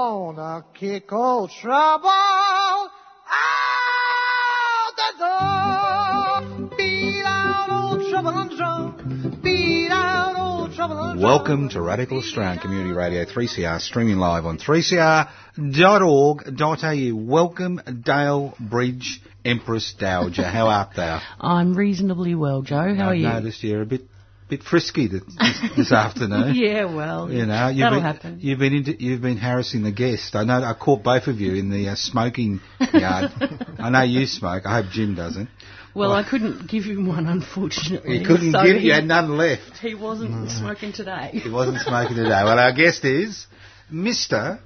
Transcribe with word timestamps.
Gonna 0.00 0.64
kick 0.72 1.12
old 1.12 1.50
trouble 1.60 2.08
out 2.08 2.88
the 4.96 5.12
door. 5.18 6.70
Beat 6.78 7.22
out 7.26 7.68
old 7.70 8.08
trouble 8.10 8.30
and 8.30 8.50
drum. 8.56 9.40
Beat 9.44 9.90
out 9.90 10.36
old 10.38 10.72
trouble 10.74 10.98
and 11.02 11.20
drum. 11.20 11.22
Welcome 11.22 11.68
to 11.68 11.82
Radical 11.82 12.16
Australian 12.16 12.60
Community 12.60 12.92
Radio 12.94 13.26
3CR, 13.26 13.78
streaming 13.82 14.16
live 14.16 14.46
on 14.46 14.56
3cr.org.au. 14.56 15.28
Welcome, 17.26 17.80
Dale 18.02 18.54
Bridge, 18.58 19.20
Empress 19.44 19.92
Dowager. 19.98 20.44
How 20.44 20.68
art 20.68 20.96
thou? 20.96 21.20
I'm 21.38 21.74
reasonably 21.74 22.34
well, 22.34 22.62
Joe. 22.62 22.94
How 22.94 23.08
are 23.08 23.10
I've 23.10 23.16
you? 23.18 23.28
noticed 23.28 23.62
you're 23.62 23.82
a 23.82 23.86
bit 23.86 24.09
bit 24.50 24.62
frisky 24.62 25.06
this, 25.08 25.22
this, 25.38 25.60
this 25.76 25.92
afternoon. 25.92 26.54
Yeah, 26.60 26.84
well, 26.84 27.30
You 27.30 27.46
know, 27.46 27.68
you've 27.68 27.78
that'll 27.78 27.98
been, 27.98 28.02
happen. 28.04 28.38
You've 28.40 28.58
been 28.58 28.74
into, 28.74 29.02
you've 29.02 29.22
been 29.22 29.36
harassing 29.38 29.82
the 29.82 29.92
guest. 29.92 30.34
I 30.36 30.44
know. 30.44 30.62
I 30.62 30.74
caught 30.74 31.02
both 31.02 31.26
of 31.28 31.40
you 31.40 31.54
in 31.54 31.70
the 31.70 31.88
uh, 31.88 31.94
smoking 31.94 32.60
yard. 32.92 33.32
I 33.78 33.88
know 33.90 34.02
you 34.02 34.26
smoke. 34.26 34.64
I 34.66 34.82
hope 34.82 34.90
Jim 34.92 35.14
doesn't. 35.14 35.48
Well, 35.94 36.12
I 36.12 36.22
couldn't 36.28 36.68
give 36.68 36.84
him 36.84 37.06
one, 37.08 37.26
unfortunately. 37.26 38.18
He 38.18 38.24
couldn't 38.24 38.52
so 38.52 38.62
give. 38.64 38.76
he, 38.76 38.86
You 38.88 38.92
had 38.92 39.04
none 39.06 39.36
left. 39.36 39.78
he 39.78 39.94
wasn't 39.94 40.50
smoking 40.50 40.92
today. 40.92 41.30
He 41.32 41.48
wasn't 41.50 41.78
smoking 41.80 42.16
today. 42.16 42.28
Well, 42.44 42.58
our 42.58 42.72
guest 42.72 43.04
is 43.04 43.46
Mr. 43.92 44.60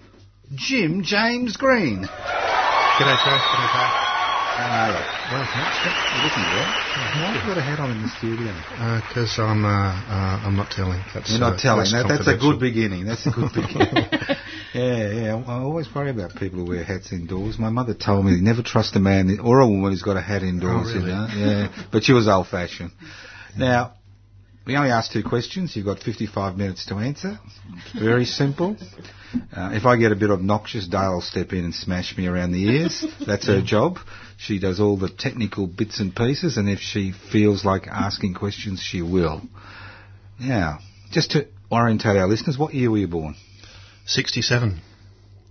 Jim 0.55 1.03
James 1.03 1.57
Green. 1.57 2.03
G'day, 2.05 3.25
Joe. 3.25 3.39
G'day, 3.39 3.69
Pat. 3.73 4.04
How 4.55 4.71
are 4.71 4.89
you? 4.89 4.95
Well, 5.35 5.47
thanks. 5.51 5.77
You're 6.15 6.23
looking 6.23 6.47
good. 6.47 6.69
Why 6.95 7.27
have 7.27 7.35
you 7.35 7.55
got 7.55 7.59
a 7.59 7.63
hat 7.63 7.81
on 7.81 7.91
in 7.91 8.03
the 8.03 8.09
studio? 8.09 8.55
Because 9.09 9.39
I'm, 9.39 9.65
uh, 9.65 9.69
uh, 9.69 10.47
I'm 10.47 10.55
not 10.55 10.71
telling. 10.71 11.03
That's, 11.13 11.31
You're 11.31 11.41
not 11.41 11.55
uh, 11.55 11.59
telling. 11.59 11.91
that's 11.91 12.07
That, 12.07 12.23
that's 12.23 12.29
a 12.29 12.39
good 12.39 12.61
beginning. 12.61 13.05
That's 13.05 13.27
a 13.27 13.31
good 13.31 13.51
beginning. 13.55 14.07
yeah, 14.75 15.11
yeah. 15.11 15.45
I 15.47 15.59
always 15.59 15.93
worry 15.93 16.11
about 16.11 16.37
people 16.37 16.61
who 16.61 16.67
wear 16.67 16.85
hats 16.85 17.13
indoors. 17.13 17.59
My 17.59 17.71
mother 17.71 17.95
told 17.95 18.27
me 18.27 18.39
never 18.41 18.63
trust 18.63 18.95
a 18.95 19.01
man 19.01 19.39
or 19.43 19.59
a 19.61 19.67
woman 19.67 19.91
who's 19.91 20.03
got 20.03 20.17
a 20.17 20.23
hat 20.23 20.43
indoors. 20.43 20.87
Oh, 20.87 20.95
really? 20.95 21.11
You 21.11 21.17
know? 21.17 21.27
Yeah, 21.35 21.87
but 21.91 22.05
she 22.05 22.13
was 22.13 22.29
old-fashioned. 22.29 22.93
Now, 23.59 23.95
we 24.67 24.77
only 24.77 24.91
ask 24.91 25.13
two 25.13 25.23
questions. 25.23 25.77
You've 25.77 25.85
got 25.85 25.99
55 26.01 26.57
minutes 26.57 26.87
to 26.87 26.95
answer. 26.95 27.39
Very 27.99 28.25
simple. 28.25 28.77
Uh, 29.55 29.71
if 29.73 29.85
I 29.85 29.97
get 29.97 30.13
a 30.13 30.17
bit 30.17 30.31
obnoxious, 30.31 30.87
Dale 30.87 31.15
will 31.15 31.21
step 31.21 31.53
in 31.53 31.65
and 31.65 31.75
smash 31.75 32.17
me 32.17 32.27
around 32.27 32.53
the 32.53 32.65
ears. 32.65 33.05
That's 33.27 33.47
her 33.47 33.61
job. 33.61 33.99
She 34.39 34.59
does 34.59 34.81
all 34.81 34.97
the 34.97 35.09
technical 35.11 35.67
bits 35.67 36.01
and 36.01 36.15
pieces, 36.15 36.57
and 36.57 36.69
if 36.69 36.81
she 36.81 37.13
feels 37.13 37.65
like 37.65 37.87
asking 37.89 38.35
questions, 38.35 38.81
she 38.81 39.03
will. 39.03 39.43
Now, 40.41 40.79
just 41.11 41.33
to 41.33 41.47
orientate 41.71 42.17
our 42.17 42.29
listeners, 42.29 42.59
what 42.59 42.75
year 42.75 42.91
were 42.91 42.99
you 42.99 43.09
born? 43.09 43.35
67. 44.07 44.81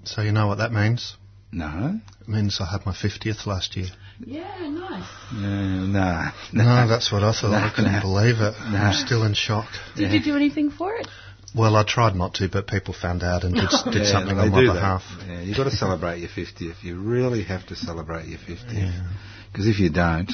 So 0.05 0.21
you 0.21 0.31
know 0.31 0.47
what 0.47 0.57
that 0.57 0.71
means? 0.71 1.15
No. 1.51 1.99
It 2.21 2.27
means 2.27 2.59
I 2.59 2.71
had 2.71 2.85
my 2.85 2.93
50th 2.93 3.45
last 3.45 3.75
year. 3.75 3.87
Yeah, 4.19 4.67
nice. 4.69 5.03
Uh, 5.31 5.35
no, 5.35 5.85
no. 5.85 6.31
No, 6.63 6.87
that's 6.87 7.11
what 7.11 7.23
I 7.23 7.31
thought. 7.33 7.51
No, 7.51 7.57
I 7.57 7.71
couldn't 7.75 7.93
no. 7.93 8.01
believe 8.01 8.35
it. 8.35 8.53
No. 8.71 8.77
I'm 8.77 8.93
still 8.93 9.23
in 9.25 9.33
shock. 9.33 9.67
Did 9.95 10.11
you 10.11 10.21
do 10.23 10.35
anything 10.35 10.69
for 10.71 10.93
it? 10.95 11.07
Well, 11.55 11.75
I 11.75 11.83
tried 11.83 12.15
not 12.15 12.33
to, 12.35 12.49
but 12.49 12.67
people 12.67 12.93
found 12.99 13.23
out 13.23 13.43
and 13.43 13.53
did, 13.53 13.69
did 13.91 14.03
Yeah, 14.03 14.11
something 14.11 14.37
on 14.37 14.49
my 14.49 14.59
do 14.59 14.67
that. 14.67 14.73
behalf. 14.73 15.03
Yeah, 15.27 15.41
you've 15.41 15.57
got 15.57 15.65
to 15.65 15.71
celebrate 15.71 16.19
your 16.19 16.29
50th. 16.29 16.83
You 16.83 16.99
really 16.99 17.43
have 17.43 17.65
to 17.67 17.75
celebrate 17.75 18.27
your 18.27 18.39
50th. 18.39 19.03
Because 19.51 19.67
if 19.67 19.79
you 19.79 19.91
don't, 19.91 20.31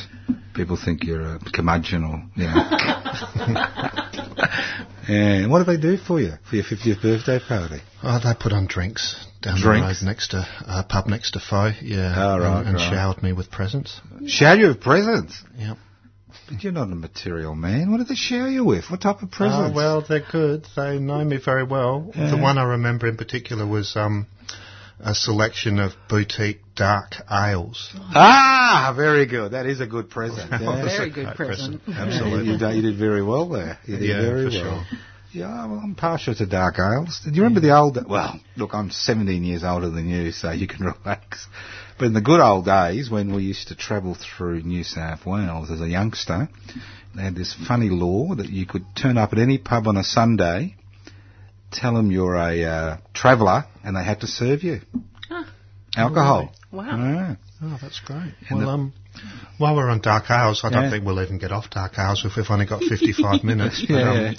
people 0.54 0.78
think 0.78 1.04
you're 1.04 1.36
a 1.36 1.40
curmudgeon 1.54 2.04
or, 2.06 2.24
you 2.36 2.46
know. 2.46 2.54
and 5.10 5.52
what 5.52 5.60
do 5.60 5.66
they 5.66 5.82
do 5.82 5.98
for 5.98 6.20
you 6.20 6.34
for 6.50 6.56
your 6.56 6.66
50th 6.66 7.02
birthday 7.02 7.40
party? 7.46 7.82
Oh, 8.04 8.20
they 8.24 8.34
put 8.40 8.54
on 8.54 8.68
drinks 8.68 9.16
down 9.42 9.60
Drinks? 9.60 10.00
the 10.02 10.06
road 10.06 10.10
next 10.12 10.28
to 10.32 10.46
uh, 10.68 10.84
pub 10.88 11.08
next 11.08 11.32
to 11.32 11.40
Foe, 11.40 11.72
yeah, 11.82 12.14
Oh, 12.16 12.40
right, 12.40 12.60
and, 12.60 12.68
and 12.70 12.78
right. 12.78 12.90
showered 12.92 13.24
me 13.24 13.34
with 13.34 13.50
presents. 13.52 14.00
Shower 14.28 14.56
you 14.56 14.68
with 14.68 14.82
presents? 14.82 15.42
Yep. 15.58 15.78
But 16.48 16.64
you're 16.64 16.74
not 16.74 16.92
a 16.92 16.96
material 16.96 17.56
man. 17.56 17.92
What 17.92 17.98
did 17.98 18.08
they 18.08 18.16
shower 18.16 18.48
you 18.50 18.64
with? 18.66 18.86
What 18.90 19.02
type 19.02 19.22
of 19.22 19.32
presents? 19.32 19.72
Oh, 19.72 19.76
well, 19.76 20.02
they're 20.08 20.26
good. 20.32 20.66
They 20.76 21.00
know 21.00 21.24
me 21.24 21.38
very 21.44 21.64
well. 21.64 22.12
Yeah. 22.16 22.32
The 22.32 22.38
one 22.38 22.58
I 22.58 22.64
remember 22.64 23.08
in 23.08 23.18
particular 23.18 23.66
was 23.66 23.96
um, 23.96 24.28
a 25.00 25.16
selection 25.16 25.80
of 25.80 25.92
boutique 26.10 26.60
dark 26.76 27.14
ales. 27.32 27.92
Ah, 28.14 28.94
very 28.96 29.26
good. 29.26 29.52
That 29.54 29.66
is 29.66 29.80
a 29.82 29.88
good 29.88 30.10
present. 30.10 30.52
Yeah. 30.62 30.84
Very 30.86 31.10
good 31.10 31.26
great 31.26 31.36
present. 31.36 31.82
Absolutely. 31.88 32.52
You, 32.52 32.58
did, 32.58 32.76
you 32.76 32.82
did 32.82 32.98
very 32.98 33.24
well 33.24 33.48
there. 33.50 33.80
You 33.86 33.98
did 33.98 34.10
Yeah, 34.10 34.22
very 34.22 34.50
for 34.52 34.64
well. 34.64 34.86
sure. 34.90 35.00
Yeah, 35.32 35.68
well, 35.68 35.80
I'm 35.84 35.94
partial 35.96 36.34
to 36.36 36.46
dark 36.48 36.80
ales. 36.80 37.20
Do 37.24 37.30
you 37.32 37.44
remember 37.44 37.60
the 37.60 37.76
old? 37.78 37.98
Well, 38.10 38.40
look, 38.58 38.74
I'm 38.74 38.90
17 38.90 39.44
years 39.44 39.64
older 39.64 39.90
than 39.92 40.10
you, 40.10 40.32
so 40.32 40.52
you 40.52 40.68
can 40.68 40.86
relax. 41.06 41.48
But 42.00 42.06
in 42.06 42.14
the 42.14 42.22
good 42.22 42.40
old 42.40 42.66
days, 42.66 43.10
when 43.12 43.36
we 43.36 43.44
used 43.44 43.68
to 43.68 43.76
travel 43.76 44.16
through 44.16 44.62
New 44.64 44.84
South 44.84 45.26
Wales 45.28 45.70
as 45.70 45.82
a 45.82 45.88
youngster, 45.88 46.50
they 47.16 47.22
had 47.24 47.36
this 47.36 47.54
funny 47.68 47.90
law 47.90 48.34
that 48.36 48.50
you 48.50 48.66
could 48.66 48.86
turn 49.00 49.18
up 49.18 49.32
at 49.34 49.40
any 49.40 49.58
pub 49.60 49.88
on 49.88 49.98
a 49.98 50.04
Sunday, 50.04 50.76
tell 51.72 51.94
them 51.94 52.12
you're 52.12 52.36
a 52.36 52.64
uh, 52.64 52.98
traveller, 53.14 53.66
and 53.84 53.96
they 53.96 54.04
had 54.04 54.22
to 54.22 54.28
serve 54.28 54.64
you 54.64 54.82
Huh. 55.28 55.44
alcohol. 55.96 56.52
Wow. 56.72 56.86
Yeah. 56.98 57.36
Oh, 57.62 57.78
that's 57.82 58.00
great. 58.00 58.34
And 58.50 58.60
well, 58.60 58.68
the- 58.68 58.74
um, 58.74 58.94
while 59.58 59.76
we're 59.76 59.90
on 59.90 60.00
dark 60.02 60.30
ales, 60.32 60.62
I 60.64 60.70
don't 60.70 60.90
think 60.92 61.06
we'll 61.06 61.22
even 61.22 61.40
get 61.40 61.52
off 61.52 61.70
dark 61.70 61.98
ales 62.00 62.24
if 62.26 62.38
we've 62.38 62.50
only 62.50 62.66
got 62.66 62.82
55 62.84 63.44
minutes. 63.52 63.84
But, 63.88 63.94
Yeah. 63.96 64.30
um, 64.30 64.36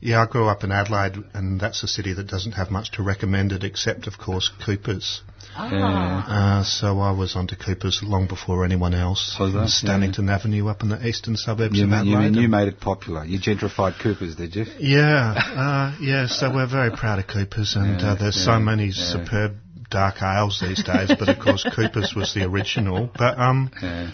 yeah, 0.00 0.22
I 0.22 0.26
grew 0.26 0.46
up 0.48 0.64
in 0.64 0.72
Adelaide, 0.72 1.16
and 1.34 1.60
that's 1.60 1.82
a 1.82 1.86
city 1.88 2.12
that 2.14 2.26
doesn't 2.26 2.52
have 2.52 2.70
much 2.70 2.92
to 2.92 3.02
recommend 3.02 3.52
it, 3.52 3.64
except, 3.64 4.06
of 4.06 4.16
course, 4.18 4.50
Coopers. 4.64 5.22
Ah. 5.56 6.60
Uh, 6.60 6.64
so 6.64 7.00
I 7.00 7.10
was 7.12 7.36
onto 7.36 7.56
Coopers 7.56 8.00
long 8.02 8.26
before 8.26 8.64
anyone 8.64 8.94
else. 8.94 9.36
Was 9.38 9.52
that? 9.52 9.58
It 9.58 9.62
was 9.62 9.82
Stannington 9.84 10.30
Avenue 10.30 10.68
up 10.68 10.82
in 10.82 10.88
the 10.90 11.06
eastern 11.06 11.36
suburbs 11.36 11.76
You, 11.76 11.84
of 11.84 11.90
ma- 11.90 12.02
you, 12.02 12.14
Adelaide. 12.16 12.30
mean 12.32 12.42
you 12.42 12.48
made 12.48 12.68
it 12.68 12.80
popular. 12.80 13.24
You 13.24 13.38
gentrified 13.38 14.00
Coopers, 14.02 14.36
did 14.36 14.54
you? 14.54 14.64
Yeah, 14.78 15.34
uh, 15.36 15.96
yeah. 16.00 16.26
So 16.28 16.52
we're 16.54 16.66
very 16.70 16.90
proud 16.92 17.18
of 17.18 17.26
Coopers, 17.26 17.74
and 17.76 18.00
Yeah, 18.00 18.12
uh, 18.12 18.14
there's 18.16 18.36
yeah, 18.38 18.44
so 18.44 18.58
many 18.60 18.86
yeah. 18.86 18.92
superb 19.12 19.52
dark 19.90 20.22
ales 20.22 20.60
these 20.66 20.82
days. 20.84 21.08
But 21.18 21.28
of 21.28 21.38
course, 21.40 21.66
Coopers 21.76 22.14
was 22.14 22.32
the 22.32 22.44
original. 22.44 23.10
But 23.16 23.38
um, 23.38 23.70
Yeah. 23.82 24.10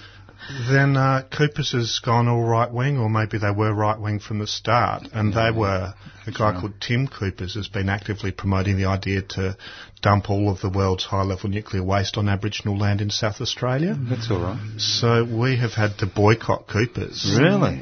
Then 0.71 0.97
uh, 0.97 1.23
Coopers 1.37 1.73
has 1.73 2.01
gone 2.05 2.29
all 2.29 2.43
right 2.45 2.71
wing, 2.71 2.99
or 2.99 3.09
maybe 3.11 3.39
they 3.39 3.51
were 3.51 3.73
right 3.75 3.99
wing 3.99 4.21
from 4.21 4.39
the 4.39 4.47
start, 4.47 5.09
and 5.13 5.33
they 5.33 5.51
were. 5.51 5.95
A 6.27 6.33
guy 6.33 6.59
called 6.61 6.81
Tim 6.81 7.07
Coopers 7.07 7.55
has 7.55 7.69
been 7.69 7.89
actively 7.89 8.33
promoting 8.33 8.77
the 8.77 8.87
idea 8.87 9.23
to 9.23 9.57
dump 10.03 10.29
all 10.29 10.51
of 10.51 10.61
the 10.61 10.69
world's 10.69 11.05
high-level 11.05 11.49
nuclear 11.51 11.85
waste 11.85 12.17
on 12.17 12.29
Aboriginal 12.29 12.77
land 12.77 13.01
in 13.01 13.11
South 13.11 13.41
Australia. 13.41 13.97
That's 13.97 14.29
all 14.29 14.41
right. 14.41 14.75
So 14.79 15.25
we 15.25 15.57
have 15.59 15.75
had 15.75 15.99
to 15.99 16.07
boycott 16.07 16.67
Coopers. 16.67 17.33
Really? 17.39 17.81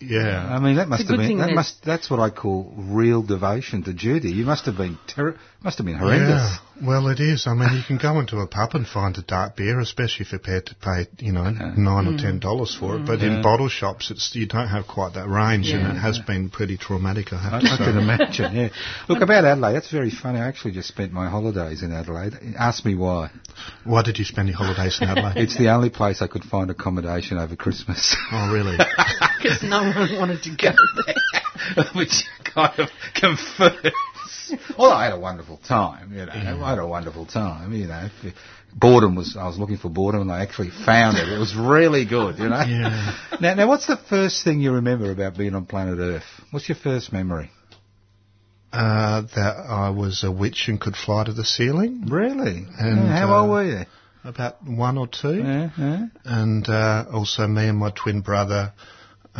Yeah. 0.00 0.46
I 0.48 0.60
mean, 0.60 0.76
that 0.76 0.88
must 0.88 1.08
have 1.08 1.18
been 1.18 1.38
that 1.38 1.48
that- 1.48 1.54
must 1.54 1.84
that's 1.84 2.08
what 2.08 2.20
I 2.20 2.30
call 2.30 2.72
real 2.76 3.22
devotion 3.22 3.82
to 3.84 3.92
duty. 3.92 4.30
You 4.30 4.44
must 4.44 4.66
have 4.66 4.76
been 4.76 4.96
terri 5.08 5.36
must 5.62 5.78
have 5.78 5.86
been 5.86 5.98
horrendous. 5.98 6.28
Yeah, 6.30 6.56
well, 6.82 7.08
it 7.08 7.20
is. 7.20 7.46
I 7.46 7.54
mean, 7.54 7.68
you 7.76 7.82
can 7.86 7.98
go 7.98 8.18
into 8.20 8.38
a 8.38 8.46
pub 8.46 8.70
and 8.74 8.86
find 8.86 9.16
a 9.18 9.22
dark 9.22 9.56
beer, 9.56 9.80
especially 9.80 10.24
if 10.24 10.32
you're 10.32 10.38
prepared 10.38 10.66
to 10.66 10.74
pay, 10.76 11.06
you 11.18 11.32
know, 11.32 11.44
nine 11.50 12.06
or 12.06 12.12
hmm. 12.12 12.16
ten 12.16 12.38
dollars 12.38 12.74
for 12.78 12.96
it. 12.96 13.00
Hmm. 13.00 13.06
But 13.06 13.20
in 13.20 13.42
bottle 13.42 13.68
shops, 13.68 14.10
it's 14.10 14.34
you 14.34 14.46
don't 14.46 14.68
have 14.68 14.86
quite 14.86 15.14
that 15.14 15.28
range, 15.28 15.70
and 15.70 15.96
it 15.96 16.00
has 16.00 16.18
been 16.18 16.50
pretty 16.50 16.76
traumatic. 16.76 17.32
I 17.32 17.42
have 17.42 17.52
I, 17.54 17.60
to 17.60 17.66
I 17.66 17.76
say. 17.76 17.84
can 17.84 17.98
imagine. 17.98 18.54
Yeah. 18.54 18.68
Look 19.08 19.22
about 19.22 19.44
Adelaide. 19.44 19.74
That's 19.74 19.90
very 19.90 20.10
funny. 20.10 20.40
I 20.40 20.48
actually 20.48 20.72
just 20.72 20.88
spent 20.88 21.12
my 21.12 21.28
holidays 21.28 21.82
in 21.82 21.92
Adelaide. 21.92 22.34
Ask 22.58 22.84
me 22.84 22.94
why. 22.94 23.30
Why 23.84 24.02
did 24.02 24.18
you 24.18 24.24
spend 24.24 24.48
your 24.48 24.56
holidays 24.56 24.98
in 25.00 25.08
Adelaide? 25.08 25.36
It's 25.36 25.56
the 25.56 25.70
only 25.70 25.90
place 25.90 26.22
I 26.22 26.26
could 26.26 26.44
find 26.44 26.70
accommodation 26.70 27.38
over 27.38 27.56
Christmas. 27.56 28.16
oh, 28.32 28.52
really? 28.52 28.76
Because 29.40 29.62
no 29.62 29.80
one 29.80 30.18
wanted 30.18 30.42
to 30.42 30.50
go 30.50 30.72
there. 31.06 31.14
which 31.94 32.24
kind 32.44 32.78
of 32.78 32.88
confirms. 33.14 33.92
Well, 34.78 34.90
I 34.90 35.04
had 35.04 35.12
a 35.12 35.18
wonderful 35.18 35.58
time, 35.58 36.12
you 36.12 36.26
know. 36.26 36.32
I 36.32 36.70
had 36.70 36.78
a 36.78 36.86
wonderful 36.86 37.26
time, 37.26 37.72
you 37.72 37.86
know. 37.86 38.08
Boredom 38.74 39.16
was, 39.16 39.36
I 39.36 39.46
was 39.46 39.58
looking 39.58 39.78
for 39.78 39.88
boredom 39.88 40.22
and 40.22 40.32
I 40.32 40.42
actually 40.42 40.70
found 40.70 41.16
it. 41.18 41.28
It 41.28 41.38
was 41.38 41.54
really 41.56 42.04
good, 42.04 42.38
you 42.38 42.48
know. 42.48 42.60
Yeah. 42.60 43.16
Now, 43.40 43.54
now, 43.54 43.68
what's 43.68 43.86
the 43.86 43.96
first 43.96 44.44
thing 44.44 44.60
you 44.60 44.72
remember 44.72 45.10
about 45.10 45.36
being 45.36 45.54
on 45.54 45.66
planet 45.66 45.98
Earth? 45.98 46.24
What's 46.50 46.68
your 46.68 46.76
first 46.76 47.12
memory? 47.12 47.50
Uh, 48.72 49.22
that 49.34 49.56
I 49.68 49.90
was 49.90 50.22
a 50.22 50.30
witch 50.30 50.66
and 50.68 50.80
could 50.80 50.94
fly 50.94 51.24
to 51.24 51.32
the 51.32 51.44
ceiling. 51.44 52.06
Really? 52.08 52.64
And, 52.78 52.98
Yeah, 52.98 53.18
how 53.18 53.34
uh, 53.34 53.40
old 53.40 53.50
were 53.50 53.64
you? 53.64 53.86
About 54.22 54.64
one 54.64 54.98
or 54.98 55.08
two. 55.08 55.38
Yeah, 55.38 55.70
yeah. 55.76 56.06
And 56.24 56.68
uh, 56.68 57.06
also 57.12 57.46
me 57.48 57.68
and 57.68 57.78
my 57.78 57.90
twin 57.90 58.20
brother. 58.20 58.72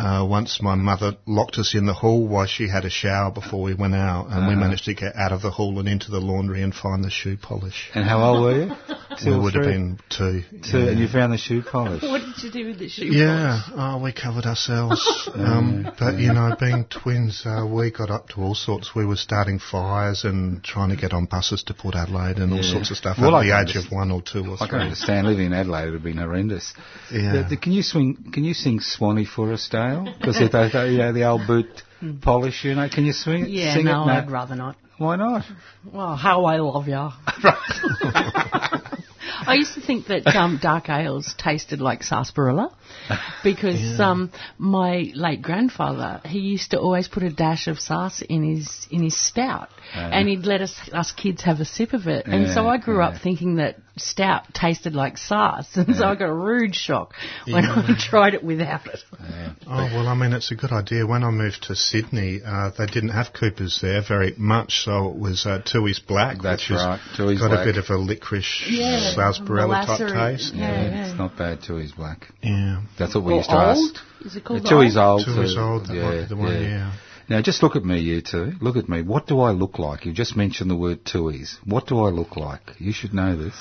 Uh, 0.01 0.25
once 0.25 0.61
my 0.61 0.75
mother 0.75 1.11
locked 1.27 1.57
us 1.57 1.75
in 1.75 1.85
the 1.85 1.93
hall 1.93 2.27
while 2.27 2.47
she 2.47 2.67
had 2.67 2.85
a 2.85 2.89
shower 2.89 3.31
before 3.31 3.61
we 3.61 3.73
went 3.73 3.93
out, 3.95 4.27
and 4.31 4.47
we 4.47 4.53
Uh-huh. 4.53 4.61
managed 4.65 4.85
to 4.85 4.93
get 4.93 5.15
out 5.15 5.31
of 5.31 5.41
the 5.41 5.51
hall 5.51 5.77
and 5.79 5.87
into 5.87 6.09
the 6.11 6.19
laundry 6.19 6.61
and 6.63 6.73
find 6.73 7.03
the 7.03 7.09
shoe 7.09 7.37
polish. 7.37 7.89
And 7.93 8.03
how 8.05 8.19
old 8.23 8.41
were 8.43 8.55
you? 8.65 8.71
we 9.25 9.31
or 9.33 9.41
would 9.41 9.53
have 9.53 9.65
been 9.65 9.99
two. 10.09 10.43
Two, 10.69 10.79
yeah. 10.79 10.89
and 10.89 10.99
you 10.99 11.07
found 11.07 11.33
the 11.33 11.37
shoe 11.37 11.61
polish. 11.61 12.01
What 12.13 12.21
did 12.27 12.37
you 12.43 12.51
do 12.51 12.67
with 12.69 12.79
the 12.79 12.89
shoe 12.89 13.03
polish? 13.03 13.17
Yeah, 13.17 13.61
oh, 13.75 13.97
we 14.03 14.11
covered 14.11 14.45
ourselves. 14.45 15.01
um, 15.35 15.91
but 15.99 16.17
you 16.19 16.33
know, 16.33 16.55
being 16.59 16.85
twins, 16.89 17.43
uh, 17.45 17.65
we 17.77 17.91
got 17.91 18.09
up 18.09 18.29
to 18.29 18.41
all 18.41 18.55
sorts. 18.55 18.95
We 18.95 19.05
were 19.05 19.15
starting 19.29 19.59
fires 19.59 20.23
and 20.23 20.63
trying 20.63 20.89
to 20.89 20.95
get 20.95 21.13
on 21.13 21.25
buses 21.25 21.63
to 21.63 21.73
Port 21.73 21.95
Adelaide 21.95 22.37
and 22.37 22.53
all 22.53 22.63
sorts 22.63 22.89
of 22.91 22.97
stuff 22.97 23.17
Well, 23.19 23.35
at 23.35 23.39
I 23.39 23.43
the 23.45 23.51
can 23.51 23.67
age 23.69 23.75
of 23.85 23.91
one 23.91 24.09
or 24.11 24.21
two 24.21 24.43
or 24.51 24.55
I 24.55 24.57
can 24.57 24.67
three. 24.69 24.79
understand 24.81 25.27
living 25.27 25.47
in 25.47 25.53
Adelaide 25.53 25.85
would 25.85 25.93
have 25.95 26.03
been 26.03 26.17
horrendous. 26.17 26.73
Yeah. 27.11 27.33
The- 27.33 27.43
the- 27.51 27.57
can 27.57 27.71
you 27.73 27.83
swing? 27.83 28.31
Can 28.33 28.43
you 28.43 28.53
sing 28.53 28.79
Swanee 28.79 29.25
for 29.25 29.51
us, 29.53 29.67
Dale? 29.91 30.13
Because 30.19 30.39
you 30.91 30.97
know 30.97 31.13
the 31.13 31.23
old 31.25 31.47
boot 31.47 31.83
polish. 32.21 32.63
You 32.63 32.75
know, 32.75 32.89
can 32.89 33.05
you 33.05 33.13
swing 33.13 33.45
it? 33.45 33.49
Yeah, 33.49 33.75
sing 33.75 33.85
no, 33.85 34.03
it? 34.03 34.11
I'd 34.11 34.31
rather 34.31 34.55
not. 34.55 34.75
Why 34.97 35.15
not? 35.15 35.45
Well, 35.91 36.15
how 36.15 36.45
I 36.45 36.57
love 36.57 36.87
ya. 36.87 37.11
I 39.43 39.55
used 39.55 39.73
to 39.73 39.81
think 39.81 40.07
that 40.07 40.27
um, 40.27 40.59
dark 40.61 40.89
ales 40.89 41.33
tasted 41.37 41.81
like 41.81 42.03
sarsaparilla 42.03 42.75
because 43.43 43.99
um, 43.99 44.31
my 44.57 45.11
late 45.15 45.41
grandfather 45.41 46.21
he 46.25 46.39
used 46.39 46.71
to 46.71 46.79
always 46.79 47.07
put 47.07 47.23
a 47.23 47.29
dash 47.29 47.67
of 47.67 47.79
sars 47.79 48.23
in 48.27 48.43
his 48.43 48.87
in 48.89 49.03
his 49.03 49.17
stout, 49.17 49.69
and 49.93 50.27
he'd 50.27 50.45
let 50.45 50.61
us 50.61 50.75
us 50.93 51.11
kids 51.11 51.41
have 51.43 51.59
a 51.59 51.65
sip 51.65 51.93
of 51.93 52.07
it. 52.07 52.25
And 52.25 52.53
so 52.53 52.67
I 52.67 52.77
grew 52.77 52.99
yeah. 52.99 53.09
up 53.09 53.21
thinking 53.21 53.55
that 53.55 53.77
stout 53.97 54.53
tasted 54.53 54.93
like 54.93 55.17
sars, 55.17 55.67
and 55.75 55.95
so 55.95 56.05
I 56.05 56.15
got 56.15 56.29
a 56.29 56.33
rude 56.33 56.75
shock 56.75 57.13
when 57.45 57.65
I 57.65 57.95
tried 57.99 58.33
it 58.33 58.43
without 58.43 58.87
it. 58.87 58.99
Oh 59.67 59.89
well, 59.93 60.07
I 60.07 60.15
mean, 60.15 60.33
it's 60.33 60.51
a 60.51 60.55
good 60.55 60.71
idea. 60.71 61.05
When 61.05 61.23
I 61.23 61.31
moved 61.31 61.63
to 61.63 61.75
Sydney, 61.75 62.41
uh, 62.45 62.71
they 62.77 62.85
didn't 62.85 63.09
have 63.09 63.33
Coopers 63.33 63.79
there 63.81 64.01
very 64.07 64.33
much, 64.37 64.83
so 64.83 65.09
it 65.09 65.17
was 65.17 65.45
uh, 65.45 65.61
Tooheys 65.65 66.05
Black, 66.05 66.37
That's 66.41 66.69
which 66.69 66.77
has 66.77 66.85
right, 66.85 66.99
Tooheys 67.17 67.39
got 67.39 67.49
Black. 67.49 67.61
a 67.61 67.65
bit 67.65 67.77
of 67.77 67.89
a 67.89 67.97
licorice 67.97 68.63
Yeah, 68.67 69.13
sarsaparilla 69.13 69.85
type 69.85 69.97
taste. 70.09 70.53
yeah. 70.53 70.71
Yeah, 70.71 71.09
it's 71.09 71.17
not 71.17 71.37
bad 71.37 71.61
too. 71.63 71.77
He's 71.77 71.91
black. 71.91 72.27
Yeah. 72.41 72.80
That's 72.99 73.15
what 73.15 73.23
we 73.23 73.33
Or 73.33 73.37
used 73.37 73.49
to 73.49 73.55
old? 73.55 73.77
ask. 73.77 73.95
Is 74.25 74.35
it 74.35 74.43
called 74.43 74.65
Two 74.67 74.75
old? 74.75 74.85
is 74.85 74.97
old. 74.97 75.25
Two 75.25 75.35
too. 75.35 75.41
is 75.41 75.57
old, 75.57 75.87
that 75.87 75.93
might 75.95 76.21
be 76.21 76.25
the 76.27 76.35
one, 76.35 76.61
yeah. 76.63 76.91
Now, 77.29 77.41
just 77.41 77.63
look 77.63 77.75
at 77.75 77.85
me, 77.85 77.99
you 77.99 78.21
two. 78.21 78.53
Look 78.59 78.75
at 78.75 78.89
me. 78.89 79.01
What 79.03 79.25
do 79.27 79.39
I 79.39 79.51
look 79.51 79.79
like? 79.79 80.05
You 80.05 80.11
just 80.13 80.35
mentioned 80.35 80.69
the 80.69 80.75
word 80.75 81.05
Tooheys. 81.05 81.55
What 81.65 81.87
do 81.87 81.99
I 82.03 82.09
look 82.09 82.35
like? 82.35 82.61
You 82.77 82.91
should 82.91 83.13
know 83.13 83.37
this. 83.37 83.55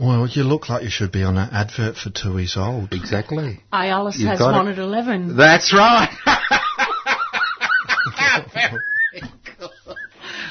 Well, 0.00 0.26
you 0.26 0.44
look 0.44 0.68
like 0.68 0.84
you 0.84 0.90
should 0.90 1.12
be 1.12 1.22
on 1.24 1.36
an 1.36 1.50
advert 1.52 1.96
for 1.96 2.10
Tooheys 2.10 2.56
Old. 2.56 2.92
Exactly. 2.94 3.60
Iolus 3.72 4.18
You've 4.18 4.30
has 4.30 4.40
one 4.40 4.68
it. 4.68 4.72
at 4.72 4.78
eleven. 4.78 5.36
That's 5.36 5.72
right. 5.74 6.08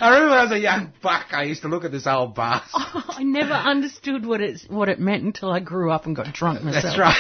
I 0.02 0.10
remember 0.14 0.36
as 0.38 0.52
a 0.52 0.60
young 0.60 0.94
buck, 1.02 1.28
I 1.32 1.44
used 1.44 1.62
to 1.64 1.68
look 1.68 1.84
at 1.84 1.92
this 1.92 2.08
old 2.08 2.36
bastard. 2.36 2.70
Oh, 2.96 3.04
I 3.10 3.24
never 3.24 3.54
understood 3.54 4.26
what 4.26 4.42
it 4.42 4.62
what 4.70 4.88
it 4.90 5.00
meant 5.00 5.24
until 5.24 5.52
I 5.52 5.60
grew 5.60 5.92
up 5.92 6.06
and 6.06 6.16
got 6.16 6.34
drunk 6.34 6.64
myself. 6.64 6.84
That's 6.84 6.98
right. 6.98 7.18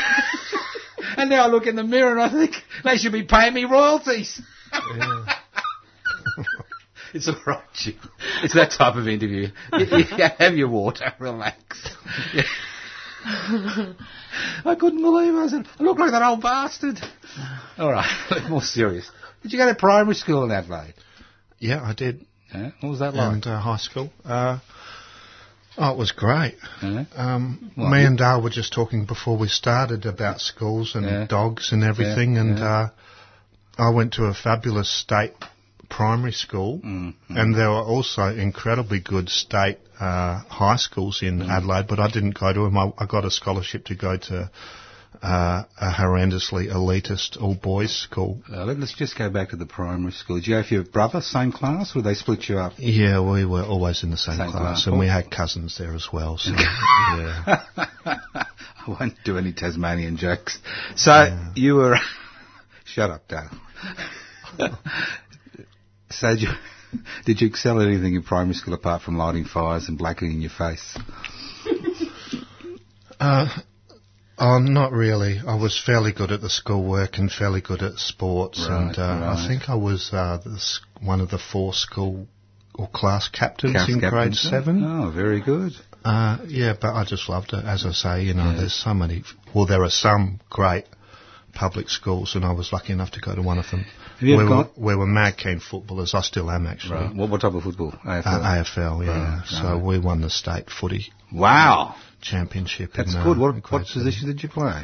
and 1.17 1.29
now 1.29 1.43
I 1.45 1.47
look 1.47 1.67
in 1.67 1.75
the 1.75 1.83
mirror 1.83 2.11
and 2.17 2.21
I 2.21 2.29
think 2.31 2.55
they 2.83 2.97
should 2.97 3.11
be 3.11 3.23
paying 3.23 3.53
me 3.53 3.65
royalties. 3.65 4.41
it's 7.13 7.27
all 7.27 7.35
right, 7.45 7.63
Jim. 7.73 7.95
It's 8.43 8.53
that 8.53 8.71
type 8.71 8.95
of 8.95 9.07
interview. 9.07 9.47
You- 9.73 9.85
you 10.17 10.25
have 10.37 10.53
your 10.55 10.69
water, 10.69 11.13
relax. 11.19 11.89
Yeah. 12.33 12.43
I 14.65 14.75
couldn't 14.79 15.01
believe 15.01 15.33
it. 15.33 15.37
I 15.37 15.47
said, 15.47 15.67
I 15.79 15.83
look 15.83 15.97
like 15.99 16.11
that 16.11 16.21
old 16.21 16.41
bastard. 16.41 16.99
All 17.77 17.91
right, 17.91 18.09
look 18.31 18.49
more 18.49 18.61
serious. 18.61 19.09
Did 19.43 19.51
you 19.53 19.59
go 19.59 19.67
to 19.67 19.75
primary 19.75 20.15
school 20.15 20.43
in 20.45 20.51
Adelaide? 20.51 20.93
Yeah, 21.59 21.81
I 21.83 21.93
did. 21.93 22.25
Yeah? 22.53 22.71
What 22.81 22.89
was 22.89 22.99
that 22.99 23.13
like? 23.13 23.33
And 23.33 23.47
uh, 23.47 23.59
high 23.59 23.77
school. 23.77 24.11
Uh, 24.25 24.59
oh, 25.77 25.91
it 25.93 25.97
was 25.97 26.11
great. 26.11 26.55
Yeah? 26.81 27.05
Um, 27.15 27.71
Well, 27.77 27.89
me 27.89 28.03
and 28.05 28.17
Dale 28.17 28.41
were 28.41 28.49
just 28.49 28.73
talking 28.73 29.05
before 29.05 29.37
we 29.37 29.47
started 29.47 30.05
about 30.05 30.41
schools 30.41 30.95
and 30.95 31.05
Yeah. 31.05 31.25
dogs 31.27 31.71
and 31.71 31.83
everything, 31.83 32.33
Yeah, 32.35 32.41
and. 32.41 32.59
Uh, 32.59 32.89
I 33.79 33.89
went 33.91 34.13
to 34.15 34.25
a 34.25 34.33
fabulous 34.33 34.89
state 34.89 35.33
primary 35.89 36.33
school, 36.33 36.81
Mm, 36.83 37.13
and 37.29 37.55
there 37.55 37.69
were 37.69 37.81
also 37.95 38.23
incredibly 38.23 38.99
good 38.99 39.29
state 39.29 39.77
uh, 39.99 40.39
high 40.49 40.75
schools 40.75 41.21
in 41.23 41.39
Mm. 41.39 41.49
Adelaide, 41.49 41.87
but 41.87 41.99
I 41.99 42.09
didn't 42.11 42.37
go 42.37 42.51
to 42.53 42.59
them. 42.65 42.77
I, 42.77 42.91
I 42.97 43.05
got 43.05 43.23
a 43.25 43.31
scholarship 43.31 43.85
to 43.85 43.95
go 43.95 44.17
to 44.17 44.51
uh, 45.21 45.63
a 45.79 45.91
horrendously 45.91 46.71
elitist 46.71 47.41
all 47.41 47.55
boys 47.55 47.93
school. 47.93 48.41
Uh, 48.51 48.65
let, 48.65 48.77
us 48.77 48.93
just 48.97 49.17
go 49.17 49.29
back 49.29 49.49
to 49.49 49.55
the 49.55 49.65
primary 49.65 50.11
school. 50.11 50.37
Did 50.37 50.47
you 50.47 50.55
have 50.55 50.71
your 50.71 50.83
brother, 50.83 51.21
same 51.21 51.51
class, 51.51 51.95
or 51.95 52.01
they 52.01 52.13
split 52.13 52.47
you 52.47 52.57
up? 52.57 52.73
Yeah, 52.77 53.19
we 53.19 53.45
were 53.45 53.63
always 53.63 54.03
in 54.03 54.11
the 54.11 54.17
same, 54.17 54.37
Same 54.37 54.51
class, 54.51 54.83
class. 54.83 54.87
and 54.87 54.97
we 54.99 55.07
had 55.07 55.29
cousins 55.29 55.77
there 55.77 55.93
as 55.93 56.07
well. 56.11 56.37
So, 56.37 56.51
yeah. 56.51 57.63
I 58.05 58.97
won't 58.99 59.15
do 59.25 59.37
any 59.37 59.51
Tasmanian 59.51 60.17
jokes. 60.17 60.57
So 60.95 61.51
you 61.55 61.75
were. 61.75 61.97
Shut 62.85 63.11
up, 63.11 63.27
Dale. 63.27 63.49
so 66.09 66.29
did 66.29 66.41
you, 66.41 66.49
did 67.25 67.41
you 67.41 67.47
excel 67.47 67.81
at 67.81 67.87
anything 67.87 68.15
in 68.15 68.23
primary 68.23 68.55
school 68.55 68.73
apart 68.73 69.03
from 69.03 69.17
lighting 69.17 69.45
fires 69.45 69.89
and 69.89 69.97
blackening 69.97 70.41
your 70.41 70.49
face? 70.49 70.97
Uh, 73.19 73.47
oh, 74.39 74.59
not 74.59 74.91
really. 74.91 75.39
I 75.45 75.55
was 75.55 75.81
fairly 75.83 76.11
good 76.13 76.31
at 76.31 76.41
the 76.41 76.49
schoolwork 76.49 77.17
and 77.17 77.31
fairly 77.31 77.61
good 77.61 77.81
at 77.81 77.97
sports, 77.97 78.65
Right, 78.67 78.87
and 78.87 78.97
uh, 78.97 79.35
I 79.35 79.47
think 79.47 79.69
I 79.69 79.75
was 79.75 80.09
uh, 80.11 80.39
the, 80.43 80.59
one 81.05 81.21
of 81.21 81.29
the 81.29 81.39
four 81.39 81.73
school 81.73 82.27
or 82.75 82.87
class 82.87 83.27
captains 83.27 83.73
Class 83.73 83.89
in 83.89 83.99
grade 83.99 84.35
seven. 84.35 84.83
Oh, 84.83 85.11
very 85.11 85.41
good. 85.41 85.73
Uh, 86.03 86.37
yeah, 86.47 86.73
but 86.79 86.93
I 86.93 87.03
just 87.03 87.27
loved 87.27 87.53
it. 87.53 87.65
As 87.65 87.85
I 87.85 87.91
say, 87.91 88.23
you 88.23 88.33
know, 88.33 88.51
Yeah. 88.51 88.57
there's 88.57 88.73
so 88.73 88.93
many. 88.93 89.23
Well, 89.53 89.65
there 89.65 89.83
are 89.83 89.89
some 89.89 90.39
great 90.49 90.85
public 91.53 91.89
schools, 91.89 92.35
and 92.35 92.45
I 92.45 92.53
was 92.53 92.71
lucky 92.71 92.93
enough 92.93 93.11
to 93.11 93.19
go 93.19 93.35
to 93.35 93.41
one 93.41 93.57
of 93.57 93.69
them. 93.69 93.85
We, 94.21 94.35
were, 94.35 94.69
we 94.77 94.95
were 94.95 95.05
mad 95.05 95.37
keen 95.37 95.59
footballers. 95.59 96.13
I 96.13 96.21
still 96.21 96.49
am 96.51 96.67
actually. 96.67 96.95
Right. 96.95 97.15
What, 97.15 97.29
what 97.29 97.41
type 97.41 97.53
of 97.53 97.63
football? 97.63 97.91
AFL? 97.91 98.25
Uh, 98.25 98.63
AFL, 98.63 99.05
yeah. 99.05 99.37
Right, 99.39 99.47
so 99.47 99.63
right. 99.63 99.83
we 99.83 99.99
won 99.99 100.21
the 100.21 100.29
state 100.29 100.69
footy 100.69 101.11
wow. 101.31 101.95
Championship. 102.21 102.91
That's 102.95 103.13
in, 103.13 103.19
uh, 103.21 103.23
good. 103.23 103.37
What, 103.37 103.51
grade 103.53 103.63
what 103.69 103.87
position 103.87 104.27
did 104.27 104.41
you 104.43 104.49
play? 104.49 104.83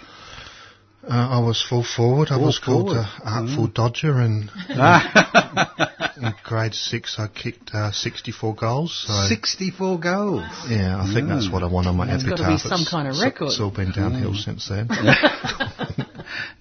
Uh, 1.08 1.10
I 1.10 1.40
was 1.40 1.62
full 1.62 1.84
forward. 1.84 2.30
I 2.32 2.36
Full 2.38 2.46
was 2.46 2.58
called 2.58 2.88
forward. 2.88 3.06
uh, 3.06 3.30
Artful 3.30 3.68
Dodger, 3.68 4.20
and 4.20 4.50
Ah. 4.72 6.14
in 6.18 6.34
grade 6.44 6.74
six 6.74 7.20
I 7.20 7.28
kicked 7.28 7.70
uh, 7.76 7.92
64 7.92 8.56
goals. 8.56 9.04
So 9.06 9.14
64 9.14 10.00
goals. 10.00 10.44
yeah, 10.68 11.00
I 11.00 11.14
think 11.14 11.28
that's 11.28 11.48
what 11.52 11.62
I 11.62 11.68
want 11.68 11.86
on 11.86 11.96
my 11.98 12.08
There's 12.08 12.24
epitaph. 12.24 12.40
gotta 12.40 12.54
be 12.54 12.58
some 12.58 12.82
It's- 12.82 12.90
kind 12.90 13.08
of 13.08 13.20
record. 13.20 13.48
It's 13.50 13.60
all 13.60 13.70
been 13.70 13.92
downhill 13.92 14.34
since 14.34 14.68
then. 14.70 14.90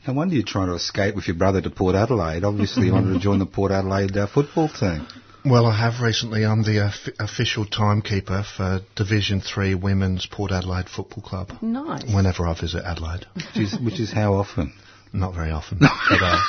No 0.07 0.13
wonder 0.13 0.35
you're 0.35 0.45
trying 0.45 0.67
to 0.69 0.75
escape 0.75 1.15
with 1.17 1.27
your 1.27 1.37
brother 1.37 1.63
to 1.63 1.71
Port 1.71 1.95
Adelaide. 1.95 2.45
Obviously, 2.45 2.87
you 2.89 2.93
wanted 2.93 3.15
to 3.15 3.19
join 3.19 3.39
the 3.39 3.47
Port 3.47 3.73
Adelaide 3.73 4.15
uh, 4.15 4.27
football 4.27 4.69
team. 4.69 5.07
Well, 5.45 5.67
I 5.67 5.77
have 5.77 6.01
recently. 6.03 6.45
I'm 6.47 6.63
the 6.63 6.87
uh, 6.87 6.91
official 7.19 7.67
timekeeper 7.67 8.45
for 8.57 8.81
Division 8.97 9.43
Three 9.43 9.75
Women's 9.75 10.25
Port 10.27 10.51
Adelaide 10.53 10.89
Football 10.89 11.23
Club. 11.23 11.53
Nice. 11.61 12.05
Whenever 12.13 12.47
I 12.47 12.59
visit 12.59 12.83
Adelaide, 12.85 13.27
Which 13.35 13.57
is, 13.57 13.79
which 13.79 14.01
is 14.01 14.11
how 14.13 14.35
often? 14.35 14.73
not 15.13 15.35
very 15.35 15.51
often. 15.51 15.79
but, 15.81 15.89
uh, 16.23 16.41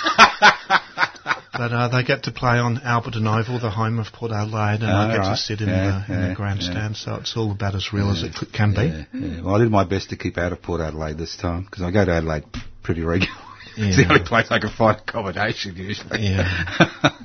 but 1.53 1.71
uh, 1.73 1.87
they 1.89 2.03
get 2.03 2.23
to 2.23 2.31
play 2.31 2.57
on 2.57 2.77
Alberton 2.77 3.27
Oval, 3.27 3.59
the 3.59 3.69
home 3.69 3.99
of 3.99 4.07
Port 4.13 4.31
Adelaide, 4.31 4.81
and 4.81 4.85
I 4.91 5.05
Ah, 5.05 5.11
get 5.11 5.17
right. 5.19 5.29
to 5.31 5.37
sit 5.37 5.59
in, 5.61 5.67
Yeah, 5.67 6.03
the, 6.07 6.13
in 6.13 6.19
yeah, 6.21 6.27
the 6.29 6.35
grandstand. 6.35 6.95
So 6.95 7.15
it's 7.15 7.35
all 7.35 7.51
about 7.51 7.75
as 7.75 7.91
real 7.91 8.09
as 8.11 8.23
it 8.23 8.33
can 8.53 8.73
be. 8.73 8.83
Yeah, 8.85 9.03
yeah. 9.13 9.41
Well, 9.41 9.55
I 9.55 9.59
did 9.59 9.69
my 9.71 9.83
best 9.83 10.09
to 10.11 10.15
keep 10.17 10.37
out 10.37 10.53
of 10.53 10.61
Port 10.61 10.79
Adelaide 10.81 11.17
this 11.17 11.35
time 11.35 11.63
because 11.65 11.83
I 11.83 11.91
go 11.91 12.05
to 12.05 12.11
Adelaide 12.13 12.45
pretty 12.81 13.01
regularly. 13.01 13.41
it's 13.87 13.97
the 13.97 14.07
only 14.09 14.25
place 14.25 14.47
I 14.49 14.59
can 14.59 14.69
find 14.71 14.97
accommodation 14.99 15.75
usually. 15.75 16.21
Yeah. 16.27 16.47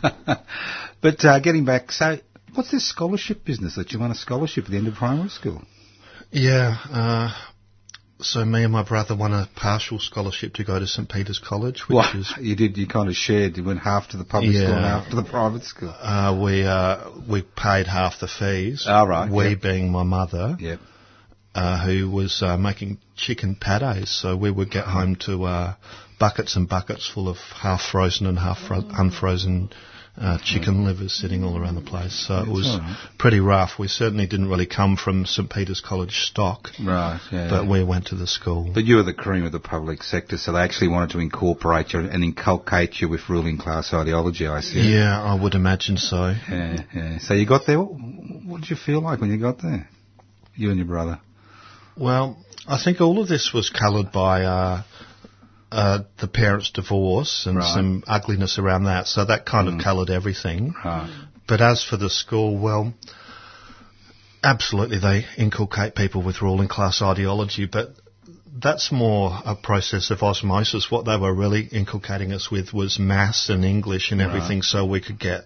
but 1.01 1.25
uh, 1.25 1.41
getting 1.41 1.65
back, 1.65 1.93
so 1.93 2.19
what's 2.55 2.71
this 2.71 2.89
scholarship 2.89 3.45
business 3.45 3.77
that 3.77 3.93
you 3.93 3.99
won 4.01 4.11
a 4.11 4.15
scholarship 4.15 4.65
at 4.65 4.71
the 4.71 4.77
end 4.77 4.89
of 4.89 4.95
primary 4.95 5.29
school? 5.29 5.63
Yeah, 6.33 6.77
uh, 6.91 7.33
so 8.21 8.45
me 8.45 8.63
and 8.65 8.73
my 8.73 8.85
brother 8.85 9.17
won 9.17 9.33
a 9.33 9.49
partial 9.57 9.99
scholarship 9.99 10.55
to 10.55 10.65
go 10.65 10.79
to 10.79 10.87
St 10.87 11.09
Peter's 11.09 11.39
College, 11.41 11.83
which 11.89 11.95
What? 11.97 12.15
is 12.15 12.33
You 12.41 12.55
did, 12.55 12.77
you 12.77 12.87
kind 12.87 13.09
of 13.09 13.15
shared, 13.17 13.57
you 13.57 13.65
went 13.65 13.81
half 13.81 14.09
to 14.11 14.17
the 14.17 14.25
public 14.25 14.55
school 14.55 14.73
and 14.75 14.85
half 14.85 15.09
to 15.11 15.17
the 15.17 15.25
private 15.25 15.65
school. 15.65 15.95
uh, 15.99 16.39
we 16.43 16.63
uh, 16.65 17.11
we 17.29 17.43
paid 17.43 17.87
half 17.87 18.21
the 18.21 18.29
fees. 18.29 18.85
Oh, 18.89 19.07
right, 19.07 19.31
We 19.31 19.51
yep. 19.51 19.63
being 19.63 19.91
my 19.91 20.03
mother, 20.05 20.57
Yep. 20.61 20.81
uh, 21.55 21.85
who 21.85 22.11
was 22.11 22.43
uh, 22.43 22.57
making 22.57 22.99
chicken 23.17 23.57
pates, 23.57 24.11
so 24.21 24.37
we 24.37 24.51
would 24.51 24.71
get 24.71 24.85
home 24.85 25.17
to 25.27 25.45
uh, 25.45 25.75
buckets 26.21 26.55
and 26.55 26.69
buckets 26.69 27.09
full 27.13 27.29
of 27.29 27.39
half 27.39 27.81
frozen 27.91 28.27
and 28.27 28.39
half 28.39 28.59
fro- 28.69 28.85
unfrozen. 28.91 29.71
Uh, 30.21 30.37
chicken 30.45 30.85
livers 30.85 31.15
sitting 31.15 31.45
all 31.45 31.57
around 31.57 31.77
the 31.77 31.81
place, 31.81 32.27
so 32.27 32.41
it 32.43 32.49
was 32.49 32.67
all 32.67 32.81
right. 32.81 32.97
pretty 33.17 33.39
rough. 33.41 33.79
We 33.79 33.87
certainly 33.89 34.27
didn't 34.27 34.51
really 34.51 34.67
come 34.67 34.97
from 34.97 35.25
St 35.25 35.49
Peter's 35.49 35.81
College 35.81 36.15
stock, 36.31 36.69
Right, 36.85 37.19
yeah. 37.33 37.49
but 37.49 37.67
we 37.69 37.83
went 37.85 38.09
to 38.09 38.17
the 38.17 38.27
school. 38.27 38.71
But 38.75 38.85
you 38.85 38.97
were 38.97 39.05
the 39.05 39.15
cream 39.15 39.45
of 39.45 39.53
the 39.53 39.61
public 39.61 40.03
sector, 40.03 40.37
so 40.37 40.53
they 40.53 40.59
actually 40.59 40.89
wanted 40.89 41.11
to 41.11 41.21
incorporate 41.21 41.93
you 41.95 42.01
and 42.01 42.23
inculcate 42.25 43.01
you 43.01 43.09
with 43.09 43.31
ruling 43.31 43.57
class 43.57 43.95
ideology, 43.95 44.47
I 44.49 44.61
see. 44.61 44.81
Yeah, 44.81 45.23
I 45.23 45.41
would 45.41 45.55
imagine 45.55 45.97
so. 45.97 46.35
Yeah, 46.51 46.83
yeah. 46.93 47.19
So 47.21 47.33
you 47.33 47.47
got 47.47 47.63
there. 47.67 47.79
What, 47.81 47.93
what 48.45 48.61
did 48.63 48.69
you 48.71 48.77
feel 48.77 49.01
like 49.01 49.21
when 49.21 49.31
you 49.31 49.39
got 49.39 49.63
there? 49.63 49.89
You 50.55 50.69
and 50.71 50.77
your 50.77 50.89
brother. 50.89 51.21
Well, 51.97 52.37
I 52.67 52.79
think 52.83 53.01
all 53.01 53.23
of 53.23 53.29
this 53.29 53.53
was 53.55 53.71
coloured 53.71 54.11
by 54.13 54.43
uh, 54.43 54.83
uh, 55.73 56.01
the 56.21 56.27
parents' 56.29 56.71
divorce 56.71 57.47
and 57.47 57.57
Right. 57.57 57.65
Mm. 57.67 57.75
some 57.75 58.05
ugliness 58.07 58.59
around 58.59 58.85
that. 58.85 59.07
So 59.07 59.25
that 59.25 59.47
kind 59.47 59.69
of 59.69 59.81
coloured 59.81 60.11
everything. 60.11 60.75
Right. 60.85 61.11
But 61.47 61.61
as 61.61 61.83
for 61.85 61.97
the 61.97 62.11
school, 62.11 62.59
well, 62.59 62.93
absolutely 64.43 64.99
they 64.99 65.27
inculcate 65.37 65.95
people 65.95 66.23
with 66.23 66.43
ruling 66.43 66.69
class 66.69 67.03
ideology, 67.03 67.67
but 67.67 67.91
that's 68.63 68.91
more 68.93 69.39
a 69.45 69.55
process 69.55 70.11
of 70.11 70.23
osmosis. 70.23 70.91
What 70.91 71.05
they 71.07 71.17
were 71.17 71.35
really 71.35 71.63
inculcating 71.71 72.33
us 72.33 72.51
with 72.51 72.73
was 72.73 72.99
maths 72.99 73.49
and 73.49 73.65
English 73.65 74.13
and 74.13 74.21
everything 74.21 74.63
so 74.63 74.85
we 74.85 75.01
could 75.01 75.19
get 75.19 75.45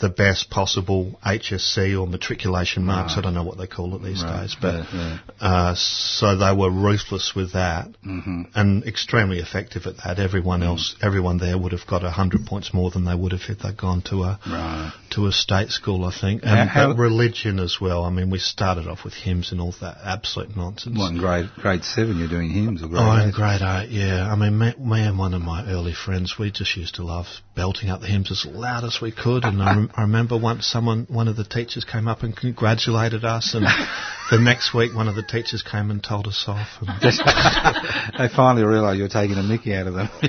the 0.00 0.08
best 0.08 0.50
possible 0.50 1.18
HSC 1.24 2.00
or 2.00 2.06
matriculation 2.06 2.84
marks. 2.84 3.14
I 3.16 3.20
don't 3.20 3.34
know 3.34 3.42
what 3.44 3.58
they 3.58 3.66
call 3.66 3.94
it 3.96 4.02
these 4.02 4.22
Right, 4.22 4.42
days, 4.42 4.56
but 4.60 4.74
yeah, 4.92 5.18
yeah. 5.40 5.46
Uh, 5.48 5.74
so 5.76 6.36
they 6.36 6.52
were 6.54 6.70
ruthless 6.70 7.32
with 7.34 7.52
that 7.52 7.88
Mm-hmm. 8.04 8.42
and 8.54 8.84
extremely 8.84 9.38
effective 9.38 9.86
at 9.86 9.96
that. 9.98 10.18
Everyone 10.18 10.62
else, 10.62 10.96
everyone 11.02 11.38
there 11.38 11.56
would 11.58 11.72
have 11.72 11.86
got 11.86 12.02
a 12.04 12.10
hundred 12.10 12.46
points 12.46 12.72
more 12.72 12.90
than 12.90 13.04
they 13.04 13.14
would 13.14 13.32
have 13.32 13.42
if 13.48 13.58
they'd 13.58 13.76
gone 13.76 14.02
to 14.10 14.22
a 14.24 14.38
Right. 14.46 14.92
to 15.10 15.26
a 15.26 15.32
state 15.32 15.70
school, 15.70 16.04
I 16.04 16.12
think. 16.18 16.42
And 16.44 16.68
how- 16.68 16.88
but 16.88 16.98
religion 16.98 17.58
as 17.60 17.78
well. 17.80 18.04
I 18.04 18.10
mean, 18.10 18.30
we 18.30 18.38
started 18.38 18.86
off 18.86 19.04
with 19.04 19.14
hymns 19.14 19.52
and 19.52 19.60
all 19.60 19.74
that 19.80 19.98
absolute 20.04 20.56
nonsense. 20.56 20.96
What, 20.98 21.12
in 21.12 21.18
grade, 21.18 21.50
grade 21.56 21.84
seven 21.84 22.18
you're 22.18 22.28
doing 22.28 22.50
hymns 22.50 22.82
or 22.82 22.88
grade 22.88 23.02
Oh, 23.02 23.12
in 23.12 23.28
eight? 23.28 23.34
grade 23.34 23.62
eight, 23.62 23.90
yeah. 23.90 24.30
I 24.30 24.34
mean, 24.36 24.58
me, 24.58 24.72
me 24.78 25.00
and 25.02 25.18
one 25.18 25.34
of 25.34 25.42
my 25.42 25.66
early 25.66 25.92
friends, 25.94 26.38
we 26.38 26.50
just 26.50 26.76
used 26.76 26.94
to 26.96 27.04
love 27.04 27.26
belting 27.54 27.90
out 27.90 28.00
the 28.00 28.06
hymns 28.06 28.30
as 28.30 28.46
loud 28.46 28.84
as 28.84 29.00
we 29.02 29.10
could. 29.12 29.44
And 29.44 29.62
I, 29.62 29.74
rem- 29.90 29.94
I 29.96 30.02
remember 30.02 30.38
once 30.38 30.66
someone, 30.66 31.06
one 31.08 31.28
of 31.28 31.36
the 31.36 31.44
teachers 31.44 31.84
came 31.84 32.08
up 32.08 32.22
and 32.22 32.36
congratulated 32.36 33.24
us, 33.24 33.54
and 33.54 33.64
the 34.30 34.38
next 34.38 34.74
week 34.74 34.94
one 34.94 35.08
of 35.08 35.14
the 35.14 35.22
teachers 35.22 35.62
came 35.62 35.90
and 35.90 36.02
told 36.02 36.26
us 36.26 36.44
off. 36.46 36.68
And, 36.80 36.88
they 38.18 38.34
finally 38.34 38.64
realised 38.64 38.98
you 38.98 39.04
were 39.04 39.08
taking 39.08 39.36
a 39.36 39.42
mickey 39.42 39.74
out 39.74 39.86
of 39.86 39.94
them. 39.94 40.08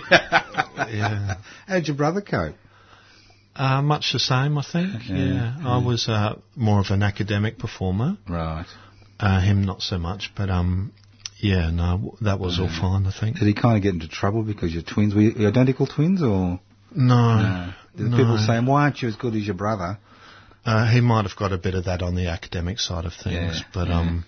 yeah. 0.89 1.35
How'd 1.67 1.87
your 1.87 1.97
brother 1.97 2.21
cope? 2.21 2.55
Uh, 3.55 3.81
much 3.81 4.13
the 4.13 4.19
same, 4.19 4.57
I 4.57 4.63
think. 4.63 5.09
Yeah, 5.09 5.17
Yeah, 5.17 5.55
I 5.63 5.85
was 5.85 6.07
uh, 6.07 6.35
more 6.55 6.79
of 6.79 6.87
an 6.89 7.03
academic 7.03 7.59
performer. 7.59 8.17
Right. 8.27 8.65
Uh, 9.19 9.41
him 9.41 9.65
not 9.65 9.81
so 9.81 9.97
much, 9.97 10.31
but 10.35 10.49
um, 10.49 10.93
yeah, 11.37 11.69
no, 11.69 12.15
that 12.21 12.39
was 12.39 12.59
all 12.59 12.69
fine. 12.69 13.05
I 13.05 13.11
think. 13.11 13.37
Did 13.37 13.47
he 13.47 13.53
kind 13.53 13.75
of 13.75 13.83
get 13.83 13.93
into 13.93 14.07
trouble 14.07 14.43
because 14.43 14.73
you're 14.73 14.83
twins? 14.83 15.13
Were 15.13 15.21
you 15.21 15.47
identical 15.47 15.85
twins 15.85 16.23
or? 16.23 16.59
No, 16.95 17.73
Did 17.95 18.07
no. 18.07 18.17
people 18.17 18.37
saying, 18.37 18.65
why 18.65 18.83
aren't 18.83 19.01
you 19.01 19.07
as 19.07 19.15
good 19.15 19.35
as 19.35 19.45
your 19.45 19.55
brother? 19.55 19.97
Uh, 20.65 20.91
he 20.91 21.01
might 21.01 21.25
have 21.25 21.35
got 21.37 21.51
a 21.51 21.57
bit 21.57 21.73
of 21.73 21.85
that 21.85 22.01
on 22.01 22.15
the 22.15 22.27
academic 22.27 22.79
side 22.79 23.05
of 23.05 23.13
things, 23.13 23.57
Yeah, 23.59 23.63
but 23.73 23.87
yeah. 23.87 23.99
um, 23.99 24.25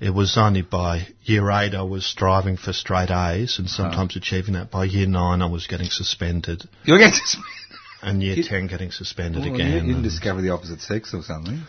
it 0.00 0.10
was 0.10 0.36
only 0.36 0.62
by 0.62 1.08
year 1.24 1.50
eight 1.50 1.74
I 1.74 1.82
was 1.82 2.04
striving 2.06 2.56
for 2.56 2.72
straight 2.72 3.10
A's 3.10 3.58
and 3.58 3.68
sometimes 3.68 4.14
achieving 4.16 4.54
that. 4.54 4.70
By 4.70 4.84
year 4.84 5.06
nine 5.06 5.42
I 5.42 5.46
was 5.46 5.66
getting 5.66 5.88
suspended, 5.90 6.68
You're 6.84 6.98
getting 6.98 7.14
suspended. 7.24 7.50
and 8.02 8.22
year 8.22 8.36
You- 8.36 8.44
ten 8.44 8.66
getting 8.68 8.90
suspended 8.92 9.42
Well, 9.44 9.54
again. 9.54 9.70
You, 9.72 9.76
you 9.78 9.86
didn't 9.88 10.02
discover 10.02 10.40
the 10.40 10.50
opposite 10.50 10.80
sex 10.80 11.12
or 11.14 11.22
something. 11.22 11.62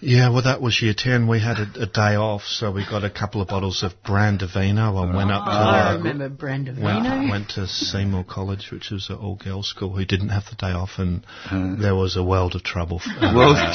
Yeah, 0.00 0.30
well 0.30 0.42
that 0.42 0.60
was 0.60 0.80
year 0.80 0.94
ten. 0.96 1.26
We 1.28 1.40
had 1.40 1.58
a, 1.58 1.82
a 1.82 1.86
day 1.86 2.14
off, 2.16 2.42
so 2.42 2.70
we 2.70 2.84
got 2.88 3.02
a 3.04 3.10
couple 3.10 3.40
of 3.40 3.48
bottles 3.48 3.82
of 3.82 3.92
Brandivino. 4.06 4.96
I 4.96 5.16
went 5.16 5.30
up 5.32 5.44
to 5.46 5.50
Oh, 5.50 5.54
I 5.54 5.90
uh, 5.94 5.96
remember 5.98 6.30
Brandivino. 6.30 6.82
went, 6.82 7.30
went 7.30 7.48
to 7.50 7.66
Seymour 7.66 8.24
College, 8.24 8.68
which 8.70 8.90
was 8.90 9.08
an 9.10 9.16
all-girls 9.16 9.68
school, 9.68 9.90
who 9.96 10.04
didn't 10.04 10.28
have 10.28 10.44
the 10.50 10.56
day 10.56 10.70
off, 10.72 10.90
and 10.98 11.24
Uh. 11.50 11.74
there 11.80 11.96
was 11.96 12.16
a 12.16 12.22
world 12.22 12.54
of 12.54 12.62
trouble. 12.62 13.00
Uh, 13.20 13.32
Well, 13.34 13.74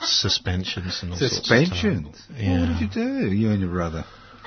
suspensions 0.00 1.00
and 1.02 1.12
all 1.12 1.18
suspensions. 1.18 2.04
sorts 2.04 2.18
of 2.18 2.24
stuff. 2.24 2.36
Well, 2.40 2.60
what 2.60 2.66
did 2.68 2.80
you 2.80 2.88
do, 3.28 3.32
you 3.36 3.50
and 3.50 3.60
your 3.60 3.70
brother? 3.70 4.04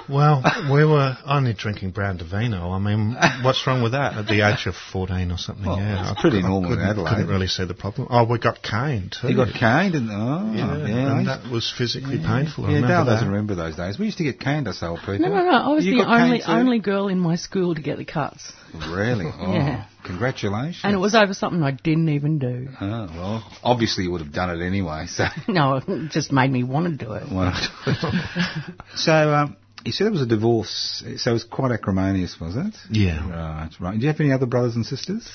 Well, 0.08 0.44
we 0.72 0.86
were 0.86 1.18
only 1.26 1.54
drinking 1.54 1.94
Brandivino. 1.94 2.72
I 2.72 2.80
mean, 2.80 3.16
what's 3.44 3.66
wrong 3.66 3.82
with 3.82 3.94
that 3.94 4.14
at 4.18 4.28
the 4.28 4.48
age 4.48 4.68
of 4.68 4.76
14 4.94 5.32
or 5.32 5.38
something? 5.38 5.66
Well, 5.66 5.78
yeah, 5.80 6.12
it's 6.12 6.20
I 6.20 6.22
pretty 6.22 6.38
couldn't- 6.38 6.50
normal 6.52 6.74
in 6.74 6.80
Adelaide. 6.80 7.10
Couldn't 7.10 7.28
really 7.28 7.48
see 7.48 7.66
the 7.66 7.74
problem. 7.74 8.08
Oh, 8.12 8.24
we 8.26 8.38
got 8.38 8.62
caned 8.62 9.16
too. 9.20 9.30
You 9.30 9.36
got 9.36 9.54
caned 9.54 9.96
and 9.96 10.10
oh 10.12 10.52
yeah, 10.54 10.78
yeah, 10.88 11.18
and 11.18 11.28
that 11.28 11.50
was 11.52 11.74
physically 11.78 12.18
painful. 12.20 12.66
I 12.66 12.70
yeah, 12.70 12.76
remember 12.76 12.88
Dale 12.88 13.06
that. 13.06 13.12
doesn't 13.14 13.28
remember 13.30 13.56
those 13.56 13.76
days. 13.76 13.98
We 13.98 14.06
used 14.06 14.18
to 14.20 14.24
get 14.24 14.40
caned 14.40 14.68
us 14.68 14.84
old 14.84 15.00
people. 15.00 15.20
No, 15.20 15.30
no, 15.30 15.44
no. 15.44 15.52
I 15.52 15.68
was 15.70 15.86
You 15.86 15.98
the 16.04 16.06
only 16.10 16.44
only 16.44 16.80
girl 16.80 17.08
in 17.08 17.20
my 17.20 17.36
school 17.36 17.74
to 17.76 17.82
get 17.82 17.98
the 17.98 18.06
cuts, 18.06 18.52
Really? 18.74 19.26
Oh, 19.40 19.54
Yeah. 19.54 19.86
Congratulations. 20.06 20.82
and 20.84 20.94
it 20.94 21.00
was 21.00 21.16
over 21.16 21.34
something 21.34 21.64
I 21.64 21.72
didn't 21.72 22.10
even 22.10 22.38
do. 22.38 22.68
Oh, 22.80 23.08
well, 23.16 23.52
obviously 23.64 24.04
you 24.04 24.12
would 24.12 24.22
have 24.22 24.32
done 24.34 24.52
it 24.52 24.64
anyway, 24.64 25.08
so. 25.08 25.26
No, 25.48 25.78
it 25.78 26.12
just 26.12 26.32
made 26.32 26.52
me 26.52 26.64
want 26.64 27.00
to 27.00 27.06
do 27.06 27.14
it. 27.14 27.24
Why 27.32 27.54
so, 28.96 29.34
um, 29.34 29.58
you 29.86 29.92
said 29.92 30.08
it 30.08 30.12
was 30.12 30.22
a 30.22 30.26
divorce, 30.26 31.04
so 31.18 31.30
it 31.30 31.34
was 31.34 31.44
quite 31.44 31.72
acrimonious, 31.72 32.40
was 32.40 32.56
it? 32.56 32.76
Yeah. 32.90 33.30
Right, 33.30 33.70
right. 33.80 33.94
Do 33.98 34.02
you 34.02 34.08
have 34.08 34.20
any 34.20 34.32
other 34.32 34.48
brothers 34.48 34.76
and 34.76 34.86
sisters? 34.86 35.32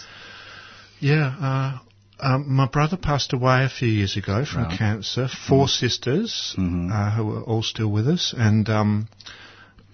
Yeah. 0.99 1.35
Uh, 1.41 1.79
um, 2.23 2.53
my 2.53 2.67
brother 2.67 2.97
passed 2.97 3.33
away 3.33 3.65
a 3.65 3.69
few 3.69 3.89
years 3.89 4.17
ago 4.17 4.45
from 4.45 4.65
Right. 4.65 4.79
cancer. 4.79 5.29
Four 5.29 5.69
sisters 5.69 6.55
Mhm. 6.59 6.91
uh, 6.93 7.11
who 7.13 7.37
are 7.37 7.43
all 7.43 7.63
still 7.63 7.89
with 7.89 8.09
us, 8.09 8.35
and 8.37 8.69
um, 8.69 9.09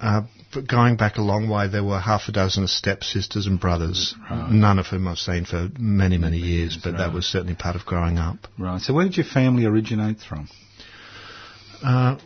uh, 0.00 0.22
but 0.52 0.66
going 0.66 0.96
back 0.96 1.18
a 1.18 1.22
long 1.22 1.48
way, 1.48 1.68
there 1.68 1.84
were 1.84 2.00
half 2.00 2.28
a 2.28 2.32
dozen 2.32 2.66
stepsisters 2.66 3.46
and 3.46 3.60
brothers. 3.60 4.14
None 4.50 4.78
of 4.78 4.86
whom 4.86 5.06
I've 5.06 5.18
seen 5.18 5.44
for 5.44 5.68
many, 5.78 6.16
many 6.18 6.38
years, 6.38 6.76
but 6.82 6.96
that 6.96 7.12
was 7.12 7.26
certainly 7.26 7.54
part 7.54 7.76
of 7.76 7.84
growing 7.84 8.18
up. 8.18 8.38
Right. 8.58 8.80
So 8.80 8.94
where 8.94 9.04
did 9.04 9.16
your 9.18 9.26
family 9.26 9.66
originate 9.66 10.20
from? 10.20 10.48
Uh, 11.82 12.16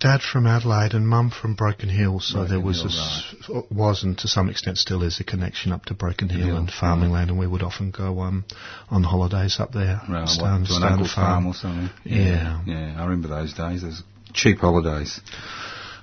Dad 0.00 0.20
from 0.20 0.46
Adelaide 0.46 0.94
and 0.94 1.06
Mum 1.08 1.30
from 1.30 1.54
Broken 1.54 1.88
Hill, 1.88 2.20
so 2.20 2.38
Broken 2.38 2.50
there 2.50 2.60
was 2.60 2.82
Hill, 2.82 3.56
a 3.56 3.58
s 3.58 3.66
was 3.70 4.02
and 4.02 4.18
to 4.18 4.28
some 4.28 4.48
extent 4.48 4.78
still 4.78 5.02
is 5.02 5.20
a 5.20 5.24
connection 5.24 5.72
up 5.72 5.84
to 5.86 5.94
Broken 5.94 6.28
Hill 6.28 6.46
Hill, 6.46 6.56
and 6.56 6.70
farming 6.70 7.10
land, 7.10 7.30
and 7.30 7.38
we 7.38 7.46
would 7.46 7.62
often 7.62 7.90
go 7.92 8.20
um, 8.20 8.44
on 8.90 9.02
holidays 9.04 9.60
up 9.60 9.72
there. 9.72 10.00
Right, 10.08 10.28
stay 10.28 10.42
what, 10.42 10.50
on- 10.50 10.64
to 10.64 10.74
an 10.74 10.80
stay 10.80 10.88
on 10.88 11.04
farm 11.06 11.46
or 11.46 11.54
something? 11.54 11.90
Yeah. 12.04 12.60
Yeah, 12.66 12.96
I 12.98 13.04
remember 13.04 13.28
those 13.28 13.54
days. 13.54 13.82
Those 13.82 14.02
cheap 14.32 14.58
holidays. 14.58 15.20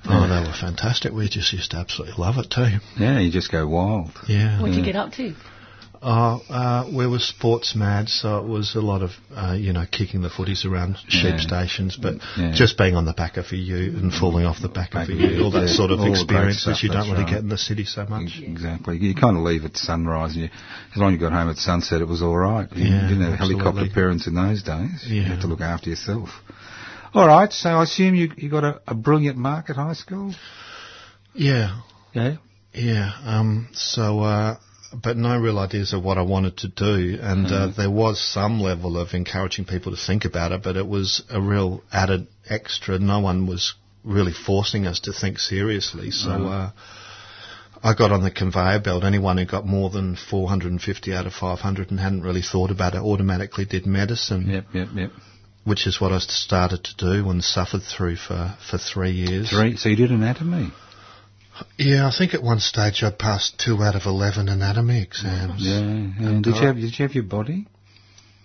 Oh, 0.05 0.27
they 0.27 0.47
were 0.47 0.53
fantastic. 0.53 1.13
We 1.13 1.29
just 1.29 1.53
used 1.53 1.71
to 1.71 1.77
absolutely 1.77 2.15
love 2.17 2.37
it 2.37 2.49
too. 2.51 2.79
Yeah, 2.97 3.19
you 3.19 3.31
just 3.31 3.51
go 3.51 3.67
wild. 3.67 4.11
Yeah. 4.27 4.61
What'd 4.61 4.75
you 4.75 4.83
get 4.83 4.97
up 4.97 5.13
to? 5.13 5.33
Oh, 6.05 6.41
uh, 6.49 6.91
we 6.93 7.07
were 7.07 7.19
sports 7.19 7.75
mad, 7.75 8.09
so 8.09 8.37
it 8.39 8.45
was 8.45 8.75
a 8.75 8.81
lot 8.81 9.01
of, 9.01 9.11
uh, 9.33 9.53
you 9.57 9.71
know, 9.71 9.85
kicking 9.89 10.21
the 10.21 10.27
footies 10.27 10.65
around 10.65 10.97
sheep 11.07 11.35
Yeah. 11.35 11.39
stations, 11.39 11.95
but 11.95 12.15
Yeah. 12.35 12.51
just 12.51 12.77
being 12.77 12.95
on 12.97 13.05
the 13.05 13.13
back 13.13 13.37
of 13.37 13.49
a 13.53 13.55
ute 13.55 13.93
and 13.95 14.13
falling 14.13 14.45
off 14.45 14.59
the 14.59 14.67
back, 14.67 14.93
of 14.95 14.99
a 14.99 15.03
of 15.03 15.09
a 15.09 15.13
ute, 15.13 15.31
ute, 15.31 15.41
all 15.41 15.51
that 15.51 15.67
yeah. 15.69 15.73
sort 15.73 15.91
of 15.91 16.01
experience 16.01 16.59
stuff, 16.59 16.73
which 16.73 16.83
you 16.83 16.89
don't 16.89 17.09
really 17.09 17.23
right. 17.23 17.29
get 17.31 17.39
in 17.39 17.47
the 17.47 17.57
city 17.57 17.85
so 17.85 18.05
much. 18.05 18.37
Exactly. 18.41 18.97
You 18.97 19.15
kind 19.15 19.37
of 19.37 19.43
leave 19.43 19.63
at 19.63 19.77
sunrise. 19.77 20.33
And 20.33 20.43
you, 20.43 20.49
as 20.91 20.97
long 20.97 21.13
as 21.13 21.13
you 21.13 21.19
got 21.19 21.31
home 21.31 21.49
at 21.49 21.57
sunset, 21.57 22.01
it 22.01 22.07
was 22.07 22.21
all 22.21 22.35
right. 22.35 22.67
You 22.75 22.83
Yeah, 22.83 23.07
didn't 23.07 23.23
have 23.23 23.39
helicopter 23.39 23.87
parents 23.93 24.27
in 24.27 24.35
those 24.35 24.61
days. 24.61 25.05
You 25.07 25.23
had 25.23 25.39
to 25.41 25.47
look 25.47 25.61
after 25.61 25.89
yourself. 25.89 26.29
All 27.13 27.27
right. 27.27 27.53
So 27.53 27.69
I 27.69 27.83
assume 27.83 28.15
you 28.15 28.29
you 28.35 28.49
got 28.49 28.65
a, 28.65 28.81
a 28.87 28.93
brilliant 28.93 29.37
mark 29.37 29.69
at 29.69 29.77
high 29.77 29.93
school. 29.93 30.35
Yeah, 31.33 31.79
Yeah. 32.13 32.35
Yeah, 32.75 33.11
um, 33.23 33.69
so, 33.73 34.21
uh, 34.21 34.55
but 35.01 35.17
no 35.17 35.39
real 35.39 35.59
ideas 35.59 35.93
of 35.93 36.03
what 36.03 36.17
I 36.17 36.21
wanted 36.21 36.57
to 36.57 36.67
do, 36.67 37.17
and 37.21 37.47
uh, 37.47 37.67
there 37.75 37.91
was 37.91 38.19
some 38.21 38.59
level 38.59 38.97
of 38.97 39.13
encouraging 39.13 39.65
people 39.65 39.95
to 39.95 39.97
think 39.97 40.25
about 40.25 40.51
it, 40.51 40.63
but 40.63 40.75
it 40.77 40.87
was 40.87 41.23
a 41.29 41.41
real 41.41 41.83
added 41.91 42.27
extra. 42.49 42.99
No 42.99 43.19
one 43.19 43.47
was 43.47 43.73
really 44.03 44.33
forcing 44.33 44.85
us 44.85 44.99
to 45.01 45.13
think 45.13 45.39
seriously, 45.39 46.11
so 46.11 46.29
uh, 46.31 46.71
I 47.83 47.93
got 47.93 48.11
on 48.11 48.23
the 48.23 48.31
conveyor 48.31 48.79
belt. 48.79 49.03
Anyone 49.03 49.37
who 49.37 49.45
got 49.45 49.65
more 49.65 49.89
than 49.89 50.15
450 50.15 51.13
out 51.13 51.25
of 51.25 51.33
500 51.33 51.91
and 51.91 51.99
hadn't 51.99 52.21
really 52.23 52.41
thought 52.41 52.71
about 52.71 52.95
it 52.95 52.99
automatically 52.99 53.65
did 53.65 53.85
medicine, 53.85 54.49
Yep. 54.49 54.65
Yep. 54.73 54.87
Yep. 54.95 55.11
which 55.65 55.87
is 55.87 55.99
what 55.99 56.11
I 56.11 56.19
started 56.19 56.83
to 56.83 56.95
do 56.97 57.29
and 57.29 57.43
suffered 57.43 57.83
through 57.83 58.15
for, 58.17 58.55
for 58.69 58.77
three 58.77 59.11
years. 59.11 59.49
Three. 59.49 59.75
So 59.77 59.89
you 59.89 59.95
did 59.95 60.11
anatomy. 60.11 60.71
Yeah, 61.77 62.07
I 62.07 62.11
think 62.17 62.33
at 62.33 62.41
one 62.43 62.59
stage 62.59 63.03
I 63.03 63.11
passed 63.11 63.59
two 63.63 63.81
out 63.83 63.95
of 63.95 64.05
11 64.05 64.49
anatomy 64.49 65.01
exams. 65.01 65.61
Yeah. 65.61 65.77
And 65.79 66.43
did 66.43 66.55
you 66.55 66.65
have 66.67 66.75
did 66.75 66.97
you 66.97 67.03
have 67.05 67.13
your 67.15 67.23
body? 67.25 67.67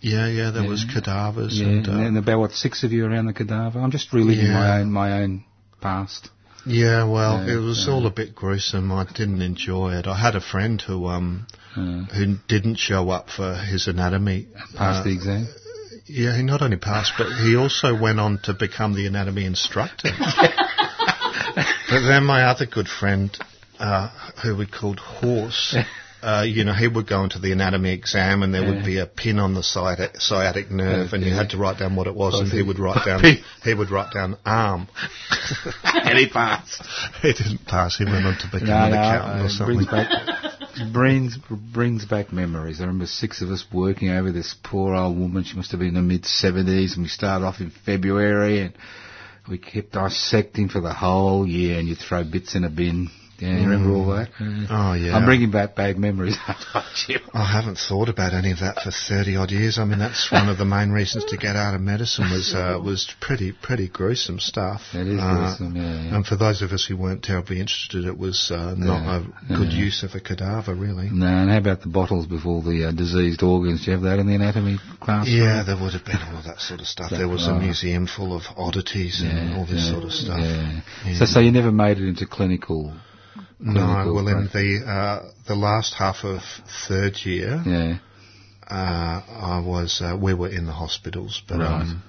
Yeah, 0.00 0.28
yeah, 0.28 0.50
there 0.50 0.68
was 0.68 0.84
cadavers 0.84 1.58
Yeah. 1.58 1.66
and, 1.66 1.88
uh, 1.88 1.92
and 1.92 2.18
about 2.18 2.38
what 2.38 2.52
six 2.52 2.84
of 2.84 2.92
you 2.92 3.04
around 3.06 3.26
the 3.26 3.32
cadaver. 3.32 3.80
I'm 3.80 3.90
just 3.90 4.12
reliving 4.12 4.46
Yeah. 4.46 4.52
my 4.52 4.80
own 4.80 4.92
my 4.92 5.12
own 5.22 5.44
past. 5.80 6.28
yeah, 6.66 7.04
well, 7.04 7.44
Yeah, 7.46 7.54
it 7.54 7.58
was 7.58 7.84
yeah. 7.86 7.94
all 7.94 8.06
a 8.06 8.10
bit 8.10 8.34
gruesome. 8.34 8.92
I 8.92 9.04
didn't 9.04 9.42
enjoy 9.42 9.94
it. 9.94 10.06
I 10.06 10.16
had 10.16 10.36
a 10.36 10.40
friend 10.40 10.80
who, 10.80 11.06
um, 11.08 11.46
Uh, 11.76 12.02
who 12.14 12.36
didn't 12.48 12.76
show 12.76 13.08
up 13.10 13.30
for 13.30 13.54
his 13.54 13.86
anatomy. 13.88 14.46
passed 14.74 15.00
uh, 15.00 15.04
the 15.04 15.12
exam. 15.12 15.48
Yeah, 16.06 16.36
he 16.36 16.42
not 16.42 16.62
only 16.62 16.76
passed, 16.78 17.12
but 17.18 17.28
he 17.44 17.54
also 17.56 17.94
went 17.94 18.18
on 18.20 18.38
to 18.44 18.52
become 18.54 18.94
the 18.94 19.06
anatomy 19.06 19.44
instructor. 19.44 20.10
but 21.54 22.06
then 22.06 22.24
my 22.24 22.44
other 22.44 22.66
good 22.66 22.88
friend, 22.88 23.36
uh, 23.78 24.08
who 24.42 24.56
we 24.56 24.66
called 24.66 24.98
Horse, 24.98 25.76
uh, 26.22 26.44
you 26.46 26.64
know, 26.64 26.72
he 26.74 26.88
would 26.88 27.08
go 27.08 27.22
into 27.22 27.38
the 27.38 27.52
anatomy 27.52 27.92
exam 27.92 28.42
and 28.42 28.52
there 28.52 28.66
would 28.66 28.84
be 28.84 28.98
a 28.98 29.06
pin 29.06 29.38
on 29.38 29.54
the 29.54 29.62
sciatic, 29.62 30.16
sciatic 30.16 30.70
nerve 30.70 31.12
and 31.12 31.24
you 31.24 31.32
had 31.32 31.50
to 31.50 31.58
write 31.58 31.78
down 31.78 31.94
what 31.94 32.06
it 32.06 32.14
was 32.14 32.40
and 32.40 32.50
he 32.50 32.62
would 32.62 32.78
write 32.78 33.04
down, 33.06 33.22
he 33.62 33.74
would 33.74 33.90
write 33.90 34.12
down 34.12 34.36
arm. 34.44 34.88
and 35.84 36.18
he 36.18 36.28
passed. 36.28 36.82
he 37.22 37.32
didn't 37.32 37.64
pass, 37.66 37.96
he 37.96 38.04
went 38.04 38.26
on 38.26 38.36
to 38.38 38.46
become 38.50 38.68
No, 38.68 38.84
an 38.84 38.90
no, 38.90 38.98
accountant 38.98 39.42
uh, 39.42 39.44
or 39.44 39.48
something. 39.48 39.76
brings 39.76 39.90
back 39.90 40.08
brings 40.92 41.36
brings 41.72 42.04
back 42.04 42.32
memories. 42.32 42.80
I 42.80 42.84
remember 42.84 43.06
six 43.06 43.42
of 43.42 43.50
us 43.50 43.64
working 43.72 44.10
over 44.10 44.30
this 44.30 44.54
poor 44.62 44.94
old 44.94 45.18
woman. 45.18 45.44
She 45.44 45.56
must 45.56 45.70
have 45.72 45.80
been 45.80 45.88
in 45.90 45.94
the 45.94 46.02
mid 46.02 46.24
seventies, 46.24 46.94
and 46.94 47.02
we 47.02 47.08
started 47.08 47.44
off 47.44 47.60
in 47.60 47.70
February, 47.70 48.60
and 48.60 48.74
we 49.48 49.58
kept 49.58 49.92
dissecting 49.92 50.68
for 50.68 50.80
the 50.80 50.92
whole 50.92 51.46
year. 51.46 51.78
And 51.78 51.88
you 51.88 51.94
throw 51.94 52.24
bits 52.24 52.54
in 52.54 52.64
a 52.64 52.70
bin. 52.70 53.08
Yeah, 53.38 53.56
you 53.58 53.68
remember 53.70 53.94
all 53.94 54.06
that? 54.16 54.28
Oh 54.70 54.94
yeah. 54.94 55.14
I'm 55.16 55.24
bringing 55.24 55.50
back 55.50 55.76
bad 55.76 55.96
memories. 55.96 56.36
Jim. 57.06 57.20
I 57.32 57.44
haven't 57.50 57.78
thought 57.78 58.08
about 58.08 58.34
any 58.34 58.50
of 58.50 58.58
that 58.60 58.80
for 58.82 58.90
thirty 58.90 59.36
odd 59.36 59.50
years. 59.52 59.78
I 59.78 59.84
mean, 59.84 60.00
that's 60.00 60.30
one 60.32 60.48
of 60.48 60.58
the 60.58 60.64
main 60.64 60.90
reasons 60.90 61.24
to 61.26 61.36
get 61.36 61.54
out 61.54 61.74
of 61.74 61.80
medicine 61.80 62.30
was 62.30 62.52
uh, 62.54 62.80
was 62.84 63.14
pretty 63.20 63.52
pretty 63.52 63.88
gruesome 63.88 64.40
stuff. 64.40 64.82
It 64.92 65.06
is 65.06 65.20
Uh, 65.20 65.34
gruesome, 65.36 65.76
yeah, 65.76 65.82
yeah. 65.82 66.14
And 66.16 66.26
for 66.26 66.36
those 66.36 66.62
of 66.62 66.72
us 66.72 66.84
who 66.84 66.96
weren't 66.96 67.22
terribly 67.22 67.60
interested, 67.60 68.04
it 68.04 68.18
was 68.18 68.50
uh, 68.50 68.74
not 68.76 69.04
Yeah, 69.04 69.54
a 69.54 69.56
good 69.56 69.72
yeah. 69.72 69.78
use 69.86 70.02
of 70.02 70.14
a 70.14 70.20
cadaver, 70.20 70.74
really. 70.74 71.08
no, 71.10 71.26
and 71.26 71.50
how 71.50 71.58
about 71.58 71.82
the 71.82 71.88
bottles 71.88 72.26
before 72.26 72.62
the 72.62 72.88
uh, 72.88 72.92
diseased 72.92 73.42
organs? 73.42 73.84
Do 73.84 73.90
you 73.90 73.96
have 73.96 74.02
that 74.02 74.18
in 74.18 74.26
the 74.26 74.34
anatomy 74.34 74.78
class? 75.00 75.28
Yeah, 75.28 75.62
there 75.64 75.76
would 75.80 75.92
have 75.92 76.04
been 76.04 76.20
all 76.26 76.38
of 76.38 76.44
that 76.44 76.58
sort 76.60 76.80
of 76.80 76.86
stuff. 76.86 77.10
There 77.10 77.28
was 77.28 77.46
a 77.46 77.54
museum 77.54 78.06
full 78.08 78.34
of 78.34 78.42
oddities 78.56 79.22
and 79.22 79.54
all 79.54 79.64
this 79.64 79.84
yeah, 79.86 79.90
sort 79.92 80.04
of 80.04 80.12
stuff. 80.12 80.40
Yeah. 80.40 80.80
Yeah. 81.06 81.18
So, 81.20 81.24
so 81.24 81.40
you 81.40 81.52
never 81.52 81.70
made 81.70 81.98
it 81.98 82.08
into 82.08 82.26
clinical. 82.26 82.92
No, 83.60 84.12
well, 84.14 84.28
in 84.28 84.48
the 84.52 84.84
uh, 84.86 85.30
the 85.46 85.54
last 85.54 85.94
half 85.94 86.24
of 86.24 86.40
third 86.88 87.16
year, 87.24 87.62
Yeah. 87.66 87.98
uh, 88.68 89.22
I 89.56 89.60
was 89.64 90.00
uh, 90.00 90.16
we 90.20 90.34
were 90.34 90.48
in 90.48 90.66
the 90.66 90.72
hospitals, 90.72 91.42
but 91.48 91.58
Right. 91.58 91.82
um, 91.82 92.02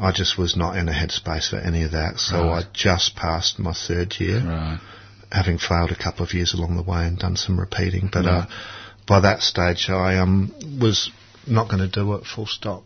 I 0.00 0.12
just 0.12 0.36
was 0.38 0.56
not 0.56 0.76
in 0.76 0.88
a 0.88 0.92
headspace 0.92 1.50
for 1.50 1.56
any 1.56 1.82
of 1.84 1.92
that. 1.92 2.18
So 2.18 2.48
Right. 2.48 2.64
I 2.64 2.68
just 2.72 3.14
passed 3.16 3.58
my 3.58 3.72
third 3.72 4.14
year, 4.18 4.40
Right. 4.40 4.78
having 5.30 5.58
failed 5.58 5.90
a 5.90 5.96
couple 5.96 6.24
of 6.24 6.32
years 6.34 6.54
along 6.54 6.76
the 6.76 6.82
way 6.82 7.06
and 7.06 7.18
done 7.18 7.36
some 7.36 7.58
repeating. 7.58 8.08
But 8.12 8.26
uh, 8.26 8.46
by 9.06 9.20
that 9.20 9.42
stage, 9.42 9.88
I 9.90 10.18
um, 10.18 10.52
was 10.80 11.10
not 11.46 11.68
going 11.68 11.80
to 11.80 11.88
do 11.88 12.14
it. 12.14 12.24
Full 12.26 12.46
stop. 12.46 12.84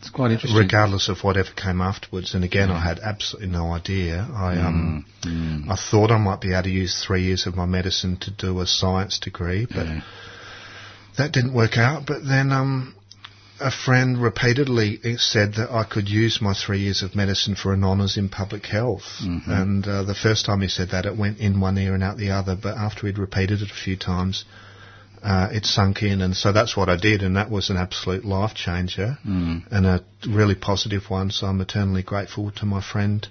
It's 0.00 0.08
quite 0.08 0.30
interesting. 0.30 0.58
Regardless 0.58 1.08
of 1.10 1.18
whatever 1.22 1.50
came 1.54 1.82
afterwards, 1.82 2.32
and 2.34 2.42
again, 2.42 2.70
I 2.70 2.80
had 2.82 2.98
absolutely 3.00 3.50
no 3.50 3.72
idea. 3.72 4.26
I 4.34 4.56
um, 4.56 5.04
Mm. 5.22 5.70
I 5.70 5.76
thought 5.76 6.10
I 6.10 6.16
might 6.16 6.40
be 6.40 6.52
able 6.54 6.62
to 6.62 6.70
use 6.70 7.04
three 7.04 7.22
years 7.24 7.46
of 7.46 7.54
my 7.54 7.66
medicine 7.66 8.16
to 8.22 8.30
do 8.30 8.60
a 8.62 8.66
science 8.66 9.18
degree, 9.18 9.66
but 9.66 9.86
Yeah. 9.86 10.00
that 11.18 11.32
didn't 11.32 11.52
work 11.52 11.76
out. 11.76 12.06
But 12.06 12.24
then 12.26 12.50
um, 12.50 12.94
a 13.60 13.70
friend 13.70 14.16
repeatedly 14.16 14.98
said 15.18 15.54
that 15.56 15.70
I 15.70 15.84
could 15.84 16.08
use 16.08 16.40
my 16.40 16.54
three 16.54 16.78
years 16.80 17.02
of 17.02 17.14
medicine 17.14 17.54
for 17.54 17.74
an 17.74 17.84
honours 17.84 18.16
in 18.16 18.30
public 18.30 18.64
health. 18.64 19.04
Mm-hmm. 19.22 19.50
And 19.52 19.86
uh, 19.86 20.02
the 20.04 20.14
first 20.14 20.46
time 20.46 20.62
he 20.62 20.68
said 20.68 20.88
that, 20.92 21.04
it 21.04 21.14
went 21.18 21.38
in 21.40 21.60
one 21.60 21.76
ear 21.76 21.92
and 21.92 22.02
out 22.02 22.16
the 22.16 22.30
other. 22.30 22.56
But 22.56 22.78
after 22.78 23.06
he'd 23.06 23.18
repeated 23.18 23.60
it 23.60 23.70
a 23.70 23.74
few 23.84 23.96
times, 23.98 24.46
uh, 25.22 25.48
it 25.52 25.66
sunk 25.66 26.02
in. 26.02 26.20
And 26.20 26.34
so 26.34 26.52
that's 26.52 26.76
what 26.76 26.88
I 26.88 26.96
did. 26.96 27.22
And 27.22 27.36
that 27.36 27.50
was 27.50 27.70
an 27.70 27.76
absolute 27.76 28.24
life 28.24 28.54
changer 28.54 29.18
Mm. 29.26 29.64
and 29.70 29.86
a 29.86 30.04
really 30.28 30.54
positive 30.54 31.04
one. 31.08 31.30
So 31.30 31.46
I'm 31.46 31.60
eternally 31.60 32.02
grateful 32.02 32.50
to 32.52 32.66
my 32.66 32.80
friend 32.82 33.26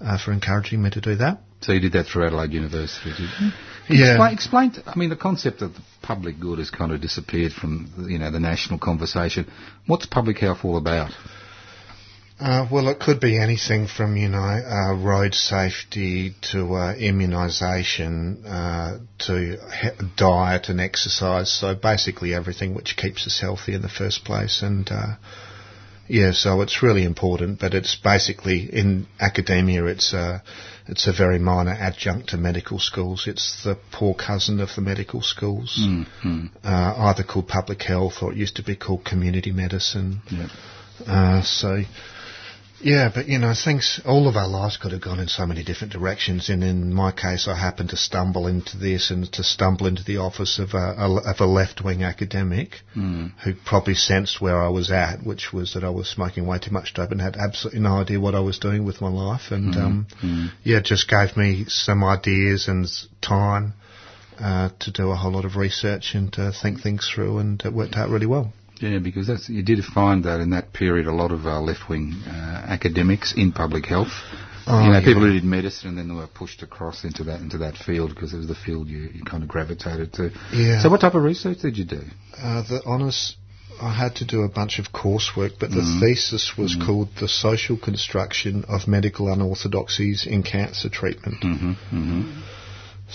uh, 0.00 0.18
for 0.18 0.32
encouraging 0.32 0.82
me 0.82 0.90
to 0.90 1.00
do 1.00 1.16
that. 1.16 1.40
So 1.60 1.72
you 1.72 1.80
did 1.80 1.92
that 1.92 2.06
through 2.06 2.26
Adelaide 2.26 2.52
University, 2.52 3.10
did 3.10 3.30
you? 3.40 3.50
Yeah. 3.88 4.10
Explain, 4.12 4.32
explain 4.34 4.70
to, 4.72 4.82
I 4.90 4.96
mean, 4.96 5.08
the 5.08 5.16
concept 5.16 5.62
of 5.62 5.72
the 5.74 5.80
public 6.02 6.38
good 6.38 6.58
has 6.58 6.70
kind 6.70 6.92
of 6.92 7.00
disappeared 7.00 7.52
from, 7.52 8.06
you 8.08 8.18
know, 8.18 8.30
the 8.30 8.40
national 8.40 8.78
conversation. 8.78 9.50
What's 9.86 10.04
public 10.04 10.38
health 10.38 10.58
all 10.64 10.76
about? 10.76 11.10
Uh, 12.44 12.68
well, 12.70 12.88
it 12.88 13.00
could 13.00 13.20
be 13.20 13.38
anything 13.40 13.86
from, 13.86 14.18
you 14.18 14.28
know, 14.28 14.38
uh, 14.38 14.92
road 14.94 15.34
safety 15.34 16.34
to 16.42 16.74
uh, 16.74 16.94
immunisation 16.94 18.44
uh, 18.44 18.98
to 19.18 19.56
he- 19.80 20.06
diet 20.16 20.68
and 20.68 20.78
exercise. 20.78 21.50
So 21.50 21.74
basically 21.74 22.34
everything 22.34 22.74
which 22.74 22.98
keeps 22.98 23.26
us 23.26 23.40
healthy 23.40 23.72
in 23.72 23.80
the 23.80 23.88
first 23.88 24.26
place. 24.26 24.60
And 24.60 24.86
uh, 24.92 25.14
yeah, 26.06 26.32
so 26.32 26.60
it's 26.60 26.82
really 26.82 27.04
important. 27.04 27.60
But 27.60 27.72
it's 27.72 27.96
basically 27.96 28.68
in 28.70 29.06
academia, 29.18 29.86
it's 29.86 30.12
a 30.12 30.42
it's 30.86 31.06
a 31.06 31.14
very 31.14 31.38
minor 31.38 31.72
adjunct 31.72 32.28
to 32.30 32.36
medical 32.36 32.78
schools. 32.78 33.24
It's 33.26 33.64
the 33.64 33.78
poor 33.90 34.14
cousin 34.14 34.60
of 34.60 34.68
the 34.76 34.82
medical 34.82 35.22
schools, 35.22 35.80
Mm. 35.80 36.50
uh, 36.62 36.94
either 37.08 37.22
called 37.22 37.48
public 37.48 37.80
health 37.84 38.16
or 38.20 38.32
it 38.32 38.36
used 38.36 38.56
to 38.56 38.62
be 38.62 38.76
called 38.76 39.02
community 39.06 39.50
medicine. 39.50 40.20
Yep. 40.30 40.50
Uh, 41.06 41.42
so, 41.42 41.82
yeah, 42.84 43.10
but 43.12 43.26
you 43.28 43.38
know, 43.38 43.54
things, 43.54 43.98
all 44.04 44.28
of 44.28 44.36
our 44.36 44.46
lives 44.46 44.76
could 44.76 44.92
have 44.92 45.00
gone 45.00 45.18
in 45.18 45.26
so 45.26 45.46
many 45.46 45.64
different 45.64 45.92
directions. 45.94 46.50
And 46.50 46.62
in 46.62 46.92
my 46.92 47.12
case, 47.12 47.48
I 47.48 47.56
happened 47.56 47.88
to 47.90 47.96
stumble 47.96 48.46
into 48.46 48.76
this 48.76 49.10
and 49.10 49.32
to 49.32 49.42
stumble 49.42 49.86
into 49.86 50.04
the 50.04 50.18
office 50.18 50.58
of 50.58 50.74
a, 50.74 50.94
of 51.24 51.40
a 51.40 51.46
left 51.46 51.82
wing 51.82 52.02
academic 52.02 52.80
Mm. 52.94 53.32
who 53.42 53.54
probably 53.54 53.94
sensed 53.94 54.40
where 54.40 54.62
I 54.62 54.68
was 54.68 54.90
at, 54.90 55.24
which 55.24 55.52
was 55.52 55.72
that 55.74 55.82
I 55.82 55.88
was 55.90 56.08
smoking 56.08 56.46
way 56.46 56.58
too 56.58 56.70
much 56.72 56.92
dope 56.94 57.10
and 57.10 57.20
had 57.20 57.36
absolutely 57.36 57.80
no 57.80 57.96
idea 57.96 58.20
what 58.20 58.34
I 58.34 58.40
was 58.40 58.58
doing 58.58 58.84
with 58.84 59.00
my 59.00 59.08
life. 59.08 59.50
And, 59.50 59.74
um, 59.76 60.06
Mm. 60.22 60.50
yeah, 60.62 60.76
it 60.78 60.84
just 60.84 61.08
gave 61.08 61.36
me 61.36 61.64
some 61.68 62.04
ideas 62.04 62.68
and 62.68 62.86
time. 63.20 63.72
Uh, 64.36 64.68
to 64.80 64.90
do 64.90 65.10
a 65.12 65.14
whole 65.14 65.30
lot 65.30 65.44
of 65.44 65.54
research 65.54 66.14
and 66.14 66.32
to 66.32 66.50
think 66.50 66.80
things 66.82 67.08
through, 67.08 67.38
and 67.38 67.62
it 67.64 67.72
worked 67.72 67.94
out 67.94 68.10
really 68.10 68.26
well. 68.26 68.52
Yeah, 68.80 68.98
because 68.98 69.26
that's, 69.26 69.48
you 69.48 69.62
did 69.62 69.84
find 69.84 70.24
that 70.24 70.40
in 70.40 70.50
that 70.50 70.72
period 70.72 71.06
a 71.06 71.12
lot 71.12 71.30
of 71.30 71.46
uh, 71.46 71.60
left-wing 71.60 72.12
uh, 72.26 72.30
academics 72.68 73.32
in 73.36 73.52
public 73.52 73.86
health. 73.86 74.12
Oh, 74.66 74.82
you 74.82 74.88
know, 74.88 74.98
yeah. 74.98 75.04
people 75.04 75.22
who 75.22 75.32
did 75.32 75.44
medicine 75.44 75.90
and 75.90 75.98
then 75.98 76.08
they 76.08 76.14
were 76.14 76.26
pushed 76.26 76.62
across 76.62 77.04
into 77.04 77.24
that 77.24 77.40
into 77.40 77.58
that 77.58 77.76
field 77.76 78.14
because 78.14 78.32
it 78.32 78.38
was 78.38 78.48
the 78.48 78.54
field 78.54 78.88
you, 78.88 79.10
you 79.12 79.22
kind 79.22 79.42
of 79.42 79.48
gravitated 79.48 80.12
to. 80.14 80.30
Yeah. 80.52 80.82
So, 80.82 80.88
what 80.88 81.02
type 81.02 81.14
of 81.14 81.22
research 81.22 81.58
did 81.58 81.76
you 81.76 81.84
do? 81.84 82.00
Uh, 82.36 82.62
the 82.62 82.82
honours, 82.86 83.36
I 83.80 83.92
had 83.92 84.16
to 84.16 84.24
do 84.24 84.40
a 84.42 84.48
bunch 84.48 84.78
of 84.78 84.86
coursework, 84.86 85.58
but 85.60 85.70
the 85.70 85.98
thesis 86.00 86.54
was 86.56 86.76
called 86.76 87.10
The 87.20 87.28
Social 87.28 87.76
Construction 87.76 88.64
of 88.66 88.88
Medical 88.88 89.30
Unorthodoxies 89.30 90.26
in 90.26 90.42
Cancer 90.42 90.88
Treatment. 90.88 91.42
Mm-hmm. 91.42 91.70
Mm-hmm. 91.70 92.42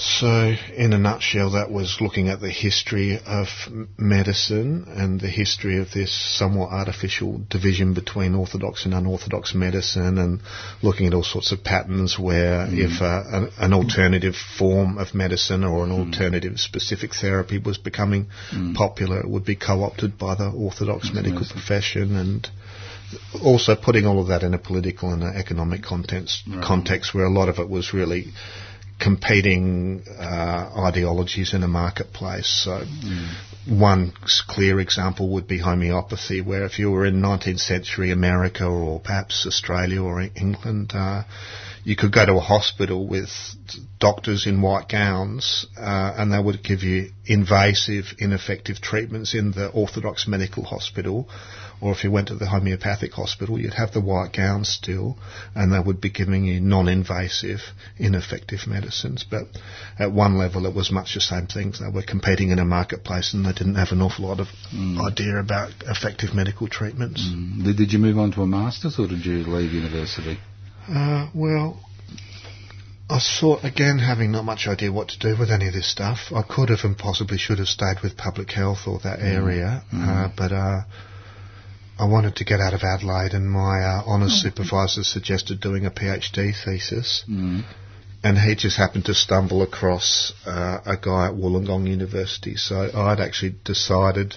So, 0.02 0.56
in 0.78 0.94
a 0.94 0.98
nutshell, 0.98 1.52
that 1.52 1.70
was 1.70 2.00
looking 2.00 2.30
at 2.30 2.40
the 2.40 2.50
history 2.50 3.20
of 3.26 3.50
medicine 3.98 4.86
and 4.88 5.20
the 5.20 5.28
history 5.28 5.78
of 5.78 5.92
this 5.92 6.14
somewhat 6.14 6.72
artificial 6.72 7.42
division 7.50 7.94
between 7.94 8.34
orthodox 8.34 8.86
and 8.86 8.94
unorthodox 8.94 9.54
medicine, 9.54 10.18
and 10.18 10.40
looking 10.82 11.08
at 11.08 11.14
all 11.14 11.24
sorts 11.24 11.52
of 11.52 11.66
patterns 11.66 12.18
where 12.18 12.66
mm. 12.66 12.78
if 12.78 13.02
uh, 13.02 13.24
an, 13.28 13.50
an 13.58 13.74
alternative 13.74 14.36
form 14.58 14.98
of 14.98 15.14
medicine 15.14 15.66
or 15.66 15.84
an 15.84 15.90
mm. 15.90 16.06
alternative 16.06 16.62
specific 16.62 17.14
therapy 17.14 17.58
was 17.58 17.78
becoming 17.78 18.28
mm. 18.52 18.74
popular, 18.74 19.20
it 19.20 19.30
would 19.30 19.44
be 19.44 19.58
co-opted 19.58 20.18
by 20.18 20.34
the 20.34 20.50
orthodox 20.50 21.12
medical 21.14 21.46
profession 21.52 22.16
and 22.16 22.48
also 23.44 23.76
putting 23.76 24.06
all 24.06 24.22
of 24.22 24.28
that 24.28 24.44
in 24.44 24.54
a 24.54 24.58
political 24.58 25.12
and 25.12 25.24
an 25.24 25.36
economic 25.36 25.84
context, 25.84 26.44
context 26.64 27.14
where 27.14 27.26
a 27.26 27.30
lot 27.30 27.50
of 27.50 27.60
it 27.60 27.68
was 27.68 27.94
really 27.94 28.28
competing 29.00 30.04
uh, 30.20 30.72
ideologies 30.78 31.54
in 31.54 31.64
a 31.64 31.68
marketplace. 31.68 32.64
So 32.66 32.84
one 33.68 34.14
clear 34.48 34.80
example 34.80 35.30
would 35.30 35.48
be 35.48 35.60
homeopathy, 35.60 36.42
where 36.42 36.66
if 36.66 36.80
you 36.80 36.92
were 36.92 37.06
in 37.06 37.22
19th 37.22 37.60
century 37.60 38.12
America 38.12 38.66
or 38.66 39.00
perhaps 39.00 39.46
Australia 39.46 40.02
or 40.02 40.22
England, 40.22 40.92
uh, 40.94 41.24
you 41.84 41.96
could 41.96 42.12
go 42.12 42.26
to 42.26 42.34
a 42.34 42.40
hospital 42.40 43.08
with 43.08 43.30
doctors 44.00 44.46
in 44.46 44.62
white 44.62 44.90
gowns, 44.90 45.66
uh, 45.78 46.14
and 46.18 46.32
they 46.32 46.40
would 46.40 46.64
give 46.64 46.84
you 46.84 47.10
invasive, 47.26 48.06
ineffective 48.18 48.82
treatments 48.82 49.34
in 49.34 49.52
the 49.52 49.70
orthodox 49.70 50.28
medical 50.28 50.64
hospital. 50.64 51.30
Or 51.82 51.94
if 51.94 52.04
you 52.04 52.12
went 52.12 52.28
to 52.28 52.36
the 52.36 52.48
homeopathic 52.48 53.14
hospital, 53.14 53.60
you'd 53.60 53.74
have 53.74 53.94
the 53.94 54.02
white 54.02 54.34
gown 54.34 54.66
still, 54.66 55.18
and 55.56 55.72
they 55.72 55.80
would 55.80 56.02
be 56.02 56.10
giving 56.10 56.44
you 56.44 56.60
non-invasive, 56.60 57.62
ineffective 57.98 58.68
medicines. 58.68 59.26
But 59.30 59.44
at 59.98 60.12
one 60.12 60.38
level, 60.38 60.66
it 60.66 60.76
was 60.76 60.92
much 60.92 61.14
the 61.14 61.22
same 61.22 61.48
things. 61.48 61.80
They 61.80 61.88
were 61.88 62.04
competing 62.04 62.52
in 62.52 62.60
a 62.60 62.66
marketplace, 62.66 63.34
and 63.34 63.46
they 63.46 63.54
didn't 63.54 63.76
have 63.76 63.92
an 63.92 64.02
awful 64.02 64.28
lot 64.28 64.40
of 64.40 64.48
idea 65.00 65.38
about 65.40 65.72
effective 65.88 66.34
medical 66.34 66.68
treatments. 66.68 67.26
Did, 67.64 67.78
did 67.78 67.94
you 67.94 68.00
move 68.00 68.18
on 68.18 68.32
to 68.34 68.42
a 68.42 68.48
master's 68.48 69.00
or 69.00 69.08
did 69.08 69.26
you 69.26 69.44
leave 69.44 69.72
university? 69.72 70.38
Uh, 70.88 71.30
well, 71.34 71.80
I 73.10 73.20
thought 73.20 73.64
again, 73.64 73.98
having 74.00 74.32
not 74.32 74.46
much 74.46 74.68
idea 74.68 74.92
what 74.92 75.10
to 75.10 75.20
do 75.20 75.36
with 75.40 75.50
any 75.50 75.68
of 75.68 75.74
this 75.74 75.92
stuff, 75.92 76.32
I 76.34 76.44
could 76.44 76.70
have 76.70 76.80
and 76.84 76.98
possibly 76.98 77.38
should 77.38 77.58
have 77.58 77.68
stayed 77.68 78.02
with 78.04 78.16
public 78.18 78.52
health 78.52 78.80
or 78.86 79.00
that 79.04 79.20
area, 79.20 79.84
uh, 79.92 80.30
but 80.38 80.52
uh, 80.52 80.82
I 82.00 82.06
wanted 82.06 82.38
to 82.38 82.46
get 82.46 82.62
out 82.62 82.74
of 82.74 82.82
Adelaide, 82.82 83.34
and 83.34 83.50
my 83.52 83.82
uh, 83.82 84.04
honours 84.08 84.42
supervisor 84.42 85.04
suggested 85.04 85.60
doing 85.60 85.86
a 85.86 85.92
PhD 85.92 86.54
thesis. 86.64 87.26
Mm. 87.30 87.64
And 88.24 88.38
he 88.38 88.56
just 88.56 88.78
happened 88.78 89.06
to 89.06 89.14
stumble 89.14 89.62
across 89.62 90.34
uh, 90.46 90.80
a 90.86 90.96
guy 90.96 91.28
at 91.28 91.34
Wollongong 91.34 91.88
University. 91.88 92.56
So 92.56 92.90
I'd 92.94 93.20
actually 93.20 93.56
decided 93.66 94.36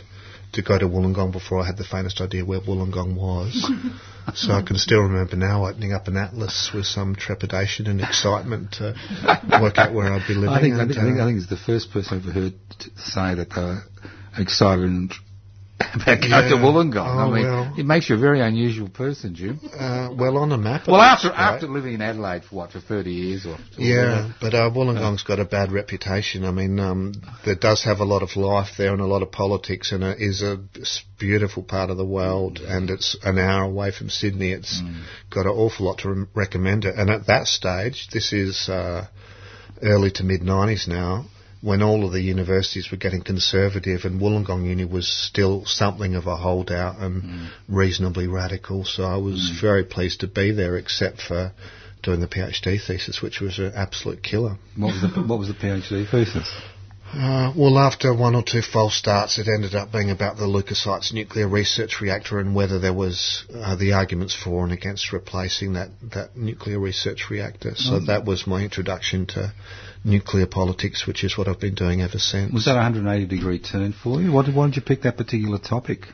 to 0.52 0.62
go 0.62 0.76
to 0.76 0.86
Wollongong 0.86 1.32
before 1.32 1.60
I 1.60 1.66
had 1.66 1.76
the 1.76 1.84
faintest 1.84 2.20
idea 2.20 2.44
where 2.44 2.60
Wollongong 2.60 3.14
was. 3.14 3.70
so 4.34 4.52
I 4.52 4.62
can 4.62 4.76
still 4.76 5.00
remember 5.00 5.36
now 5.36 5.66
opening 5.66 5.92
up 5.92 6.08
an 6.08 6.16
atlas 6.16 6.70
with 6.74 6.86
some 6.86 7.14
trepidation 7.14 7.86
and 7.86 8.00
excitement 8.00 8.72
to 8.72 8.94
work 9.60 9.78
out 9.78 9.92
where 9.92 10.12
I'd 10.12 10.26
be 10.26 10.34
living. 10.34 10.50
I 10.50 10.60
think, 10.60 10.74
I 10.74 10.82
and, 10.82 10.90
think, 10.90 11.00
I 11.00 11.04
think, 11.04 11.18
uh, 11.18 11.22
I 11.22 11.26
think 11.26 11.38
it's 11.38 11.50
the 11.50 11.56
first 11.56 11.90
person 11.92 12.18
I've 12.18 12.28
ever 12.28 12.32
heard 12.32 12.54
t- 12.78 12.90
say 12.96 13.34
that 13.34 13.50
they 13.50 13.62
were 13.62 13.82
excited 14.36 14.84
and 14.84 15.12
about 15.94 16.20
going 16.20 16.20
to 16.22 16.28
Yeah. 16.28 16.62
Wollongong. 16.62 16.96
I 17.06 17.24
Oh, 17.24 17.30
mean, 17.30 17.44
well. 17.44 17.74
it 17.78 17.86
makes 17.86 18.08
you 18.08 18.16
a 18.16 18.18
very 18.18 18.40
unusual 18.40 18.88
person, 18.88 19.34
Jim. 19.34 19.60
uh, 19.78 20.10
well, 20.16 20.36
on 20.38 20.48
the 20.50 20.58
map. 20.58 20.86
Well, 20.86 21.00
after 21.00 21.28
great. 21.28 21.38
after 21.38 21.66
living 21.68 21.94
in 21.94 22.02
Adelaide 22.02 22.44
for 22.44 22.56
what 22.56 22.72
for 22.72 22.80
thirty 22.80 23.12
years 23.12 23.46
or, 23.46 23.56
Yeah, 23.78 24.32
but 24.40 24.54
uh, 24.54 24.70
Wollongong's 24.70 25.22
got 25.22 25.38
a 25.40 25.44
bad 25.44 25.72
reputation. 25.72 26.44
I 26.44 26.50
mean, 26.50 26.78
um, 26.80 27.12
there 27.44 27.54
does 27.54 27.84
have 27.84 28.00
a 28.00 28.04
lot 28.04 28.22
of 28.22 28.36
life 28.36 28.70
there 28.78 28.92
and 28.92 29.00
a 29.00 29.06
lot 29.06 29.22
of 29.22 29.30
politics, 29.32 29.92
and 29.92 30.02
it 30.04 30.20
is 30.20 30.42
a 30.42 30.58
beautiful 31.18 31.62
part 31.62 31.90
of 31.90 31.96
the 31.96 32.04
world. 32.06 32.58
And 32.60 32.90
it's 32.90 33.16
an 33.22 33.38
hour 33.38 33.64
away 33.64 33.90
from 33.92 34.08
Sydney. 34.10 34.52
It's 34.52 34.80
got 35.30 35.46
an 35.46 35.52
awful 35.52 35.86
lot 35.86 35.98
to 35.98 36.10
re- 36.12 36.26
recommend 36.34 36.84
it. 36.84 36.94
And 36.96 37.10
at 37.10 37.26
that 37.26 37.46
stage, 37.46 38.08
this 38.12 38.32
is 38.32 38.68
uh, 38.68 39.06
early 39.82 40.10
to 40.12 40.24
mid 40.24 40.42
'90s 40.42 40.86
now. 40.88 41.26
When 41.62 41.80
all 41.80 42.04
of 42.04 42.12
the 42.12 42.20
universities 42.20 42.90
were 42.90 42.98
getting 42.98 43.22
conservative, 43.22 44.04
and 44.04 44.20
Wollongong 44.20 44.66
Uni 44.66 44.84
was 44.84 45.08
still 45.08 45.64
something 45.64 46.16
of 46.16 46.26
a 46.26 46.36
holdout 46.36 46.98
and 46.98 47.22
mm. 47.22 47.48
reasonably 47.68 48.26
radical, 48.26 48.84
so 48.84 49.04
I 49.04 49.16
was 49.16 49.38
mm. 49.38 49.60
very 49.60 49.84
pleased 49.84 50.20
to 50.20 50.26
be 50.26 50.50
there, 50.50 50.76
except 50.76 51.22
for 51.22 51.52
doing 52.02 52.20
the 52.20 52.26
PhD 52.26 52.84
thesis, 52.84 53.22
which 53.22 53.40
was 53.40 53.58
an 53.58 53.72
absolute 53.76 54.22
killer. 54.22 54.58
What 54.76 54.88
was 54.88 55.02
the 55.02 55.22
what 55.22 55.38
was 55.38 55.48
the 55.48 55.54
PhD 55.54 56.10
thesis? 56.10 56.52
Uh, 57.14 57.52
well, 57.54 57.78
after 57.78 58.14
one 58.14 58.34
or 58.34 58.42
two 58.42 58.62
false 58.62 58.96
starts, 58.96 59.38
it 59.38 59.46
ended 59.46 59.74
up 59.74 59.92
being 59.92 60.10
about 60.10 60.38
the 60.38 60.46
Lucas 60.46 60.84
Heights 60.84 61.12
nuclear 61.12 61.46
research 61.46 62.00
reactor 62.00 62.38
and 62.38 62.54
whether 62.54 62.78
there 62.78 62.94
was 62.94 63.44
uh, 63.54 63.76
the 63.76 63.92
arguments 63.92 64.34
for 64.34 64.64
and 64.64 64.72
against 64.72 65.12
replacing 65.12 65.74
that, 65.74 65.90
that 66.14 66.36
nuclear 66.36 66.78
research 66.78 67.26
reactor. 67.28 67.74
So 67.74 68.00
that 68.00 68.24
was 68.24 68.46
my 68.46 68.62
introduction 68.62 69.26
to 69.26 69.52
nuclear 70.04 70.46
politics, 70.46 71.06
which 71.06 71.22
is 71.22 71.36
what 71.36 71.48
I've 71.48 71.60
been 71.60 71.74
doing 71.74 72.00
ever 72.00 72.18
since. 72.18 72.50
Was 72.52 72.64
that 72.64 72.72
a 72.72 72.76
180 72.76 73.26
degree 73.26 73.58
turn 73.58 73.92
for 73.92 74.22
you? 74.22 74.32
Why 74.32 74.46
did, 74.46 74.54
why 74.54 74.66
did 74.66 74.76
you 74.76 74.82
pick 74.82 75.02
that 75.02 75.18
particular 75.18 75.58
topic? 75.58 76.06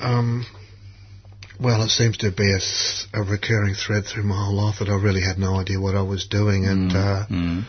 Um, 0.00 0.46
well, 1.60 1.82
it 1.82 1.90
seems 1.90 2.16
to 2.18 2.32
be 2.32 2.56
a 3.14 3.22
recurring 3.22 3.74
thread 3.74 4.04
through 4.04 4.24
my 4.24 4.44
whole 4.44 4.54
life 4.54 4.76
that 4.80 4.88
I 4.88 4.96
really 4.96 5.22
had 5.22 5.38
no 5.38 5.54
idea 5.60 5.80
what 5.80 5.94
I 5.94 6.02
was 6.02 6.26
doing, 6.26 6.66
and 6.66 6.92
uh, 6.92 7.26
Mm. 7.30 7.64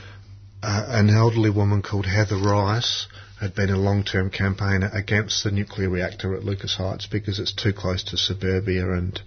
Uh, 0.62 0.86
an 0.90 1.10
elderly 1.10 1.50
woman 1.50 1.82
called 1.82 2.06
Heather 2.06 2.38
Rice 2.38 3.08
had 3.40 3.56
been 3.56 3.70
a 3.70 3.78
long-term 3.78 4.30
campaigner 4.30 4.90
against 4.94 5.44
the 5.44 5.52
nuclear 5.52 5.90
reactor 5.90 6.36
at 6.36 6.44
Lucas 6.44 6.76
Heights 6.76 7.08
because 7.08 7.40
it's 7.40 7.54
too 7.54 7.72
close 7.72 8.04
to 8.04 8.18
suburbia 8.18 8.92
and 8.92 9.22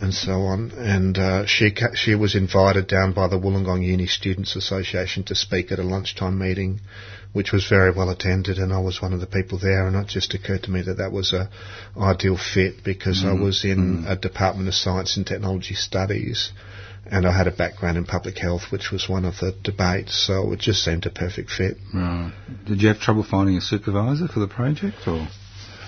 and 0.00 0.12
so 0.12 0.42
on. 0.42 0.72
And 0.72 1.16
uh, 1.16 1.46
she 1.46 1.70
ca- 1.72 1.94
she 1.94 2.16
was 2.16 2.34
invited 2.34 2.88
down 2.88 3.12
by 3.12 3.28
the 3.28 3.38
Wollongong 3.38 3.84
Uni 3.84 4.06
Students 4.06 4.56
Association 4.56 5.22
to 5.24 5.36
speak 5.36 5.70
at 5.70 5.78
a 5.78 5.84
lunchtime 5.84 6.38
meeting, 6.38 6.80
which 7.32 7.52
was 7.52 7.68
very 7.68 7.92
well 7.92 8.10
attended, 8.10 8.58
and 8.58 8.72
I 8.72 8.80
was 8.80 9.00
one 9.00 9.12
of 9.12 9.20
the 9.20 9.26
people 9.26 9.58
there. 9.58 9.86
And 9.86 9.96
it 9.96 10.08
just 10.08 10.34
occurred 10.34 10.64
to 10.64 10.70
me 10.70 10.82
that 10.82 10.98
that 10.98 11.12
was 11.12 11.32
a 11.32 11.48
ideal 11.96 12.36
fit 12.36 12.82
because 12.84 13.24
I 13.24 13.32
was 13.32 13.64
in 13.64 14.04
a 14.08 14.16
Department 14.16 14.68
of 14.68 14.74
Science 14.74 15.16
and 15.16 15.26
Technology 15.26 15.74
Studies. 15.74 16.50
And 17.06 17.26
I 17.26 17.36
had 17.36 17.46
a 17.46 17.50
background 17.52 17.98
in 17.98 18.04
public 18.04 18.38
health, 18.38 18.62
which 18.70 18.90
was 18.90 19.08
one 19.08 19.24
of 19.24 19.34
the 19.38 19.52
debates, 19.62 20.26
so 20.26 20.52
it 20.52 20.58
just 20.60 20.82
seemed 20.84 21.04
a 21.06 21.10
perfect 21.10 21.50
fit. 21.50 21.76
Right. 21.92 22.32
Did 22.66 22.80
you 22.82 22.88
have 22.88 22.98
trouble 23.00 23.22
finding 23.28 23.56
a 23.56 23.60
supervisor 23.60 24.26
for 24.28 24.40
the 24.40 24.48
project, 24.48 24.96
or 25.06 25.28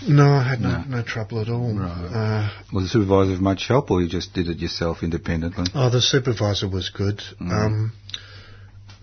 No, 0.06 0.26
I 0.26 0.42
had 0.46 0.60
no, 0.60 0.82
no 0.86 1.02
trouble 1.02 1.40
at 1.40 1.48
all. 1.48 1.72
Right. 1.74 1.88
Uh, 1.90 2.50
was 2.72 2.84
the 2.84 2.88
supervisor 2.90 3.32
of 3.32 3.40
much 3.40 3.66
help, 3.68 3.90
or 3.90 4.02
you 4.02 4.08
just 4.08 4.34
did 4.34 4.48
it 4.48 4.58
yourself 4.58 5.02
independently? 5.02 5.64
oh, 5.74 5.88
the 5.90 6.02
supervisor 6.02 6.68
was 6.68 6.90
good. 6.90 7.22
Um, 7.40 7.92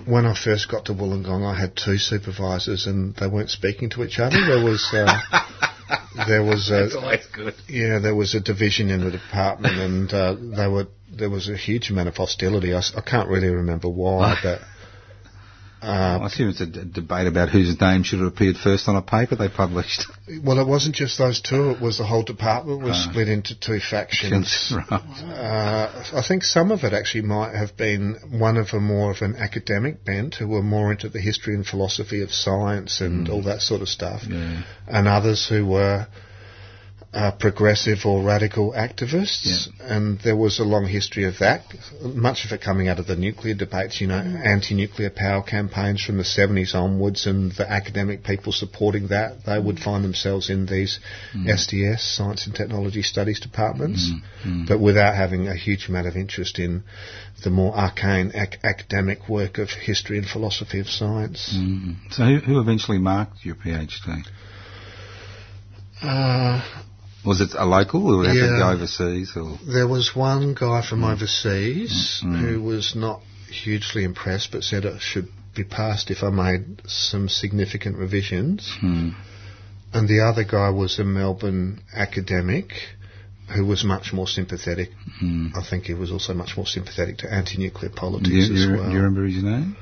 when 0.05 0.25
I 0.25 0.35
first 0.35 0.69
got 0.69 0.85
to 0.85 0.93
Wollongong, 0.93 1.45
I 1.45 1.59
had 1.59 1.75
two 1.75 1.97
supervisors, 1.97 2.85
and 2.87 3.15
they 3.15 3.27
weren't 3.27 3.49
speaking 3.49 3.89
to 3.91 4.03
each 4.03 4.19
other. 4.19 4.37
There 4.45 4.63
was 4.63 4.85
uh, 4.93 5.19
there 6.27 6.43
was 6.43 6.69
a, 6.69 6.97
always 6.97 7.25
good. 7.27 7.55
yeah, 7.67 7.99
there 7.99 8.15
was 8.15 8.35
a 8.35 8.39
division 8.39 8.89
in 8.89 9.03
the 9.03 9.11
department, 9.11 9.77
and 9.77 10.13
uh, 10.13 10.35
they 10.39 10.67
were 10.67 10.87
there 11.11 11.29
was 11.29 11.49
a 11.49 11.57
huge 11.57 11.89
amount 11.89 12.07
of 12.07 12.17
hostility. 12.17 12.73
I, 12.73 12.81
I 12.97 13.01
can't 13.01 13.29
really 13.29 13.49
remember 13.49 13.89
why, 13.89 14.37
but 14.43 14.61
uh, 15.83 16.19
I 16.21 16.25
assume 16.27 16.49
it's 16.49 16.61
a 16.61 16.65
d- 16.65 16.81
debate 16.91 17.27
about 17.27 17.49
whose 17.49 17.79
name 17.79 18.03
should 18.03 18.19
have 18.19 18.27
appeared 18.29 18.55
first 18.57 18.87
on 18.87 18.95
a 18.95 19.01
paper 19.01 19.35
they 19.35 19.49
published. 19.49 20.05
well, 20.43 20.59
it 20.59 20.67
wasn't 20.67 20.95
just 20.95 21.17
those 21.17 21.41
two. 21.41 21.71
It 21.71 21.81
was 21.81 21.97
the 21.97 22.05
whole 22.05 22.23
department 22.23 22.81
was 22.81 22.95
Ah. 22.95 23.09
split 23.11 23.27
into 23.27 23.59
two 23.59 23.79
factions. 23.79 24.73
right. 24.91 25.01
Uh, 25.23 26.03
I 26.13 26.23
think 26.27 26.43
some 26.43 26.71
of 26.71 26.83
it 26.83 26.93
actually 26.93 27.23
might 27.23 27.55
have 27.55 27.75
been 27.77 28.15
one 28.31 28.57
of 28.57 28.67
a 28.73 28.79
more 28.79 29.11
of 29.11 29.21
an 29.21 29.35
academic 29.35 30.05
bent 30.05 30.35
who 30.35 30.47
were 30.47 30.63
more 30.63 30.91
into 30.91 31.09
the 31.09 31.19
history 31.19 31.53
and 31.55 31.65
philosophy 31.65 32.21
of 32.21 32.31
science 32.33 33.01
and 33.01 33.27
all 33.29 33.43
that 33.43 33.61
sort 33.61 33.81
of 33.81 33.89
stuff, 33.89 34.21
Yeah. 34.27 34.63
and 34.87 35.07
others 35.07 35.47
who 35.47 35.65
were 35.65 36.07
uh, 37.13 37.31
progressive 37.31 37.99
or 38.05 38.23
radical 38.23 38.73
activists. 38.73 39.69
And 39.79 40.19
there 40.21 40.35
was 40.35 40.59
a 40.59 40.63
long 40.63 40.87
history 40.87 41.25
of 41.25 41.39
that, 41.39 41.61
much 42.01 42.45
of 42.45 42.51
it 42.51 42.61
coming 42.61 42.87
out 42.87 42.99
of 42.99 43.07
the 43.07 43.15
nuclear 43.15 43.53
debates, 43.53 44.01
you 44.01 44.07
know, 44.07 44.15
anti-nuclear 44.15 45.11
power 45.11 45.43
campaigns 45.43 46.03
from 46.03 46.17
the 46.17 46.23
70s 46.23 46.73
onwards, 46.73 47.27
and 47.27 47.51
the 47.51 47.69
academic 47.69 48.23
people 48.23 48.51
supporting 48.51 49.09
that. 49.09 49.45
They 49.45 49.59
would 49.59 49.79
find 49.79 50.03
themselves 50.03 50.49
in 50.49 50.65
these 50.65 50.99
STS, 51.33 52.01
Science 52.03 52.47
and 52.47 52.55
Technology 52.55 53.03
Studies 53.03 53.39
departments, 53.39 54.11
but 54.67 54.79
without 54.79 55.15
having 55.15 55.47
a 55.47 55.55
huge 55.55 55.89
amount 55.89 56.07
of 56.07 56.15
interest 56.15 56.59
in 56.59 56.83
the 57.43 57.49
more 57.49 57.75
arcane 57.75 58.31
ac- 58.33 58.59
academic 58.63 59.27
work 59.29 59.57
of 59.57 59.69
history 59.69 60.17
and 60.17 60.27
philosophy 60.27 60.79
of 60.79 60.87
science. 60.87 61.53
Mm. 61.55 61.95
So 62.11 62.23
who, 62.23 62.37
who 62.39 62.59
eventually 62.59 62.99
marked 62.99 63.43
your 63.43 63.55
PhD? 63.55 64.23
Uh, 66.01 66.61
Was 67.25 67.39
it 67.41 67.51
a 67.57 67.65
local, 67.65 68.05
or 68.13 68.25
it 68.25 68.35
Yeah. 68.35 68.57
go 68.59 68.69
overseas, 68.71 69.31
or 69.35 69.57
There 69.65 69.87
was 69.87 70.15
one 70.15 70.53
guy 70.53 70.81
from 70.81 71.03
overseas 71.03 72.21
Mm. 72.23 72.39
who 72.39 72.61
was 72.61 72.95
not 72.95 73.21
hugely 73.49 74.03
impressed, 74.03 74.51
but 74.51 74.63
said 74.63 74.83
it 74.85 75.01
should 75.01 75.27
be 75.55 75.63
passed 75.63 76.09
if 76.11 76.23
I 76.23 76.29
made 76.29 76.81
some 76.87 77.29
significant 77.29 77.97
revisions. 77.97 78.67
Hmm. 78.79 79.09
And 79.93 80.07
the 80.07 80.21
other 80.21 80.43
guy 80.43 80.69
was 80.69 80.97
a 80.99 81.03
Melbourne 81.03 81.79
academic 81.95 82.73
who 83.49 83.63
was 83.65 83.83
much 83.83 84.11
more 84.13 84.27
sympathetic. 84.27 84.91
Hmm. 85.19 85.49
I 85.55 85.61
think 85.61 85.85
he 85.85 85.93
was 85.93 86.11
also 86.11 86.33
much 86.33 86.57
more 86.57 86.65
sympathetic 86.65 87.19
to 87.19 87.31
anti-nuclear 87.31 87.91
politics 87.91 88.31
you, 88.49 88.55
as 88.55 88.67
well. 88.67 88.85
do 88.89 88.91
you 88.95 88.97
remember 88.97 89.25
his 89.27 89.43
name? 89.43 89.75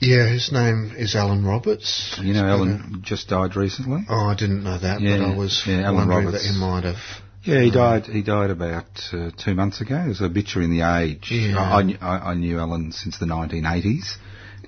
Yeah, 0.00 0.28
his 0.28 0.52
name 0.52 0.92
is 0.96 1.14
Alan 1.14 1.44
Roberts. 1.44 2.18
You 2.22 2.34
know, 2.34 2.42
But, 2.42 2.48
Alan 2.50 3.02
just 3.02 3.28
died 3.28 3.56
recently. 3.56 4.02
uh, 4.08 4.12
Oh, 4.14 4.26
I 4.28 4.34
didn't 4.34 4.62
know 4.62 4.78
that, 4.78 5.00
Yeah, 5.00 5.18
but 5.18 5.32
I 5.32 5.36
was 5.36 5.62
yeah, 5.66 5.80
Alan 5.82 6.08
wondering 6.08 6.26
Roberts. 6.26 6.44
that 6.46 6.52
he 6.52 6.58
might 6.60 6.84
have. 6.84 6.96
Yeah, 7.44 7.62
he 7.62 7.70
died. 7.70 8.04
He 8.06 8.22
died 8.22 8.50
about 8.50 8.86
uh, 9.12 9.30
two 9.42 9.54
months 9.54 9.80
ago. 9.80 9.94
There's 10.04 10.20
a 10.20 10.24
obituary 10.24 10.64
in 10.66 10.76
the 10.76 10.84
Age. 10.98 11.28
Yeah. 11.30 11.56
I, 11.58 11.78
I, 11.78 11.82
knew, 11.82 11.96
I, 12.00 12.34
knew 12.34 12.58
Alan 12.58 12.90
since 12.92 13.18
the 13.18 13.26
1980s, 13.26 14.16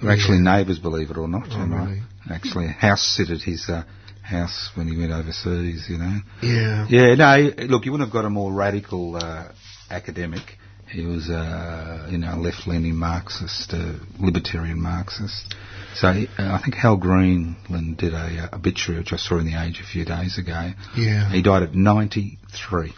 We're 0.01 0.13
actually 0.13 0.39
neighbours, 0.39 0.79
believe 0.79 1.11
it 1.11 1.19
or 1.19 1.27
not. 1.27 1.49
Oh, 1.51 1.67
really? 1.67 2.03
Actually, 2.31 2.69
house 2.69 3.19
sitted 3.19 3.43
his 3.43 3.69
uh, 3.69 3.83
house 4.23 4.71
when 4.77 4.87
he 4.87 4.97
went 4.97 5.11
overseas. 5.11 5.87
You 5.89 5.99
know. 5.99 6.19
Yeah. 6.41 6.87
Yeah. 6.89 7.15
No. 7.17 7.51
Look, 7.67 7.85
you 7.85 7.91
wouldn't 7.93 8.09
have 8.09 8.13
got 8.13 8.25
a 8.25 8.31
more 8.31 8.53
radical 8.53 9.17
uh, 9.17 9.49
academic. 9.91 10.43
He 10.91 11.05
was, 11.05 11.29
uh, 11.29 12.09
you 12.11 12.19
know, 12.19 12.35
a 12.35 12.41
left-leaning 12.41 12.97
Marxist, 12.97 13.73
uh, 13.73 13.95
libertarian 14.19 14.81
Marxist. 14.81 15.55
So 15.95 16.09
uh, 16.09 16.25
I 16.39 16.61
think 16.63 16.77
Hall 16.77 16.97
Greenland 16.97 17.97
did 17.99 18.15
a 18.15 18.49
uh, 18.53 18.57
obituary, 18.57 19.01
which 19.01 19.13
I 19.13 19.17
saw 19.17 19.39
in 19.39 19.47
the 19.47 19.61
Age 19.63 19.81
a 19.81 19.87
few 19.87 20.05
days 20.05 20.39
ago. 20.39 20.73
Yeah. 20.97 21.31
He 21.31 21.43
died 21.43 21.63
at 21.63 21.75
93. 21.75 22.95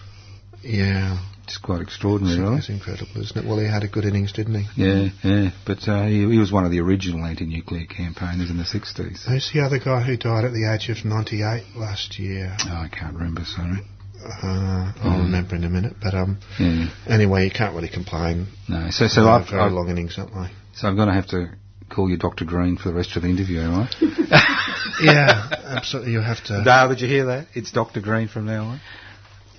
Yeah. 0.63 1.19
It's 1.45 1.59
quite 1.59 1.81
extraordinary, 1.81 2.39
really. 2.39 2.59
It's 2.59 2.69
incredible, 2.69 3.21
isn't 3.21 3.37
it? 3.37 3.45
Well, 3.45 3.59
he 3.59 3.67
had 3.67 3.83
a 3.83 3.89
good 3.89 4.05
innings, 4.05 4.33
didn't 4.33 4.55
he? 4.55 4.67
Yeah, 4.77 5.09
yeah. 5.25 5.51
But 5.67 5.89
uh, 5.89 6.05
he, 6.05 6.21
he 6.31 6.39
was 6.39 6.53
one 6.53 6.65
of 6.65 6.71
the 6.71 6.79
original 6.79 7.25
anti-nuclear 7.25 7.87
campaigners 7.87 8.51
in 8.51 8.57
the 8.57 8.63
60s. 8.63 9.27
Who's 9.27 9.51
the 9.53 9.63
other 9.63 9.81
guy 9.81 10.01
who 10.03 10.17
died 10.17 10.45
at 10.45 10.53
the 10.53 10.71
age 10.73 10.89
of 10.97 11.05
98 11.05 11.75
last 11.75 12.21
year? 12.21 12.57
Oh, 12.67 12.87
I 12.87 12.89
can't 12.89 13.15
remember, 13.15 13.43
sorry. 13.45 13.81
Uh, 14.23 14.93
I'll 15.03 15.19
remember 15.23 15.57
in 15.57 15.65
a 15.65 15.71
minute. 15.71 15.95
But 16.03 16.15
um, 16.15 16.39
Yeah, 16.59 16.89
anyway, 17.09 17.45
you 17.45 17.51
can't 17.51 17.75
really 17.75 17.89
complain. 17.89 18.49
no. 18.69 18.89
So, 18.91 19.07
so 19.09 19.27
I've, 19.29 19.43
have 19.43 19.51
very 19.51 19.63
I've, 19.63 19.73
long 19.73 19.89
innings, 19.89 20.17
don't 20.17 20.33
they? 20.33 20.51
so 20.75 20.89
I'm 20.89 20.97
going 20.97 21.09
to 21.09 21.15
have 21.15 21.29
to 21.29 21.51
call 21.89 22.09
you 22.09 22.17
Dr. 22.17 22.45
Green 22.45 22.77
for 22.77 22.91
the 22.91 22.95
rest 22.95 23.17
of 23.17 23.23
the 23.23 23.29
interview, 23.29 23.61
am 23.61 23.75
I? 23.75 23.91
yeah, 25.03 25.49
absolutely. 25.77 26.13
You 26.13 26.21
have 26.21 26.43
to. 26.45 26.63
Dale, 26.65 26.89
did 26.89 27.01
you 27.01 27.09
hear 27.09 27.27
that? 27.27 27.49
It's 27.55 27.73
Dr. 27.73 28.01
Green 28.01 28.29
from 28.29 28.47
now 28.47 28.65
on. 28.65 28.81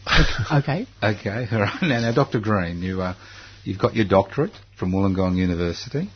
Okay. 0.51 0.87
Okay, 1.01 1.47
all 1.51 1.59
right. 1.61 1.81
Now, 1.83 2.01
now 2.01 2.11
Dr. 2.13 2.39
Green, 2.39 2.81
you, 2.81 3.01
uh, 3.01 3.15
you've 3.63 3.79
got 3.79 3.95
your 3.95 4.05
doctorate 4.05 4.51
from 4.77 4.91
Wollongong 4.91 5.37
University. 5.37 6.09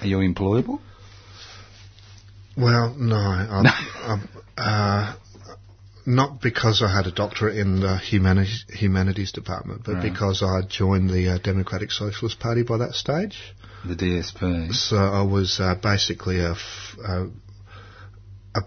Are 0.00 0.06
you 0.06 0.18
employable? 0.18 0.78
Well, 2.56 2.94
no, 2.96 3.16
I'm, 3.16 3.66
I'm, 4.02 4.28
uh, 4.56 5.14
not 6.06 6.40
because 6.40 6.82
I 6.82 6.94
had 6.94 7.06
a 7.06 7.12
doctorate 7.12 7.56
in 7.58 7.80
the 7.80 7.96
humanities, 7.98 8.64
humanities 8.68 9.32
department, 9.32 9.82
but 9.84 9.94
Right. 9.94 10.02
because 10.12 10.42
I 10.42 10.56
had 10.56 10.68
joined 10.70 11.10
the 11.10 11.28
uh, 11.34 11.38
Democratic 11.38 11.90
Socialist 11.90 12.38
Party 12.38 12.62
by 12.62 12.78
that 12.78 12.94
stage. 12.94 13.36
The 13.84 13.94
DSP. 13.96 14.72
So 14.74 14.96
I 14.96 15.22
was 15.22 15.58
uh, 15.60 15.74
basically 15.76 16.40
a 16.40 16.54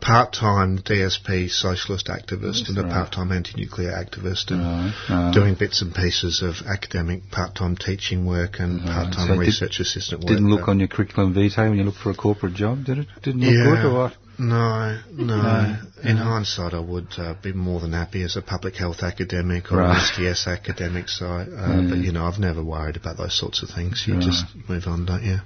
part-time 0.02 0.78
DSP 0.80 1.49
socialist 1.49 2.08
activist 2.08 2.69
and 2.69 2.78
a 2.78 2.84
right. 2.84 2.91
part-time 2.91 3.32
anti-nuclear 3.32 3.91
activist, 3.91 4.52
and 4.52 4.93
Right, 5.10 5.34
doing 5.34 5.56
bits 5.56 5.82
and 5.82 5.93
pieces 5.93 6.41
of 6.43 6.56
academic 6.67 7.32
part-time 7.32 7.75
teaching 7.75 8.25
work 8.25 8.60
and 8.60 8.82
part-time 8.86 9.28
So 9.28 9.34
it 9.34 9.38
did- 9.38 9.47
research 9.47 9.80
assistant 9.80 10.21
work. 10.21 10.28
Didn't 10.30 10.49
look 10.49 10.67
on 10.67 10.80
your 10.80 10.88
curriculum 10.89 11.34
vitae 11.34 11.69
when 11.69 11.78
you 11.80 11.84
looked 11.86 11.97
for 11.97 12.12
a 12.12 12.15
corporate 12.15 12.54
job, 12.54 12.86
did 12.86 12.99
it? 12.99 13.08
Didn't 13.23 13.41
look 13.41 13.54
Yeah. 13.56 13.63
good 13.63 13.86
or 13.86 13.93
what? 13.93 14.13
No, 14.39 14.97
no. 15.12 15.36
No, 15.41 15.78
In 16.04 16.15
no. 16.15 16.23
hindsight, 16.23 16.73
I 16.73 16.80
would 16.80 17.08
uh, 17.17 17.34
be 17.43 17.52
more 17.54 17.80
than 17.82 17.91
happy 17.93 18.23
as 18.23 18.36
a 18.38 18.41
public 18.41 18.75
health 18.75 19.04
academic 19.04 19.69
or 19.71 19.78
Right. 19.80 19.97
an 19.97 20.02
STS 20.34 20.47
academic. 20.47 21.10
So, 21.10 21.25
uh, 21.28 21.45
Mm. 21.45 21.89
but 21.89 21.97
you 21.99 22.12
know, 22.13 22.25
I've 22.25 22.39
never 22.39 22.63
worried 22.63 22.95
about 22.95 23.17
those 23.17 23.38
sorts 23.38 23.62
of 23.63 23.69
things. 23.69 24.06
You 24.08 24.13
Right. 24.15 24.23
just 24.23 24.45
move 24.69 24.88
on, 24.88 25.06
don't 25.06 25.23
you? 25.23 25.41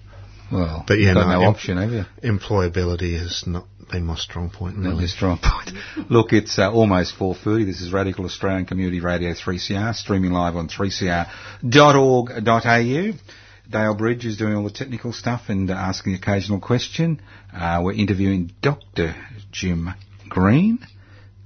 Well, 0.51 0.83
But 0.87 0.99
yeah, 0.99 1.07
you've 1.07 1.15
got 1.15 1.27
no, 1.27 1.33
no 1.33 1.41
em- 1.41 1.47
option, 1.49 1.77
have 1.77 1.91
you? 1.91 2.05
Employability 2.23 3.17
has 3.17 3.47
not 3.47 3.65
been 3.91 4.05
my 4.05 4.15
strong 4.15 4.49
point, 4.51 4.77
Not 4.77 4.89
really. 4.89 4.99
your 5.01 5.07
strong 5.09 5.39
point. 5.41 5.71
Look, 6.09 6.31
it's 6.33 6.57
uh, 6.59 6.69
almost 6.71 7.15
4.30. 7.17 7.65
This 7.65 7.81
is 7.81 7.91
Radical 7.91 8.25
Australian 8.25 8.65
Community 8.65 8.99
Radio 8.99 9.33
3CR, 9.33 9.93
streaming 9.95 10.31
live 10.31 10.55
on 10.55 10.67
3cr.org.au. 10.67 13.13
Dale 13.69 13.95
Bridge 13.95 14.25
is 14.25 14.37
doing 14.37 14.55
all 14.55 14.63
the 14.63 14.71
technical 14.71 15.13
stuff 15.13 15.43
and 15.47 15.69
asking 15.71 16.13
the 16.13 16.19
occasional 16.19 16.59
question. 16.59 17.21
Uh, 17.53 17.81
we're 17.83 17.93
interviewing 17.93 18.51
Dr. 18.61 19.15
Jim 19.51 19.89
Green, 20.27 20.79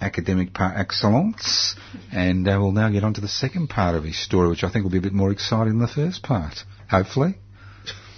academic 0.01 0.53
par 0.53 0.73
excellence, 0.75 1.75
and 2.11 2.47
uh, 2.47 2.57
we'll 2.59 2.71
now 2.71 2.89
get 2.89 3.03
on 3.03 3.13
to 3.13 3.21
the 3.21 3.27
second 3.27 3.67
part 3.69 3.95
of 3.95 4.03
his 4.03 4.17
story, 4.21 4.49
which 4.49 4.63
I 4.63 4.71
think 4.71 4.83
will 4.83 4.91
be 4.91 4.97
a 4.97 5.01
bit 5.01 5.13
more 5.13 5.31
exciting 5.31 5.73
than 5.77 5.81
the 5.81 5.87
first 5.87 6.23
part. 6.23 6.63
Hopefully. 6.89 7.35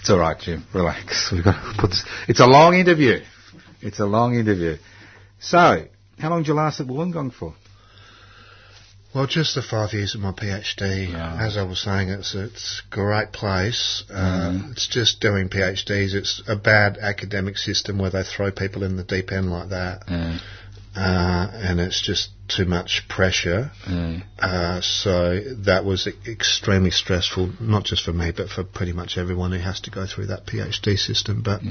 it's 0.00 0.08
all 0.08 0.18
right, 0.18 0.38
Jim. 0.38 0.64
Relax. 0.74 1.30
We've 1.30 1.44
got 1.44 1.52
to 1.52 1.74
put 1.80 1.90
this. 1.90 2.04
It's 2.26 2.40
a 2.40 2.46
long 2.46 2.74
interview. 2.74 3.20
It's 3.82 4.00
a 4.00 4.06
long 4.06 4.34
interview. 4.34 4.76
So, 5.40 5.84
how 6.18 6.30
long 6.30 6.40
did 6.40 6.48
you 6.48 6.54
last 6.54 6.80
at 6.80 6.86
Wollongong 6.86 7.34
for? 7.34 7.54
Well, 9.16 9.26
just 9.26 9.54
the 9.54 9.62
five 9.62 9.94
years 9.94 10.14
of 10.14 10.20
my 10.20 10.32
PhD. 10.32 11.10
Yeah. 11.10 11.38
As 11.40 11.56
I 11.56 11.62
was 11.62 11.80
saying, 11.80 12.10
it's 12.10 12.34
it's 12.34 12.82
a 12.86 12.94
great 12.94 13.32
place. 13.32 14.04
Uh, 14.10 14.50
Mm. 14.52 14.72
It's 14.72 14.86
just 14.86 15.20
doing 15.20 15.48
PhDs. 15.48 16.12
It's 16.12 16.42
a 16.46 16.54
bad 16.54 16.98
academic 16.98 17.56
system 17.56 17.96
where 17.98 18.10
they 18.10 18.24
throw 18.24 18.50
people 18.50 18.82
in 18.82 18.96
the 18.96 19.04
deep 19.04 19.32
end 19.32 19.50
like 19.50 19.70
that, 19.70 20.02
Yeah, 20.06 20.38
uh, 20.94 21.50
and 21.66 21.80
it's 21.80 22.00
just 22.02 22.28
too 22.48 22.66
much 22.66 23.08
pressure. 23.08 23.70
yeah, 23.88 24.20
Uh, 24.38 24.80
so 24.82 25.40
that 25.64 25.84
was 25.86 26.06
extremely 26.28 26.90
stressful, 26.90 27.52
not 27.58 27.84
just 27.84 28.02
for 28.04 28.12
me, 28.12 28.32
but 28.32 28.50
for 28.50 28.64
pretty 28.64 28.92
much 28.92 29.16
everyone 29.16 29.50
who 29.52 29.58
has 29.70 29.80
to 29.80 29.90
go 29.90 30.04
through 30.06 30.26
that 30.26 30.44
PhD 30.46 30.98
system. 30.98 31.40
But 31.42 31.62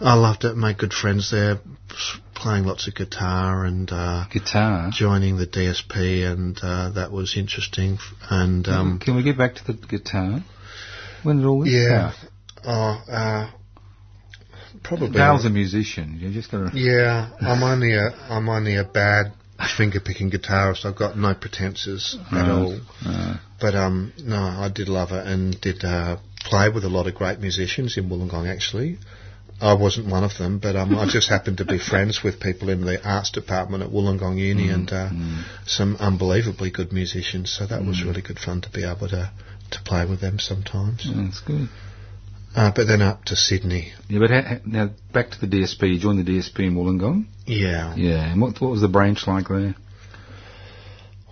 I 0.00 0.14
loved 0.14 0.44
it, 0.44 0.56
made 0.56 0.78
good 0.78 0.92
friends 0.92 1.30
there, 1.30 1.58
playing 2.34 2.64
lots 2.64 2.86
of 2.86 2.94
guitar 2.94 3.64
and 3.64 3.90
uh, 3.90 4.24
Guitar. 4.30 4.90
joining 4.92 5.36
the 5.36 5.46
DSP, 5.46 6.24
and 6.30 6.58
uh, 6.62 6.90
that 6.90 7.10
was 7.10 7.36
interesting. 7.36 7.98
And 8.30 8.66
um, 8.68 8.98
Can 9.00 9.16
we 9.16 9.22
get 9.22 9.36
back 9.36 9.56
to 9.56 9.64
the 9.64 9.72
guitar? 9.74 10.40
When 11.24 11.38
did 11.38 11.46
all 11.46 11.64
this 11.64 11.72
yeah, 11.72 12.12
start? 12.12 12.32
oh, 12.64 13.12
uh, 13.12 13.50
probably. 14.84 15.10
Dale's 15.10 15.44
a 15.44 15.50
musician. 15.50 16.18
You're 16.20 16.32
just 16.32 16.50
to. 16.50 16.70
Yeah, 16.74 17.30
I'm 17.40 17.62
only 17.64 17.94
a 17.94 18.10
I'm 18.30 18.48
only 18.48 18.76
a 18.76 18.84
bad 18.84 19.32
finger 19.76 19.98
picking 19.98 20.30
guitarist. 20.30 20.84
I've 20.84 20.96
got 20.96 21.18
no 21.18 21.34
pretenses 21.34 22.16
at 22.30 22.48
all. 22.48 22.78
But 23.60 23.74
um, 23.74 24.12
no, 24.18 24.36
I 24.36 24.70
did 24.72 24.88
love 24.88 25.10
it 25.10 25.26
and 25.26 25.60
did 25.60 25.84
uh, 25.84 26.18
play 26.44 26.68
with 26.68 26.84
a 26.84 26.88
lot 26.88 27.08
of 27.08 27.16
great 27.16 27.40
musicians 27.40 27.96
in 27.98 28.08
Wollongong. 28.08 28.48
Actually, 28.48 28.98
I 29.60 29.74
wasn't 29.74 30.06
one 30.08 30.22
of 30.22 30.38
them, 30.38 30.58
but 30.60 30.76
um, 30.76 30.96
I 30.96 31.06
just 31.10 31.28
happened 31.28 31.58
to 31.58 31.64
be 31.64 31.78
friends 31.90 32.22
with 32.22 32.38
people 32.40 32.68
in 32.68 32.82
the 32.84 33.04
arts 33.06 33.30
department 33.32 33.82
at 33.82 33.90
Wollongong 33.90 34.38
Uni 34.38 34.68
and 34.70 34.90
uh, 34.92 35.10
some 35.66 35.96
unbelievably 35.96 36.70
good 36.70 36.92
musicians. 36.92 37.56
So 37.58 37.66
that 37.66 37.84
was 37.84 38.04
really 38.04 38.22
good 38.22 38.38
fun 38.38 38.60
to 38.62 38.70
be 38.70 38.84
able 38.84 39.08
to 39.08 39.32
to 39.70 39.78
play 39.84 40.06
with 40.06 40.20
them 40.20 40.38
sometimes. 40.38 41.06
That's 41.14 41.40
good. 41.40 41.68
Uh, 42.56 42.70
but 42.74 42.86
then 42.86 43.02
up 43.02 43.24
to 43.24 43.36
Sydney. 43.36 43.92
Yeah, 44.08 44.20
but 44.20 44.30
ha- 44.30 44.42
ha- 44.48 44.60
now 44.64 44.90
back 45.12 45.30
to 45.32 45.40
the 45.40 45.46
DSP. 45.46 45.94
You 45.94 45.98
joined 46.00 46.24
the 46.26 46.30
DSP 46.32 46.60
in 46.60 46.74
Wollongong. 46.74 47.26
Yeah. 47.46 47.94
Yeah. 47.96 48.32
And 48.32 48.40
what 48.40 48.60
what 48.60 48.70
was 48.70 48.80
the 48.80 48.88
branch 48.88 49.26
like 49.26 49.48
there? 49.48 49.74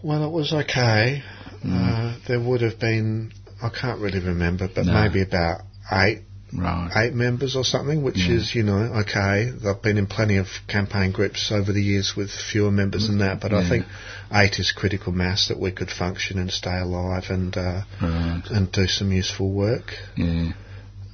Well, 0.02 0.24
it 0.24 0.30
was 0.30 0.52
okay. 0.52 1.22
Uh, 1.64 2.16
there 2.28 2.38
would 2.38 2.60
have 2.60 2.78
been, 2.78 3.32
I 3.62 3.70
can't 3.70 4.00
really 4.00 4.20
remember, 4.20 4.68
but 4.72 4.84
No. 4.86 4.92
maybe 4.92 5.22
about 5.22 5.62
eight 5.90 6.22
Right. 6.52 6.90
eight 6.96 7.14
members 7.14 7.56
or 7.56 7.64
something, 7.64 8.02
which 8.02 8.18
Yeah. 8.18 8.34
is, 8.36 8.54
you 8.54 8.62
know, 8.62 8.78
okay. 9.02 9.52
I've 9.66 9.82
been 9.82 9.98
in 9.98 10.06
plenty 10.06 10.36
of 10.36 10.46
campaign 10.68 11.10
groups 11.10 11.50
over 11.50 11.72
the 11.72 11.82
years 11.82 12.14
with 12.16 12.30
fewer 12.30 12.70
members 12.70 13.08
than 13.08 13.18
that, 13.18 13.40
but 13.40 13.50
Yeah. 13.52 13.58
I 13.58 13.68
think 13.68 13.86
eight 14.32 14.58
is 14.60 14.70
critical 14.72 15.12
mass 15.12 15.48
that 15.48 15.58
we 15.58 15.72
could 15.72 15.90
function 15.90 16.38
and 16.38 16.50
stay 16.50 16.78
alive 16.78 17.30
and 17.30 17.56
uh, 17.56 17.82
Right. 18.00 18.42
and 18.50 18.70
do 18.70 18.86
some 18.86 19.10
useful 19.12 19.50
work. 19.50 19.92
Yeah. 20.16 20.52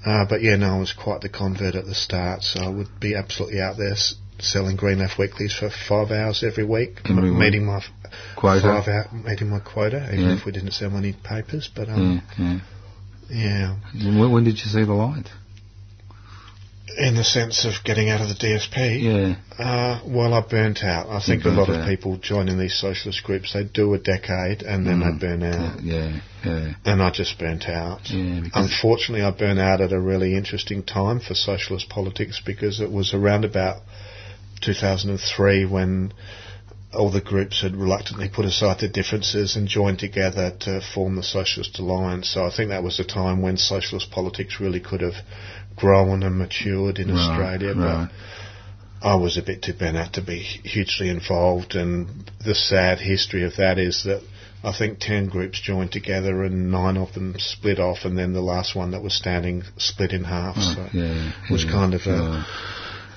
Uh, 0.04 0.24
but 0.26 0.42
yeah, 0.42 0.56
no, 0.56 0.76
I 0.76 0.78
was 0.80 0.92
quite 0.92 1.20
the 1.22 1.28
convert 1.28 1.76
at 1.76 1.86
the 1.86 1.94
start, 1.94 2.42
so 2.42 2.60
I 2.62 2.68
would 2.68 3.00
be 3.00 3.14
absolutely 3.14 3.60
out 3.60 3.76
there 3.78 3.92
s- 3.92 4.16
selling 4.40 4.74
Green 4.76 4.98
Left 4.98 5.16
weeklies 5.16 5.52
for 5.54 5.70
five 5.70 6.10
hours 6.10 6.42
every 6.42 6.64
week, 6.64 7.00
Every 7.04 7.28
m- 7.28 7.38
meeting 7.38 7.64
my 7.64 7.76
f- 7.76 7.90
Quota. 8.36 8.60
five 8.60 8.88
out, 8.88 9.14
meeting 9.24 9.48
my 9.48 9.60
quota, 9.60 10.08
even 10.12 10.26
Yeah. 10.28 10.34
if 10.34 10.44
we 10.44 10.50
didn't 10.52 10.72
sell 10.72 10.94
any 10.96 11.12
papers. 11.12 11.70
But 11.74 11.86
Yeah. 11.88 11.94
um, 11.94 12.22
yeah. 13.30 13.76
When, 13.94 14.32
when 14.32 14.44
did 14.44 14.54
you 14.58 14.66
see 14.66 14.84
the 14.84 14.92
light? 14.92 15.28
in 16.98 17.14
the 17.14 17.24
sense 17.24 17.64
of 17.64 17.72
getting 17.84 18.10
out 18.10 18.20
of 18.20 18.28
the 18.28 18.34
DSP. 18.34 19.00
Yeah. 19.02 19.36
Uh, 19.58 20.02
well, 20.06 20.34
I 20.34 20.42
burnt 20.46 20.84
out. 20.84 21.08
I 21.08 21.24
think 21.24 21.44
a 21.46 21.48
lot 21.48 21.70
of 21.70 21.76
out. 21.76 21.88
people 21.88 22.18
joining 22.18 22.58
these 22.58 22.78
socialist 22.78 23.22
groups, 23.24 23.54
they 23.54 23.64
do 23.64 23.94
a 23.94 23.98
decade 23.98 24.62
and 24.62 24.86
then 24.86 25.00
Mm. 25.00 25.18
they 25.18 25.26
burn 25.26 25.42
out. 25.42 25.82
Yeah. 25.82 26.20
Yeah. 26.44 26.74
And 26.84 27.02
I 27.02 27.10
just 27.10 27.38
burnt 27.38 27.66
out. 27.66 28.10
Yeah. 28.10 28.42
Unfortunately, 28.54 29.24
I 29.24 29.30
burnt 29.30 29.58
out 29.58 29.80
at 29.80 29.92
a 29.92 29.98
really 29.98 30.36
interesting 30.36 30.82
time 30.82 31.18
for 31.20 31.34
socialist 31.34 31.88
politics 31.88 32.42
because 32.44 32.78
it 32.80 32.92
was 32.92 33.14
around 33.14 33.46
about 33.46 33.78
2003 34.60 35.64
when 35.64 36.12
all 36.94 37.10
the 37.10 37.20
groups 37.20 37.62
had 37.62 37.74
reluctantly 37.76 38.28
put 38.28 38.44
aside 38.44 38.80
their 38.80 38.88
differences 38.90 39.56
and 39.56 39.66
joined 39.68 39.98
together 39.98 40.52
to 40.60 40.80
form 40.94 41.16
the 41.16 41.22
Socialist 41.22 41.78
Alliance. 41.78 42.28
So 42.32 42.44
I 42.44 42.50
think 42.54 42.68
that 42.70 42.82
was 42.82 42.98
the 42.98 43.04
time 43.04 43.40
when 43.42 43.56
socialist 43.56 44.10
politics 44.10 44.60
really 44.60 44.80
could 44.80 45.00
have 45.00 45.14
grown 45.76 46.22
and 46.22 46.36
matured 46.38 46.98
in 46.98 47.08
Right, 47.08 47.18
Australia. 47.18 47.74
right. 47.74 48.08
But 49.00 49.08
I 49.08 49.14
was 49.16 49.36
a 49.36 49.42
bit 49.42 49.62
too 49.62 49.72
burnt 49.72 49.96
out 49.96 50.12
to 50.14 50.22
be 50.22 50.38
hugely 50.38 51.08
involved, 51.08 51.74
and 51.74 52.30
the 52.44 52.54
sad 52.54 53.00
history 53.00 53.42
of 53.42 53.56
that 53.56 53.78
is 53.78 54.04
that 54.04 54.22
I 54.62 54.72
think 54.76 55.00
ten 55.00 55.28
groups 55.28 55.60
joined 55.60 55.90
together, 55.90 56.44
and 56.44 56.70
nine 56.70 56.96
of 56.96 57.12
them 57.14 57.34
split 57.38 57.80
off, 57.80 58.04
and 58.04 58.16
then 58.16 58.32
the 58.32 58.40
last 58.42 58.76
one 58.76 58.92
that 58.92 59.02
was 59.02 59.12
standing 59.14 59.64
split 59.76 60.12
in 60.12 60.22
half. 60.24 60.54
so 60.56 60.86
yeah, 60.92 61.32
it 61.48 61.50
was 61.50 61.64
yeah, 61.64 61.70
kind 61.72 61.94
of 61.94 62.02
a, 62.02 62.10
yeah. 62.10 62.44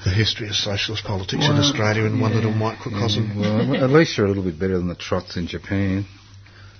The 0.05 0.11
history 0.11 0.47
of 0.47 0.55
socialist 0.55 1.03
politics 1.03 1.43
in 1.43 1.51
Australia 1.57 2.03
in 2.03 2.21
one 2.21 2.33
little 2.33 2.53
microcosm. 2.53 3.39
Well, 3.39 3.83
at 3.83 3.89
least 3.89 4.15
you're 4.17 4.27
a 4.27 4.29
little 4.29 4.43
bit 4.43 4.59
better 4.59 4.77
than 4.77 4.87
the 4.87 4.95
trots 4.95 5.35
in 5.35 5.47
Japan. 5.47 6.05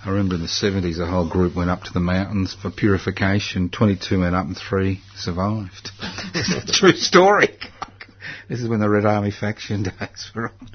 I 0.06 0.12
remember 0.12 0.36
in 0.36 0.42
the 0.42 0.48
70s, 0.48 1.00
a 1.00 1.08
whole 1.08 1.28
group 1.28 1.56
went 1.56 1.72
up 1.72 1.82
to 1.84 1.94
the 1.94 2.00
mountains 2.00 2.56
for 2.62 2.70
purification. 2.70 3.70
22 3.72 4.20
went 4.20 4.36
up 4.36 4.46
and 4.46 4.56
three 4.56 5.02
survived. 5.16 5.90
True 6.68 6.94
story. 6.94 7.50
This 8.48 8.60
is 8.60 8.70
when 8.70 8.80
the 8.80 8.90
Red 8.90 9.06
Army 9.06 9.32
faction 9.32 9.84
days 10.00 10.32
were 10.36 10.50
on. 10.50 10.70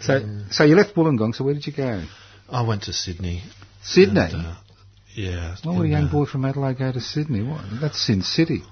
So, 0.00 0.42
so 0.50 0.64
you 0.64 0.74
left 0.74 0.96
Wollongong. 0.96 1.34
So 1.36 1.44
where 1.44 1.54
did 1.54 1.66
you 1.66 1.72
go? 1.72 2.04
I 2.48 2.66
went 2.66 2.84
to 2.84 2.92
Sydney. 2.92 3.42
Sydney. 3.82 4.20
and, 4.20 4.46
uh, 4.46 4.54
yeah. 5.14 5.56
Why 5.62 5.78
would 5.78 5.86
a 5.86 5.88
young 5.88 6.08
uh, 6.08 6.12
boy 6.12 6.24
from 6.24 6.44
Adelaide 6.44 6.78
go 6.78 6.90
to 6.90 7.00
Sydney? 7.00 7.44
What? 7.44 7.60
That's 7.80 8.04
Sin 8.04 8.22
City. 8.22 8.62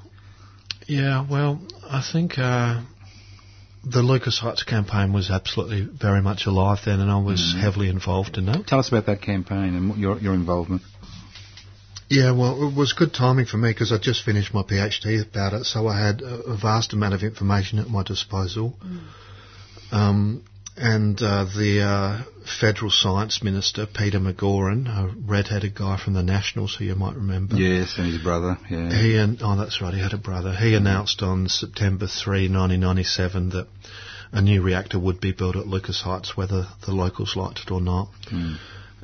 Yeah, 0.86 1.24
well, 1.28 1.60
I 1.88 2.02
think 2.12 2.38
uh, 2.38 2.82
the 3.84 4.02
Lucas 4.02 4.38
Heights 4.38 4.62
campaign 4.62 5.12
was 5.12 5.30
absolutely 5.30 5.82
very 5.82 6.20
much 6.20 6.46
alive 6.46 6.78
then, 6.84 7.00
and 7.00 7.10
I 7.10 7.18
was 7.18 7.54
heavily 7.58 7.88
involved 7.88 8.36
in 8.36 8.46
that. 8.46 8.66
Tell 8.66 8.78
us 8.78 8.88
about 8.88 9.06
that 9.06 9.22
campaign 9.22 9.74
and 9.74 9.96
your 9.96 10.18
your 10.18 10.34
involvement. 10.34 10.82
Yeah, 12.08 12.32
well, 12.32 12.68
it 12.68 12.74
was 12.76 12.92
good 12.92 13.14
timing 13.14 13.46
for 13.46 13.56
me 13.56 13.70
because 13.70 13.92
I 13.92 13.98
just 13.98 14.24
finished 14.24 14.52
my 14.52 14.62
PhD 14.62 15.24
about 15.24 15.52
it, 15.52 15.64
so 15.64 15.86
I 15.86 16.04
had 16.04 16.22
a, 16.22 16.40
a 16.42 16.56
vast 16.56 16.92
amount 16.92 17.14
of 17.14 17.22
information 17.22 17.78
at 17.78 17.88
my 17.88 18.02
disposal. 18.02 18.76
Um, 19.92 20.44
and 20.80 21.20
uh, 21.22 21.44
the 21.44 21.82
uh, 21.82 22.22
federal 22.60 22.90
science 22.90 23.42
minister, 23.42 23.86
Peter 23.86 24.18
McGauran, 24.18 24.86
a 24.88 25.14
red-headed 25.26 25.74
guy 25.74 25.98
from 26.02 26.14
the 26.14 26.22
Nationals, 26.22 26.74
who 26.74 26.84
you 26.86 26.94
might 26.94 27.14
remember. 27.14 27.56
Yes, 27.56 27.94
and 27.98 28.06
his 28.06 28.22
brother. 28.22 28.56
Yeah. 28.70 28.90
He 28.90 29.16
an- 29.16 29.38
oh, 29.42 29.56
that's 29.56 29.82
right. 29.82 29.92
He 29.92 30.00
had 30.00 30.14
a 30.14 30.18
brother. 30.18 30.54
He 30.54 30.74
announced 30.74 31.22
on 31.22 31.48
September 31.48 32.06
3, 32.06 32.48
1997, 32.48 33.50
that 33.50 33.66
a 34.32 34.40
new 34.40 34.62
reactor 34.62 34.98
would 34.98 35.20
be 35.20 35.32
built 35.32 35.56
at 35.56 35.66
Lucas 35.66 36.00
Heights, 36.02 36.36
whether 36.36 36.66
the 36.86 36.92
locals 36.92 37.36
liked 37.36 37.60
it 37.66 37.70
or 37.70 37.80
not, 37.80 38.08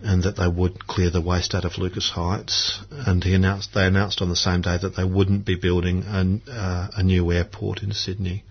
and 0.02 0.22
that 0.22 0.36
they 0.36 0.48
would 0.48 0.86
clear 0.86 1.10
the 1.10 1.20
waste 1.20 1.54
out 1.54 1.64
of 1.64 1.78
Lucas 1.78 2.10
Heights. 2.10 2.80
And 2.90 3.22
he 3.22 3.34
announced 3.34 3.74
they 3.74 3.86
announced 3.86 4.22
on 4.22 4.28
the 4.30 4.36
same 4.36 4.60
day 4.62 4.78
that 4.80 4.96
they 4.96 5.04
wouldn't 5.04 5.44
be 5.44 5.56
building 5.56 6.04
an, 6.06 6.42
uh, 6.50 6.88
a 6.96 7.02
new 7.02 7.30
airport 7.32 7.82
in 7.82 7.92
Sydney. 7.92 8.44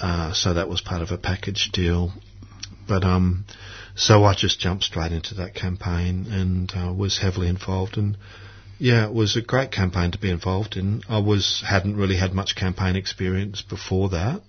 Uh, 0.00 0.32
so 0.32 0.54
that 0.54 0.68
was 0.68 0.80
part 0.80 1.02
of 1.02 1.10
a 1.10 1.18
package 1.18 1.70
deal. 1.72 2.12
But 2.88 3.04
um, 3.04 3.44
so 3.94 4.24
I 4.24 4.34
just 4.34 4.58
jumped 4.58 4.84
straight 4.84 5.12
into 5.12 5.34
that 5.36 5.54
campaign 5.54 6.26
and 6.30 6.72
uh, 6.74 6.92
was 6.92 7.18
heavily 7.18 7.48
involved. 7.48 7.96
And 7.98 8.16
yeah, 8.78 9.06
it 9.06 9.12
was 9.12 9.36
a 9.36 9.42
great 9.42 9.70
campaign 9.72 10.10
to 10.12 10.18
be 10.18 10.30
involved 10.30 10.76
in. 10.76 11.02
I 11.08 11.18
was 11.18 11.62
hadn't 11.68 11.96
really 11.96 12.16
had 12.16 12.32
much 12.32 12.56
campaign 12.56 12.96
experience 12.96 13.60
before 13.62 14.08
that, 14.10 14.40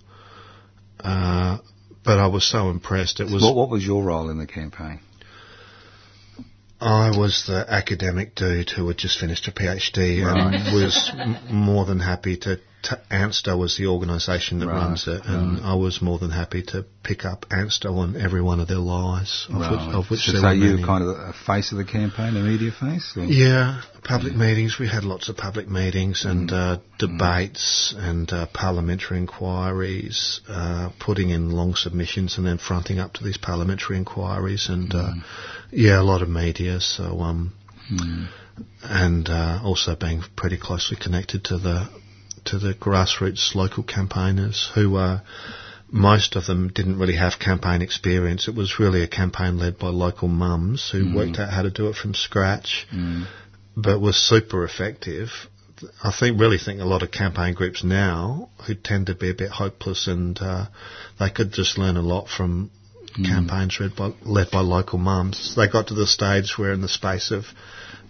uh, 1.01 1.57
but 2.05 2.17
I 2.17 2.27
was 2.27 2.49
so 2.49 2.69
impressed. 2.69 3.19
It 3.19 3.25
was 3.31 3.43
What, 3.43 3.55
what 3.55 3.69
was 3.69 3.85
your 3.85 4.03
role 4.03 4.29
in 4.29 4.37
the 4.39 4.47
campaign? 4.47 5.01
I 6.79 7.11
was 7.15 7.43
the 7.45 7.63
academic 7.71 8.33
dude 8.33 8.69
who 8.71 8.87
had 8.87 8.97
just 8.97 9.19
finished 9.19 9.47
a 9.47 9.51
PhD 9.51 10.25
Right. 10.25 10.55
and 10.55 10.73
was 10.73 11.11
m- 11.13 11.37
more 11.53 11.85
than 11.85 11.99
happy 11.99 12.37
to. 12.37 12.59
T- 12.83 12.95
ANSTO 13.11 13.57
was 13.57 13.77
the 13.77 13.85
organisation 13.87 14.59
that 14.59 14.67
Right, 14.67 14.75
runs 14.77 15.07
it, 15.07 15.21
and 15.25 15.59
I 15.63 15.75
was 15.75 16.01
more 16.01 16.17
than 16.17 16.31
happy 16.31 16.63
to 16.63 16.83
pick 17.03 17.25
up 17.25 17.45
ANSTO 17.51 17.95
on 17.95 18.15
every 18.15 18.41
one 18.41 18.59
of 18.59 18.67
their 18.67 18.79
lies, 18.79 19.45
of 19.49 19.59
which, 19.59 19.95
of 19.95 20.09
which 20.09 20.19
so 20.21 20.31
there 20.31 20.41
so 20.41 20.47
were 20.47 20.53
you 20.55 20.79
were 20.79 20.85
kind 20.85 21.03
of 21.03 21.09
a 21.09 21.33
face 21.45 21.71
of 21.71 21.77
the 21.77 21.83
campaign, 21.85 22.35
a 22.35 22.39
media 22.41 22.71
face? 22.71 23.13
or- 23.15 23.25
Yeah, 23.25 23.81
public 24.03 24.35
meetings. 24.35 24.79
We 24.79 24.87
had 24.87 25.03
lots 25.03 25.29
of 25.29 25.37
public 25.37 25.67
meetings 25.69 26.25
and 26.25 26.51
uh, 26.51 26.77
debates 26.97 27.93
and 27.95 28.31
uh, 28.33 28.47
parliamentary 28.51 29.19
inquiries, 29.19 30.41
uh, 30.49 30.89
putting 30.99 31.29
in 31.29 31.51
long 31.51 31.75
submissions 31.75 32.37
and 32.37 32.47
then 32.47 32.57
fronting 32.57 32.97
up 32.99 33.13
to 33.13 33.23
these 33.23 33.37
parliamentary 33.37 33.97
inquiries 33.97 34.69
and 34.69 34.93
uh, 34.95 35.13
yeah, 35.71 35.99
a 36.01 36.03
lot 36.03 36.21
of 36.23 36.29
media. 36.29 36.79
So 36.81 37.19
um, 37.19 37.53
and 38.83 39.29
uh, 39.29 39.59
also 39.63 39.95
being 39.95 40.23
pretty 40.35 40.57
closely 40.57 40.97
connected 40.97 41.43
to 41.45 41.57
the 41.57 41.89
to 42.45 42.57
the 42.57 42.73
grassroots 42.73 43.55
local 43.55 43.83
campaigners 43.83 44.69
who 44.73 44.95
uh, 44.95 45.19
most 45.91 46.35
of 46.35 46.45
them 46.45 46.69
didn't 46.69 46.97
really 46.97 47.17
have 47.17 47.37
campaign 47.39 47.81
experience. 47.81 48.47
It 48.47 48.55
was 48.55 48.79
really 48.79 49.03
a 49.03 49.07
campaign 49.07 49.57
led 49.57 49.77
by 49.77 49.87
local 49.89 50.29
mums 50.29 50.89
who 50.89 51.13
worked 51.15 51.37
out 51.37 51.51
how 51.51 51.63
to 51.63 51.69
do 51.69 51.89
it 51.89 51.95
from 51.95 52.13
scratch, 52.13 52.87
but 53.75 53.99
was 53.99 54.15
super 54.15 54.63
effective. 54.63 55.29
I 56.03 56.13
think 56.17 56.39
really 56.39 56.59
think 56.59 56.79
a 56.79 56.85
lot 56.85 57.03
of 57.03 57.11
campaign 57.11 57.55
groups 57.55 57.83
now 57.83 58.49
who 58.65 58.75
tend 58.75 59.07
to 59.07 59.15
be 59.15 59.31
a 59.31 59.33
bit 59.33 59.49
hopeless 59.49 60.07
and 60.07 60.39
uh, 60.39 60.67
they 61.19 61.29
could 61.29 61.51
just 61.51 61.77
learn 61.77 61.97
a 61.97 62.01
lot 62.01 62.29
from 62.29 62.71
campaigns 63.15 63.77
led 63.79 63.95
by, 63.95 64.13
led 64.21 64.51
by 64.51 64.61
local 64.61 64.99
mums. 64.99 65.55
They 65.55 65.67
got 65.67 65.87
to 65.87 65.93
the 65.93 66.07
stage 66.07 66.57
where 66.57 66.71
in 66.71 66.81
the 66.81 66.87
space 66.87 67.31
of 67.31 67.45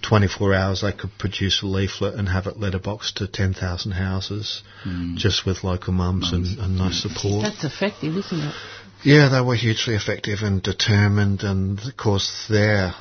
24 0.02 0.54
hours 0.54 0.82
they 0.82 0.92
could 0.92 1.12
produce 1.18 1.62
a 1.62 1.66
leaflet 1.66 2.16
and 2.16 2.28
have 2.30 2.48
it 2.48 2.58
letterboxed 2.58 3.16
to 3.16 3.28
10,000 3.28 3.92
houses 3.92 4.64
hmm. 4.84 5.16
just 5.16 5.46
with 5.46 5.64
local 5.64 5.94
mums 5.94 6.32
and, 6.32 6.46
and 6.60 6.78
no 6.78 6.90
support. 6.92 7.44
That's 7.44 7.64
effective, 7.64 8.16
isn't 8.18 8.40
it? 8.40 8.56
Yeah, 9.04 9.30
they 9.30 9.42
were 9.42 9.56
hugely 9.56 9.96
effective 9.96 10.40
and 10.42 10.62
determined, 10.62 11.42
and 11.42 11.80
of 11.80 11.98
course 11.98 12.46
their 12.48 12.94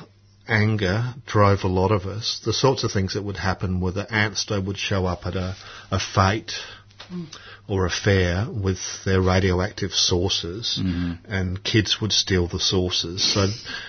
anger 0.47 1.13
drove 1.27 1.63
a 1.63 1.67
lot 1.67 1.91
of 1.91 2.05
us. 2.05 2.41
The 2.43 2.53
sorts 2.53 2.83
of 2.83 2.91
things 2.91 3.13
that 3.13 3.23
would 3.23 3.37
happen 3.37 3.79
were 3.79 3.91
that 3.91 4.11
ANSTO 4.11 4.65
would 4.65 4.77
show 4.77 5.05
up 5.05 5.25
at 5.25 5.35
a, 5.35 5.55
a 5.91 5.99
fete 5.99 6.53
or 7.67 7.85
a 7.85 7.89
fair 7.89 8.47
with 8.49 8.79
their 9.05 9.21
radioactive 9.21 9.91
sources, 9.91 10.79
mm-hmm. 10.81 11.13
and 11.31 11.63
kids 11.63 12.01
would 12.01 12.11
steal 12.11 12.47
the 12.47 12.59
sources. 12.59 13.33
So, 13.33 13.47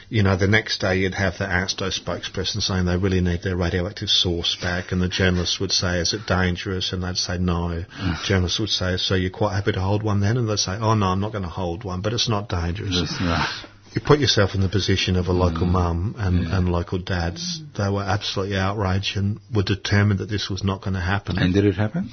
you 0.08 0.22
know, 0.22 0.36
the 0.36 0.46
next 0.46 0.80
day 0.80 0.98
you'd 0.98 1.14
have 1.14 1.38
the 1.38 1.44
ANSTO 1.44 1.90
spokesperson 1.90 2.62
saying 2.62 2.84
they 2.84 2.96
really 2.96 3.20
need 3.20 3.42
their 3.42 3.56
radioactive 3.56 4.08
source 4.08 4.56
back, 4.60 4.92
and 4.92 5.00
the 5.00 5.08
journalists 5.08 5.58
would 5.60 5.72
say, 5.72 5.98
"Is 6.00 6.12
it 6.12 6.26
dangerous?" 6.26 6.92
And 6.92 7.02
they'd 7.02 7.16
say, 7.16 7.38
"No." 7.38 7.84
Journalists 8.24 8.58
would 8.60 8.70
say, 8.70 8.96
"So 8.96 9.14
you're 9.14 9.30
quite 9.30 9.54
happy 9.54 9.72
to 9.72 9.80
hold 9.80 10.02
one 10.02 10.20
then?" 10.20 10.36
And 10.36 10.48
they'd 10.48 10.58
say, 10.58 10.76
"Oh 10.78 10.94
no, 10.94 11.06
I'm 11.06 11.20
not 11.20 11.32
going 11.32 11.44
to 11.44 11.50
hold 11.50 11.84
one, 11.84 12.00
but 12.02 12.12
it's 12.12 12.28
not 12.28 12.48
dangerous." 12.48 12.92
Yes, 12.92 13.64
you 13.94 14.00
put 14.00 14.20
yourself 14.20 14.54
in 14.54 14.62
the 14.62 14.68
position 14.68 15.16
of 15.16 15.26
a 15.26 15.32
local 15.32 15.66
mm. 15.66 15.72
mum 15.72 16.14
and, 16.16 16.46
and 16.46 16.68
local 16.68 16.98
dads. 16.98 17.62
They 17.76 17.90
were 17.90 18.02
absolutely 18.02 18.56
outraged 18.56 19.16
and 19.16 19.38
were 19.54 19.62
determined 19.62 20.20
that 20.20 20.30
this 20.30 20.48
was 20.48 20.64
not 20.64 20.80
going 20.80 20.94
to 20.94 21.00
happen. 21.00 21.38
And 21.38 21.52
did 21.52 21.66
it 21.66 21.76
happen? 21.76 22.10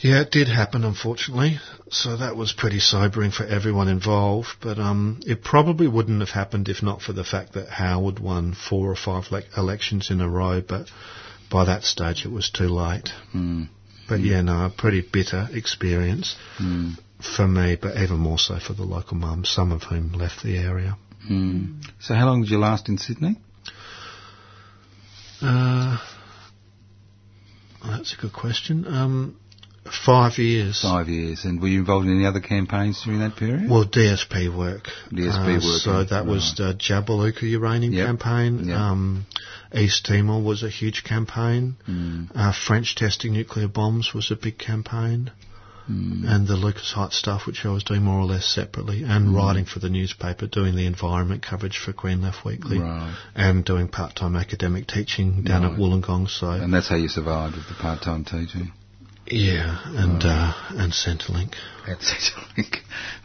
Yeah, 0.00 0.22
it 0.22 0.30
did 0.30 0.48
happen, 0.48 0.84
unfortunately. 0.84 1.58
So 1.90 2.16
that 2.16 2.36
was 2.36 2.52
pretty 2.52 2.80
sobering 2.80 3.30
for 3.30 3.44
everyone 3.44 3.88
involved. 3.88 4.48
But 4.60 4.78
um, 4.78 5.20
it 5.26 5.42
probably 5.42 5.88
wouldn't 5.88 6.20
have 6.20 6.30
happened 6.30 6.68
if 6.68 6.82
not 6.82 7.02
for 7.02 7.12
the 7.12 7.24
fact 7.24 7.54
that 7.54 7.68
Howard 7.68 8.18
won 8.18 8.54
four 8.54 8.90
or 8.90 8.96
five 8.96 9.24
le- 9.30 9.42
elections 9.56 10.10
in 10.10 10.20
a 10.20 10.28
row. 10.28 10.60
But 10.60 10.88
by 11.50 11.64
that 11.64 11.82
stage, 11.82 12.24
it 12.24 12.30
was 12.30 12.50
too 12.50 12.68
late. 12.68 13.10
But 14.08 14.20
yeah, 14.20 14.40
no, 14.40 14.66
a 14.66 14.70
pretty 14.70 15.02
bitter 15.02 15.48
experience 15.52 16.36
for 17.36 17.46
me, 17.46 17.76
but 17.80 17.96
even 17.96 18.18
more 18.18 18.38
so 18.38 18.58
for 18.58 18.72
the 18.72 18.84
local 18.84 19.16
mums, 19.16 19.50
some 19.50 19.72
of 19.72 19.82
whom 19.82 20.12
left 20.12 20.42
the 20.42 20.56
area. 20.56 20.96
Mm. 21.30 21.82
So 22.00 22.14
how 22.14 22.26
long 22.26 22.42
did 22.42 22.50
you 22.50 22.58
last 22.58 22.88
in 22.88 22.96
Sydney? 22.98 23.36
Uh, 25.42 25.98
that's 27.84 28.14
a 28.14 28.16
good 28.20 28.32
question. 28.32 28.86
Um, 28.86 29.36
five 29.92 30.38
years. 30.38 30.80
Five 30.82 31.08
years. 31.08 31.44
And 31.44 31.60
were 31.60 31.68
you 31.68 31.80
involved 31.80 32.06
in 32.06 32.14
any 32.16 32.26
other 32.26 32.40
campaigns 32.40 33.02
during 33.04 33.20
that 33.20 33.36
period? 33.36 33.68
Well, 33.68 33.84
DSP 33.84 34.48
work. 34.56 34.88
DSP 35.12 35.56
Uh, 35.56 35.66
work, 35.66 35.80
So 35.82 36.04
that 36.04 36.26
was 36.26 36.54
the 36.56 36.74
Jabiluka 36.74 37.42
uranium 37.42 37.92
Yep. 37.92 38.06
campaign. 38.06 38.68
Yep. 38.68 38.78
Um, 38.78 39.26
East 39.74 40.06
Timor 40.06 40.42
was 40.42 40.62
a 40.62 40.70
huge 40.70 41.04
campaign. 41.04 41.76
Mm. 41.88 42.28
Uh, 42.34 42.52
French 42.52 42.94
testing 42.94 43.32
nuclear 43.34 43.68
bombs 43.68 44.14
was 44.14 44.30
a 44.30 44.36
big 44.36 44.58
campaign. 44.58 45.30
Mm. 45.90 46.28
And 46.28 46.46
the 46.46 46.56
Lucas 46.56 46.92
Heights 46.92 47.16
stuff, 47.16 47.46
which 47.46 47.64
I 47.64 47.70
was 47.70 47.82
doing 47.82 48.02
more 48.02 48.20
or 48.20 48.26
less 48.26 48.44
separately, 48.44 49.00
Mm. 49.00 49.10
and 49.10 49.34
writing 49.34 49.64
for 49.64 49.78
the 49.78 49.88
newspaper, 49.88 50.46
doing 50.46 50.76
the 50.76 50.84
environment 50.84 51.40
coverage 51.42 51.78
for 51.78 51.92
Green 51.92 52.20
Left 52.20 52.44
Weekly, 52.44 52.78
Right. 52.78 53.14
and 53.34 53.64
doing 53.64 53.88
part-time 53.88 54.36
academic 54.36 54.86
teaching 54.86 55.44
down 55.44 55.64
at 55.64 55.78
Wollongong. 55.78 56.28
So 56.28 56.50
And 56.50 56.74
that's 56.74 56.88
how 56.88 56.96
you 56.96 57.08
survived 57.08 57.56
with 57.56 57.68
the 57.68 57.74
part-time 57.74 58.24
teaching. 58.24 58.72
Yeah, 59.30 59.80
and 59.86 60.22
uh, 60.24 60.52
and 60.70 60.92
Centrelink. 60.92 61.54
It. 61.88 62.76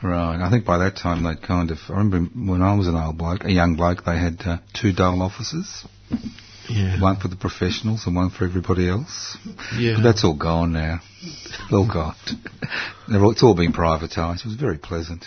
right. 0.01 0.39
I 0.41 0.49
think 0.49 0.63
by 0.65 0.77
that 0.77 0.95
time 0.95 1.23
they 1.23 1.35
kind 1.35 1.69
of. 1.69 1.79
I 1.89 1.97
remember 1.97 2.29
when 2.53 2.61
I 2.61 2.75
was 2.75 2.87
an 2.87 2.95
old 2.95 3.17
bloke, 3.17 3.43
a 3.43 3.51
young 3.51 3.75
bloke, 3.75 4.05
they 4.05 4.17
had 4.17 4.41
uh, 4.45 4.57
two 4.73 4.93
dole 4.93 5.21
offices, 5.21 5.85
Yeah, 6.69 7.01
one 7.01 7.17
for 7.17 7.27
the 7.27 7.35
professionals 7.35 8.03
and 8.05 8.15
one 8.15 8.29
for 8.29 8.45
everybody 8.45 8.87
else. 8.87 9.37
yeah. 9.77 9.95
But 9.97 10.03
that's 10.03 10.23
all 10.23 10.37
gone 10.37 10.71
now. 10.71 10.99
all 11.73 11.87
gone. 11.91 12.15
It's 13.09 13.43
all 13.43 13.53
been 13.55 13.73
privatised. 13.73 14.39
It 14.39 14.45
was 14.45 14.55
very 14.55 14.77
pleasant. 14.77 15.25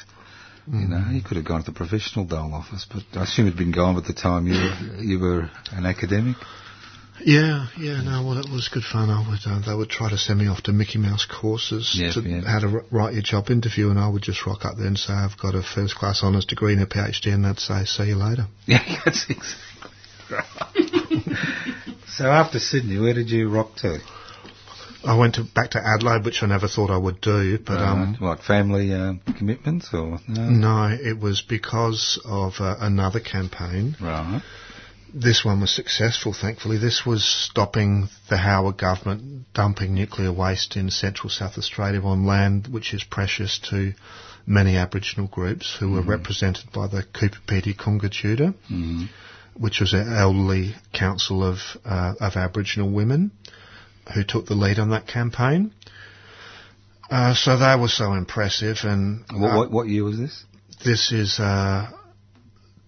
You 0.68 0.88
know, 0.88 1.05
you 1.12 1.22
could 1.22 1.36
have 1.36 1.46
gone 1.46 1.62
to 1.62 1.70
the 1.70 1.76
professional 1.76 2.24
dole 2.24 2.53
office, 2.53 2.86
but 2.92 3.05
I 3.20 3.22
assume 3.24 3.46
he'd 3.46 3.57
been 3.57 3.70
gone 3.70 3.94
by 3.94 4.01
the 4.07 4.12
time 4.14 4.48
you 4.48 4.55
were, 4.55 4.96
you 5.01 5.18
were 5.20 5.51
an 5.72 5.86
academic. 5.86 6.36
Yeah, 7.24 7.66
yeah, 7.78 8.02
no, 8.02 8.24
well, 8.26 8.38
it 8.38 8.50
was 8.50 8.68
good 8.68 8.84
fun. 8.84 9.10
I 9.10 9.26
would, 9.28 9.40
uh, 9.46 9.60
they 9.66 9.74
would 9.74 9.88
try 9.90 10.10
to 10.10 10.18
send 10.18 10.38
me 10.38 10.48
off 10.48 10.62
to 10.64 10.72
Mickey 10.72 10.98
Mouse 10.98 11.26
courses 11.26 11.94
Yes, 11.98 12.14
to 12.14 12.20
yeah. 12.20 12.42
how 12.42 12.60
to 12.60 12.68
r- 12.68 12.84
write 12.90 13.14
your 13.14 13.22
job 13.22 13.50
interview, 13.50 13.90
and 13.90 13.98
I 13.98 14.08
would 14.08 14.22
just 14.22 14.46
rock 14.46 14.64
up 14.64 14.76
there 14.76 14.86
and 14.86 14.98
say 14.98 15.12
I've 15.12 15.38
got 15.38 15.54
a 15.54 15.62
first 15.62 15.96
class 15.96 16.22
honours 16.22 16.44
degree 16.44 16.74
and 16.74 16.82
a 16.82 16.86
PhD, 16.86 17.32
and 17.32 17.44
they'd 17.44 17.58
say, 17.58 17.84
"See 17.84 18.08
you 18.08 18.16
later." 18.16 18.46
Yeah, 18.66 18.82
that's 19.04 19.26
exactly 19.28 19.90
right. 20.30 21.96
so 22.08 22.26
after 22.26 22.58
Sydney, 22.58 22.98
where 22.98 23.14
did 23.14 23.30
you 23.30 23.48
rock 23.48 23.76
to? 23.76 23.98
I 25.04 25.16
went 25.16 25.36
to, 25.36 25.44
back 25.44 25.70
to 25.70 25.80
Adelaide, 25.84 26.24
which 26.24 26.42
I 26.42 26.46
never 26.46 26.66
thought 26.66 26.90
I 26.90 26.96
would 26.98 27.20
do, 27.20 27.58
but 27.64 27.78
um, 27.78 28.16
what 28.18 28.40
family 28.40 28.92
uh, 28.92 29.14
commitments 29.38 29.88
or 29.92 30.18
no? 30.26 30.48
no, 30.50 30.96
it 31.00 31.20
was 31.20 31.42
because 31.42 32.20
of 32.24 32.54
uh, 32.58 32.74
another 32.80 33.20
campaign. 33.20 33.96
Right. 34.00 34.42
This 35.18 35.42
one 35.46 35.62
was 35.62 35.74
successful, 35.74 36.34
thankfully. 36.34 36.76
This 36.76 37.06
was 37.06 37.24
stopping 37.24 38.08
the 38.28 38.36
Howard 38.36 38.76
government 38.76 39.46
dumping 39.54 39.94
nuclear 39.94 40.30
waste 40.30 40.76
in 40.76 40.90
central 40.90 41.30
South 41.30 41.56
Australia 41.56 42.02
on 42.02 42.26
land 42.26 42.66
which 42.68 42.92
is 42.92 43.02
precious 43.02 43.58
to 43.70 43.94
many 44.46 44.76
Aboriginal 44.76 45.26
groups 45.26 45.74
who 45.80 45.92
were 45.92 46.02
represented 46.02 46.70
by 46.70 46.86
the 46.86 47.02
Coober 47.14 47.38
Pedy 47.48 47.74
Kungka 47.74 48.10
Tjuta, 48.10 48.54
Mm. 48.70 49.08
which 49.54 49.80
was 49.80 49.94
an 49.94 50.12
elderly 50.14 50.74
council 50.92 51.42
of, 51.42 51.60
uh, 51.86 52.12
of 52.20 52.36
Aboriginal 52.36 52.90
women 52.90 53.30
who 54.14 54.22
took 54.22 54.44
the 54.44 54.54
lead 54.54 54.78
on 54.78 54.90
that 54.90 55.06
campaign. 55.06 55.72
Uh, 57.10 57.32
so 57.34 57.56
they 57.56 57.74
were 57.80 57.88
so 57.88 58.12
impressive, 58.12 58.76
and 58.82 59.24
What, 59.32 59.50
uh, 59.50 59.56
what 59.56 59.70
what 59.70 59.88
year 59.88 60.04
was 60.04 60.18
this? 60.18 60.44
this 60.84 61.10
is 61.10 61.40
uh, 61.40 61.90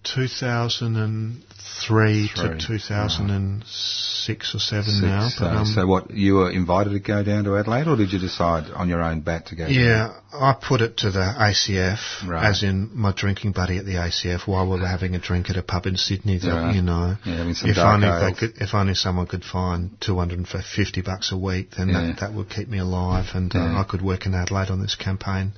2003 0.03 1.48
Three, 1.87 2.29
to 2.35 2.57
2006 2.57 4.55
or 4.55 4.59
7 4.59 4.83
Six. 4.83 5.01
now. 5.01 5.29
So, 5.29 5.45
But, 5.45 5.55
um, 5.55 5.65
so 5.65 5.87
what 5.87 6.11
you 6.11 6.35
were 6.35 6.51
invited 6.51 6.91
to 6.91 6.99
go 6.99 7.23
down 7.23 7.45
to 7.45 7.57
Adelaide, 7.57 7.87
or 7.87 7.95
did 7.95 8.11
you 8.11 8.19
decide 8.19 8.69
on 8.71 8.89
your 8.89 9.01
own 9.01 9.21
bat 9.21 9.47
to 9.47 9.55
go? 9.55 9.63
down? 9.65 9.73
yeah, 9.73 10.09
I 10.33 10.53
put 10.53 10.81
it 10.81 10.97
to 10.97 11.11
the 11.11 11.19
ACF, 11.21 11.99
Right. 12.27 12.45
as 12.45 12.63
in 12.63 12.89
my 12.93 13.11
drinking 13.13 13.53
buddy 13.53 13.77
at 13.77 13.85
the 13.85 13.95
ACF, 13.97 14.45
while 14.47 14.65
we 14.69 14.79
were 14.79 14.87
having 14.87 15.15
a 15.15 15.19
drink 15.19 15.49
at 15.49 15.57
a 15.57 15.63
pub 15.63 15.85
in 15.85 15.95
Sydney. 15.97 16.37
That 16.37 16.51
Right. 16.53 16.75
you 16.75 16.81
know, 16.81 17.17
Yeah, 17.23 17.45
if 17.47 17.77
only 17.77 18.07
ales. 18.07 18.21
they 18.21 18.33
could, 18.33 18.53
if 18.61 18.73
only 18.73 18.93
someone 18.95 19.25
could 19.27 19.43
find 19.45 19.91
250 20.01 21.01
bucks 21.01 21.31
a 21.31 21.37
week, 21.37 21.71
then 21.77 21.89
Yeah. 21.89 22.01
that, 22.07 22.17
that 22.19 22.33
would 22.33 22.49
keep 22.49 22.67
me 22.69 22.77
alive, 22.79 23.27
and 23.33 23.51
Yeah. 23.53 23.77
uh, 23.77 23.81
I 23.81 23.83
could 23.83 24.01
work 24.01 24.25
in 24.25 24.33
Adelaide 24.35 24.69
on 24.69 24.81
this 24.81 24.95
campaign, 24.95 25.53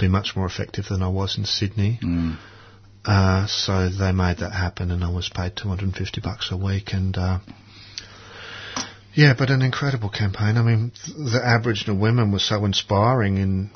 be 0.00 0.08
much 0.08 0.34
more 0.34 0.46
effective 0.46 0.86
than 0.88 1.02
I 1.02 1.08
was 1.08 1.36
in 1.38 1.44
Sydney. 1.44 1.98
Mm. 2.02 2.36
Uh, 3.08 3.46
so 3.46 3.88
they 3.88 4.12
made 4.12 4.36
that 4.36 4.52
happen, 4.52 4.90
and 4.90 5.02
I 5.02 5.08
was 5.08 5.30
paid 5.30 5.56
250 5.56 6.20
bucks 6.20 6.52
a 6.52 6.58
week, 6.58 6.92
and 6.92 7.16
uh, 7.16 7.38
yeah, 9.14 9.32
but 9.32 9.48
an 9.48 9.62
incredible 9.62 10.10
campaign. 10.10 10.58
I 10.58 10.62
mean, 10.62 10.92
the 11.06 11.40
Aboriginal 11.42 11.96
women 11.96 12.32
were 12.32 12.38
so 12.38 12.66
inspiring 12.66 13.38
in 13.38 13.70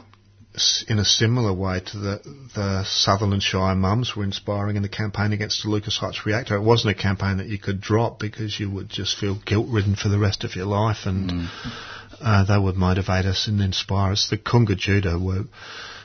in 0.86 0.98
a 0.98 1.04
similar 1.04 1.50
way 1.50 1.80
to 1.80 1.98
the 1.98 2.20
the 2.54 2.84
Sutherland 2.84 3.42
Shire 3.42 3.74
mums 3.74 4.14
were 4.14 4.24
inspiring 4.24 4.76
in 4.76 4.82
the 4.82 4.90
campaign 4.90 5.32
against 5.32 5.62
the 5.62 5.70
Lucas 5.70 5.96
Heights 5.96 6.26
reactor. 6.26 6.56
It 6.56 6.60
wasn't 6.60 6.94
a 6.98 7.02
campaign 7.02 7.38
that 7.38 7.46
you 7.46 7.58
could 7.58 7.80
drop 7.80 8.18
because 8.18 8.60
you 8.60 8.70
would 8.70 8.90
just 8.90 9.16
feel 9.16 9.38
guilt 9.46 9.68
ridden 9.70 9.96
for 9.96 10.10
the 10.10 10.18
rest 10.18 10.44
of 10.44 10.56
your 10.56 10.66
life, 10.66 11.06
and 11.06 11.48
uh, 12.20 12.44
they 12.44 12.58
would 12.58 12.76
motivate 12.76 13.24
us 13.24 13.48
and 13.48 13.62
inspire 13.62 14.12
us. 14.12 14.28
The 14.28 14.36
Kungka 14.36 14.76
Tjuta 14.76 15.18
were 15.18 15.44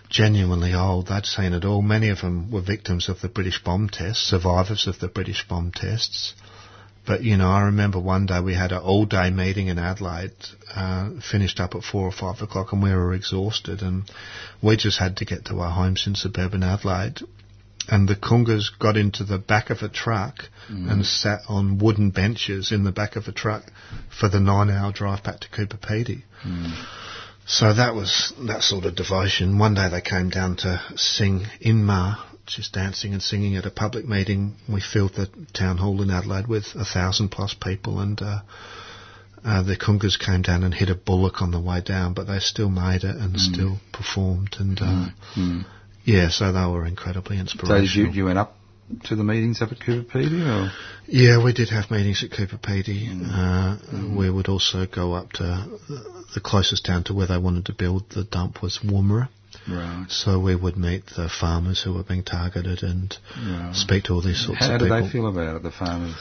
genuinely 0.10 0.74
old. 0.74 1.08
They'd 1.08 1.26
seen 1.26 1.53
it 1.53 1.66
all. 1.66 1.82
Many 1.82 2.10
of 2.10 2.22
them 2.22 2.51
were 2.51 2.62
victims 2.62 3.10
of 3.10 3.22
the 3.22 3.30
British 3.30 3.64
bomb 3.64 3.89
tests, 3.89 4.24
survivors 4.24 4.88
of 4.88 4.99
the 4.99 5.08
British 5.08 5.47
bomb 5.47 5.72
tests. 5.72 6.34
But 7.05 7.24
you 7.24 7.38
know, 7.38 7.49
I 7.49 7.62
remember 7.64 7.99
one 7.99 8.26
day 8.26 8.41
we 8.41 8.53
had 8.53 8.74
an 8.74 8.80
all-day 8.80 9.30
meeting 9.30 9.68
in 9.68 9.80
Adelaide, 9.80 10.34
uh, 10.76 11.12
finished 11.32 11.62
up 11.62 11.74
at 11.74 11.84
four 11.84 12.05
or 12.05 12.12
five 12.12 12.41
o'clock, 12.41 12.74
and 12.74 12.84
we 12.84 12.91
were 12.91 13.14
exhausted, 13.14 13.82
and 13.82 14.12
we 14.62 14.76
just 14.76 14.99
had 14.99 15.16
to 15.18 15.26
get 15.26 15.45
to 15.45 15.60
our 15.62 15.72
homes 15.72 16.05
in 16.05 16.16
suburban 16.16 16.64
Adelaide. 16.64 17.22
And 17.89 18.10
the 18.10 18.16
Kungkas 18.18 18.78
got 18.78 18.97
into 18.97 19.24
the 19.24 19.38
back 19.38 19.70
of 19.70 19.82
a 19.82 19.88
truck 19.88 20.49
and 20.91 21.05
sat 21.05 21.39
on 21.47 21.78
wooden 21.78 22.10
benches 22.10 22.74
in 22.74 22.84
the 22.84 22.91
back 22.91 23.16
of 23.16 23.30
a 23.30 23.32
truck 23.32 23.64
for 24.10 24.28
the 24.28 24.41
nine-hour 24.41 24.91
drive 24.91 25.24
back 25.24 25.39
to 25.39 25.47
Coober 25.47 25.80
Pedy. 25.80 26.24
So 27.48 27.74
that 27.74 27.95
was 27.95 28.34
that 28.48 28.62
sort 28.62 28.84
of 28.86 28.95
devotion. 28.95 29.58
One 29.58 29.74
day 29.74 29.88
they 29.89 30.02
came 30.02 30.30
down 30.30 30.58
to 30.58 30.82
sing 30.98 31.45
Inma, 31.66 32.18
just 32.45 32.74
dancing 32.74 33.14
and 33.14 33.24
singing 33.24 33.56
at 33.56 33.66
a 33.66 33.72
public 33.72 34.06
meeting. 34.06 34.56
We 34.68 34.82
filled 34.82 35.14
the 35.16 35.30
town 35.54 35.78
hall 35.78 36.02
in 36.02 36.10
Adelaide 36.12 36.48
with 36.48 36.66
a 36.76 36.84
thousand 36.84 37.30
plus 37.30 37.54
people, 37.54 38.00
and 38.02 38.22
uh, 38.22 38.41
uh, 39.45 39.64
the 39.64 39.78
Kungkas 39.78 40.20
came 40.20 40.41
down 40.41 40.64
and 40.66 40.74
hit 40.74 40.89
a 40.89 40.95
bullock 40.95 41.41
on 41.41 41.52
the 41.52 41.60
way 41.60 41.80
down, 41.82 42.14
but 42.14 42.28
they 42.28 42.39
still 42.39 42.70
made 42.70 43.06
it 43.06 43.16
and 43.16 43.39
still 43.39 43.78
performed. 43.93 44.56
And 44.60 44.80
uh, 44.82 45.06
Mm. 45.36 45.66
yeah, 46.04 46.30
so 46.30 46.52
they 46.52 46.66
were 46.66 46.86
incredibly 46.86 47.38
So 47.38 47.41
inspirational. 47.41 47.82
did 47.82 47.95
you, 47.95 48.08
you 48.24 48.26
went 48.26 48.39
up 48.39 48.57
to 49.05 49.15
the 49.15 49.23
meetings 49.23 49.61
up 49.61 49.71
at 49.71 49.79
Cooperpedia, 49.79 50.67
or 50.67 50.71
Yeah, 51.07 51.43
we 51.43 51.53
did 51.53 51.69
have 51.69 51.91
meetings 51.91 52.23
at 52.23 52.31
Coober 52.31 52.59
Pedy. 52.61 53.09
Uh, 53.23 54.15
We 54.17 54.29
would 54.29 54.47
also 54.47 54.85
go 54.85 55.13
up 55.13 55.31
to 55.33 55.65
the 56.33 56.39
closest 56.39 56.85
town 56.85 57.03
to 57.05 57.13
where 57.13 57.27
they 57.27 57.38
wanted 57.38 57.65
to 57.65 57.73
build 57.73 58.09
the 58.09 58.23
dump 58.23 58.61
was 58.61 58.79
Woomera. 58.83 59.29
right? 59.69 60.05
So 60.09 60.39
we 60.39 60.55
would 60.55 60.77
meet 60.77 61.05
the 61.15 61.29
farmers 61.29 61.81
who 61.83 61.93
were 61.93 62.03
being 62.03 62.23
targeted 62.23 62.83
and 62.83 63.15
right. 63.38 63.75
speak 63.75 64.05
to 64.05 64.13
all 64.13 64.21
these 64.21 64.45
sorts 64.45 64.61
How 64.65 64.75
of 64.75 64.79
people. 64.79 64.95
How 64.95 65.01
did 65.01 65.07
they 65.09 65.11
feel 65.11 65.27
about 65.27 65.55
it, 65.57 65.63
the 65.63 65.71
farmers? 65.71 66.15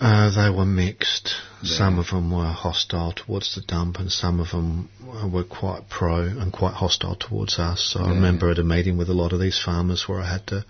Uh, 0.00 0.30
they 0.34 0.50
were 0.54 0.66
mixed. 0.66 1.34
Yeah. 1.62 1.78
Some 1.78 1.98
of 2.00 2.08
them 2.08 2.30
were 2.30 2.44
hostile 2.46 3.12
towards 3.12 3.54
the 3.54 3.60
dump, 3.60 3.98
and 3.98 4.10
some 4.10 4.40
of 4.40 4.50
them 4.50 4.88
were 5.32 5.44
quite 5.44 5.88
pro 5.88 6.22
and 6.22 6.52
quite 6.52 6.74
hostile 6.74 7.14
towards 7.14 7.58
us. 7.60 7.92
So 7.92 8.00
I 8.00 8.10
remember 8.10 8.50
at 8.50 8.58
a 8.58 8.64
meeting 8.64 8.96
with 8.98 9.08
a 9.08 9.14
lot 9.14 9.32
of 9.32 9.38
these 9.40 9.58
farmers 9.62 10.08
where 10.08 10.20
I 10.20 10.28
had 10.30 10.46
to 10.48 10.64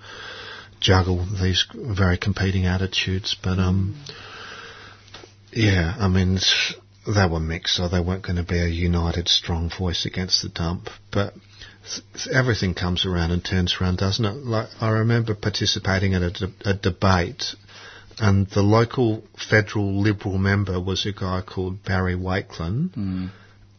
juggle 0.86 1.26
these 1.42 1.64
very 1.74 2.16
competing 2.16 2.66
attitudes. 2.66 3.36
But 3.42 3.58
um, 3.58 4.00
yeah, 5.52 5.94
I 5.98 6.08
mean 6.08 6.38
they 7.06 7.26
were 7.26 7.40
mixed, 7.40 7.76
so 7.76 7.88
they 7.88 8.00
weren't 8.00 8.24
going 8.24 8.36
to 8.36 8.44
be 8.44 8.58
a 8.60 8.68
united, 8.68 9.28
strong 9.28 9.70
voice 9.76 10.06
against 10.06 10.42
the 10.42 10.48
dump. 10.48 10.88
But 11.12 11.34
everything 12.32 12.74
comes 12.74 13.04
around 13.06 13.30
and 13.30 13.44
turns 13.44 13.76
around, 13.80 13.98
doesn't 13.98 14.24
it? 14.24 14.36
Like 14.44 14.68
I 14.80 14.90
remember 14.90 15.34
participating 15.34 16.12
in 16.12 16.22
a, 16.22 16.30
de- 16.30 16.52
a 16.64 16.74
debate 16.74 17.54
and 18.18 18.46
the 18.48 18.62
local 18.62 19.22
federal 19.50 20.00
Liberal 20.00 20.38
member 20.38 20.80
was 20.80 21.04
a 21.06 21.12
guy 21.12 21.42
called 21.42 21.84
Barry 21.84 22.14
Wakelin, 22.14 22.88
Mm. 22.90 23.30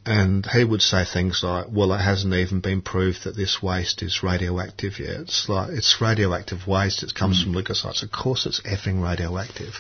And 0.08 0.46
he 0.46 0.64
would 0.64 0.82
say 0.82 1.04
things 1.04 1.44
like, 1.44 1.66
"Well, 1.70 1.92
it 1.94 2.00
hasn't 2.00 2.34
even 2.34 2.62
been 2.62 2.82
proved 2.82 3.26
that 3.26 3.36
this 3.36 3.62
waste 3.62 4.02
is 4.02 4.24
radioactive 4.24 5.00
yet. 5.00 5.22
It's 5.22 5.50
like 5.50 5.72
it's 5.72 6.00
radioactive 6.00 6.66
waste. 6.66 7.04
It 7.04 7.14
comes 7.14 7.44
from 7.44 7.52
Lucas 7.54 7.82
Heights. 7.82 8.04
Of 8.04 8.12
course, 8.12 8.46
it's 8.46 8.62
effing 8.62 9.04
radioactive." 9.04 9.76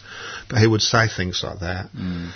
But 0.50 0.60
he 0.60 0.68
would 0.68 0.82
say 0.82 1.08
things 1.08 1.42
like 1.44 1.60
that. 1.60 1.90
Mm. 1.94 2.32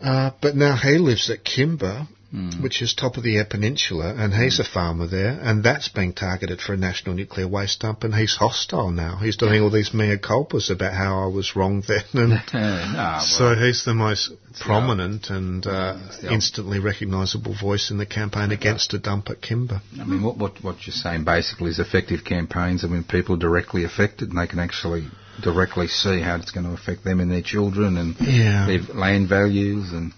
Uh, 0.00 0.30
but 0.40 0.56
now 0.56 0.74
he 0.74 0.98
lives 0.98 1.28
at 1.30 1.44
Kimber, 1.44 2.08
Mm. 2.34 2.62
which 2.62 2.80
is 2.80 2.94
top 2.94 3.18
of 3.18 3.24
the 3.24 3.36
Eyre 3.36 3.44
Peninsula, 3.44 4.14
and 4.16 4.32
he's 4.32 4.58
a 4.58 4.64
farmer 4.64 5.06
there, 5.06 5.38
and 5.42 5.62
that's 5.62 5.88
being 5.88 6.14
targeted 6.14 6.62
for 6.62 6.72
a 6.72 6.78
national 6.78 7.14
nuclear 7.14 7.46
waste 7.46 7.80
dump, 7.80 8.04
and 8.04 8.14
he's 8.14 8.36
hostile 8.36 8.90
now. 8.90 9.16
He's 9.16 9.36
doing 9.36 9.60
all 9.60 9.68
these 9.68 9.92
mea 9.92 10.16
culpas 10.16 10.70
about 10.70 10.94
how 10.94 11.24
I 11.24 11.26
was 11.26 11.54
wrong 11.54 11.82
then, 11.86 12.04
and 12.14 12.42
Yeah, 12.54 12.92
nah, 12.94 13.20
so 13.20 13.50
well, 13.50 13.56
he's 13.56 13.84
the 13.84 13.92
most 13.92 14.32
prominent 14.58 15.28
and 15.28 15.66
uh, 15.66 15.98
the 16.22 16.32
instantly 16.32 16.78
recognisable 16.78 17.54
voice 17.54 17.90
in 17.90 17.98
the 17.98 18.06
campaign 18.06 18.50
against 18.50 18.94
a 18.94 18.98
dump 18.98 19.28
at 19.28 19.42
Kimba. 19.42 19.82
I 20.00 20.04
mean, 20.04 20.22
what, 20.22 20.38
what 20.38 20.64
what 20.64 20.86
you're 20.86 20.94
saying 20.94 21.24
basically 21.24 21.68
is 21.68 21.80
effective 21.80 22.24
campaigns. 22.24 22.82
I 22.82 22.88
mean, 22.88 23.04
people 23.04 23.34
are 23.34 23.38
directly 23.38 23.84
affected, 23.84 24.30
and 24.30 24.38
they 24.38 24.46
can 24.46 24.58
actually 24.58 25.10
directly 25.40 25.88
see 25.88 26.20
how 26.20 26.36
it's 26.36 26.50
going 26.50 26.66
to 26.66 26.72
affect 26.72 27.04
them 27.04 27.20
and 27.20 27.30
their 27.30 27.42
children 27.42 27.96
and 27.96 28.14
Yeah, 28.20 28.66
their 28.66 28.80
land 28.94 29.28
values 29.28 29.92
and 29.92 30.12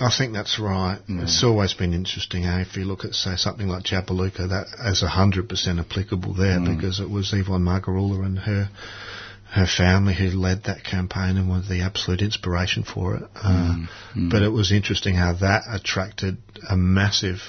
I 0.00 0.10
think 0.16 0.32
that's 0.32 0.58
right. 0.58 0.98
It's 1.08 1.44
always 1.44 1.74
been 1.74 1.92
interesting, 1.92 2.44
eh? 2.44 2.62
If 2.62 2.76
you 2.76 2.84
look 2.84 3.04
at, 3.04 3.14
say, 3.14 3.36
something 3.36 3.68
like 3.68 3.84
Jabiluka, 3.84 4.48
that 4.48 4.66
is 4.90 5.02
hundred 5.02 5.48
percent 5.48 5.78
applicable 5.80 6.34
there 6.34 6.58
Mm. 6.58 6.76
because 6.76 7.00
it 7.00 7.10
was 7.10 7.32
Yvonne 7.32 7.62
Margarula 7.64 8.24
and 8.24 8.38
her 8.38 8.70
her 9.50 9.66
family 9.66 10.14
who 10.14 10.30
led 10.30 10.64
that 10.64 10.82
campaign 10.82 11.36
and 11.36 11.48
were 11.48 11.60
the 11.60 11.82
absolute 11.82 12.22
inspiration 12.22 12.82
for 12.84 13.16
it. 13.16 13.22
Uh, 13.36 13.76
Mm. 14.16 14.30
But 14.30 14.42
it 14.42 14.48
was 14.50 14.72
interesting 14.72 15.14
how 15.14 15.34
that 15.34 15.62
attracted 15.70 16.38
a 16.68 16.76
massive 16.76 17.40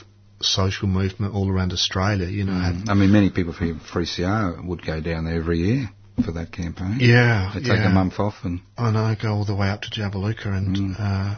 social 0.41 0.87
movement 0.87 1.33
all 1.33 1.49
around 1.49 1.71
Australia. 1.71 2.27
You 2.27 2.43
know, 2.43 2.53
had 2.59 2.89
I 2.89 2.93
mean, 2.93 3.11
many 3.11 3.29
people 3.29 3.53
from 3.53 3.79
3CR 3.79 4.63
would 4.67 4.85
go 4.85 4.99
down 4.99 5.25
there 5.25 5.35
every 5.37 5.59
year 5.59 5.89
for 6.23 6.31
that 6.33 6.51
campaign. 6.51 6.97
yeah, 6.99 7.51
They 7.53 7.59
take 7.61 7.79
yeah. 7.79 7.89
a 7.89 7.93
month 7.93 8.19
off 8.19 8.35
and 8.43 8.61
I 8.77 8.91
know, 8.91 9.15
go 9.21 9.33
all 9.33 9.45
the 9.45 9.55
way 9.55 9.69
up 9.69 9.81
to 9.81 9.89
Jabiluka 9.89 10.45
and 10.47 10.75
Mm. 10.75 10.99
uh, 10.99 11.35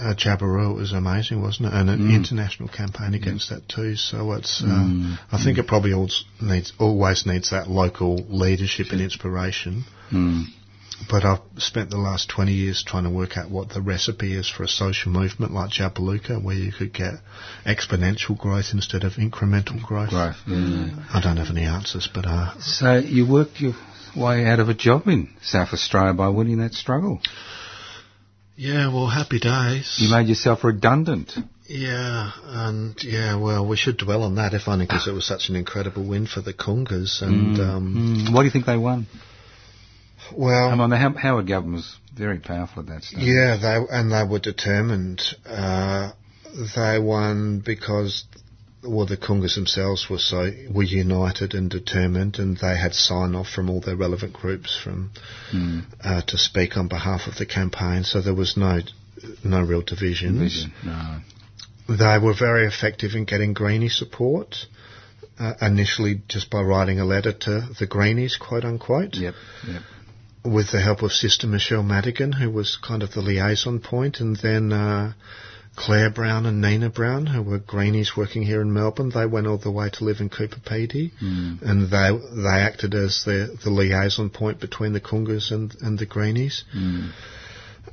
uh, 0.00 0.14
Jabiru, 0.14 0.70
it 0.72 0.76
was 0.76 0.92
amazing, 0.92 1.42
wasn't 1.42 1.68
it? 1.68 1.74
And 1.74 1.90
an 1.90 1.98
Mm. 2.08 2.14
international 2.14 2.68
campaign 2.68 3.14
against 3.14 3.50
that 3.50 3.68
too. 3.68 3.94
So 3.96 4.32
it's, 4.32 4.62
uh, 4.62 4.66
Mm. 4.66 5.18
I 5.32 5.42
think 5.42 5.58
it 5.58 5.66
probably 5.66 5.92
needs, 6.40 6.72
always 6.78 7.26
needs 7.26 7.50
that 7.50 7.68
local 7.70 8.16
leadership 8.28 8.90
and 8.92 9.00
inspiration. 9.00 9.84
Mm. 11.00 11.08
But 11.10 11.24
I've 11.24 11.40
spent 11.62 11.90
the 11.90 11.96
last 11.98 12.28
20 12.28 12.52
years 12.52 12.82
trying 12.86 13.04
to 13.04 13.10
work 13.10 13.36
out 13.36 13.50
what 13.50 13.70
the 13.70 13.80
recipe 13.80 14.34
is 14.34 14.48
for 14.48 14.64
a 14.64 14.68
social 14.68 15.12
movement 15.12 15.52
like 15.52 15.70
Jabiluka, 15.70 16.42
where 16.42 16.56
you 16.56 16.72
could 16.72 16.92
get 16.92 17.14
exponential 17.64 18.36
growth 18.36 18.66
instead 18.72 19.04
of 19.04 19.12
incremental 19.14 19.80
growth. 19.82 20.10
Growth. 20.10 20.36
Yeah. 20.46 20.90
I 21.12 21.20
don't 21.22 21.36
have 21.36 21.54
any 21.56 21.64
answers, 21.66 22.08
but 22.12 22.26
uh, 22.26 22.58
So 22.60 22.98
you 22.98 23.30
worked 23.30 23.60
your 23.60 23.74
way 24.16 24.44
out 24.46 24.58
of 24.60 24.68
a 24.68 24.74
job 24.74 25.06
in 25.06 25.28
South 25.42 25.72
Australia 25.72 26.14
by 26.14 26.28
winning 26.28 26.58
that 26.58 26.72
struggle. 26.74 27.20
yeah, 28.56 28.92
well, 28.92 29.06
happy 29.06 29.38
days. 29.38 29.98
You 30.00 30.10
made 30.10 30.26
yourself 30.28 30.64
redundant. 30.64 31.32
Yeah, 31.68 32.32
and 32.44 32.96
yeah, 33.04 33.36
well, 33.36 33.66
we 33.68 33.76
should 33.76 33.98
dwell 33.98 34.22
on 34.22 34.36
that, 34.36 34.54
if 34.54 34.66
only 34.66 34.86
because 34.86 35.06
it 35.06 35.12
was 35.12 35.26
such 35.26 35.48
an 35.50 35.54
incredible 35.56 36.04
win 36.08 36.26
for 36.26 36.40
the 36.40 36.54
Kungkas. 36.54 37.22
And 37.22 37.60
um, 37.60 37.94
Mm. 38.26 38.32
Why 38.34 38.40
do 38.42 38.46
you 38.46 38.50
think 38.50 38.66
they 38.66 38.78
won? 38.78 39.06
Well, 40.36 40.68
I 40.70 40.74
mean, 40.74 40.90
the 40.90 40.96
How- 40.96 41.12
Howard 41.14 41.46
government 41.46 41.76
was 41.76 41.96
very 42.14 42.38
powerful 42.38 42.80
at 42.82 42.88
that 42.88 43.04
stage. 43.04 43.20
yeah, 43.20 43.56
they 43.60 43.96
and 43.96 44.10
they 44.12 44.24
were 44.24 44.38
determined. 44.40 45.22
Uh, 45.46 46.12
they 46.74 46.98
won 46.98 47.60
because 47.64 48.24
well, 48.82 49.06
the 49.06 49.16
Kungkas 49.16 49.54
themselves 49.56 50.08
were 50.08 50.18
so 50.18 50.50
were 50.72 50.82
united 50.84 51.54
and 51.54 51.70
determined, 51.70 52.38
and 52.38 52.56
they 52.58 52.76
had 52.76 52.94
sign 52.94 53.34
off 53.34 53.48
from 53.48 53.68
all 53.70 53.80
their 53.80 53.96
relevant 53.96 54.32
groups 54.32 54.76
from 54.82 55.10
Mm. 55.52 55.84
uh, 56.02 56.22
to 56.22 56.38
speak 56.38 56.76
on 56.76 56.88
behalf 56.88 57.26
of 57.26 57.36
the 57.36 57.46
campaign. 57.46 58.04
So 58.04 58.20
there 58.20 58.34
was 58.34 58.56
no 58.56 58.80
no 59.44 59.60
real 59.62 59.82
divisions. 59.82 60.38
Vision. 60.64 60.72
No. 60.84 61.20
They 61.88 62.18
were 62.18 62.34
very 62.34 62.66
effective 62.66 63.14
in 63.14 63.24
getting 63.24 63.52
Greenie 63.54 63.88
support. 63.88 64.66
Uh, 65.40 65.54
initially, 65.62 66.20
just 66.28 66.50
by 66.50 66.60
writing 66.60 66.98
a 66.98 67.04
letter 67.04 67.32
to 67.32 67.60
the 67.78 67.86
Greenies, 67.86 68.36
quote 68.36 68.64
unquote, 68.64 69.14
Yep. 69.14 69.34
Yep. 69.68 69.82
With 70.44 70.70
the 70.70 70.80
help 70.80 71.02
of 71.02 71.12
Sister 71.12 71.46
Michelle 71.46 71.82
Madigan, 71.82 72.32
who 72.32 72.50
was 72.50 72.76
kind 72.80 73.02
of 73.02 73.12
the 73.12 73.20
liaison 73.20 73.80
point, 73.80 74.20
and 74.20 74.36
then 74.36 74.72
uh, 74.72 75.12
Claire 75.76 76.10
Brown 76.10 76.46
and 76.46 76.60
Nina 76.60 76.90
Brown, 76.90 77.26
who 77.26 77.42
were 77.42 77.58
Greenies 77.58 78.16
working 78.16 78.42
here 78.42 78.60
in 78.60 78.72
Melbourne. 78.72 79.10
They 79.10 79.26
went 79.26 79.46
all 79.46 79.58
the 79.58 79.70
way 79.70 79.90
to 79.90 80.04
live 80.04 80.20
in 80.20 80.28
Coober 80.30 80.60
Pedy, 80.64 81.12
Mm. 81.22 81.62
and 81.62 81.90
they 81.90 82.10
they 82.42 82.58
acted 82.60 82.94
as 82.94 83.24
the 83.24 83.56
the 83.62 83.70
liaison 83.70 84.30
point 84.30 84.58
between 84.60 84.92
the 84.92 85.00
Kungkas 85.00 85.50
and 85.50 85.74
and 85.80 85.98
the 85.98 86.06
Greenies. 86.06 86.64
Mm. 86.74 87.10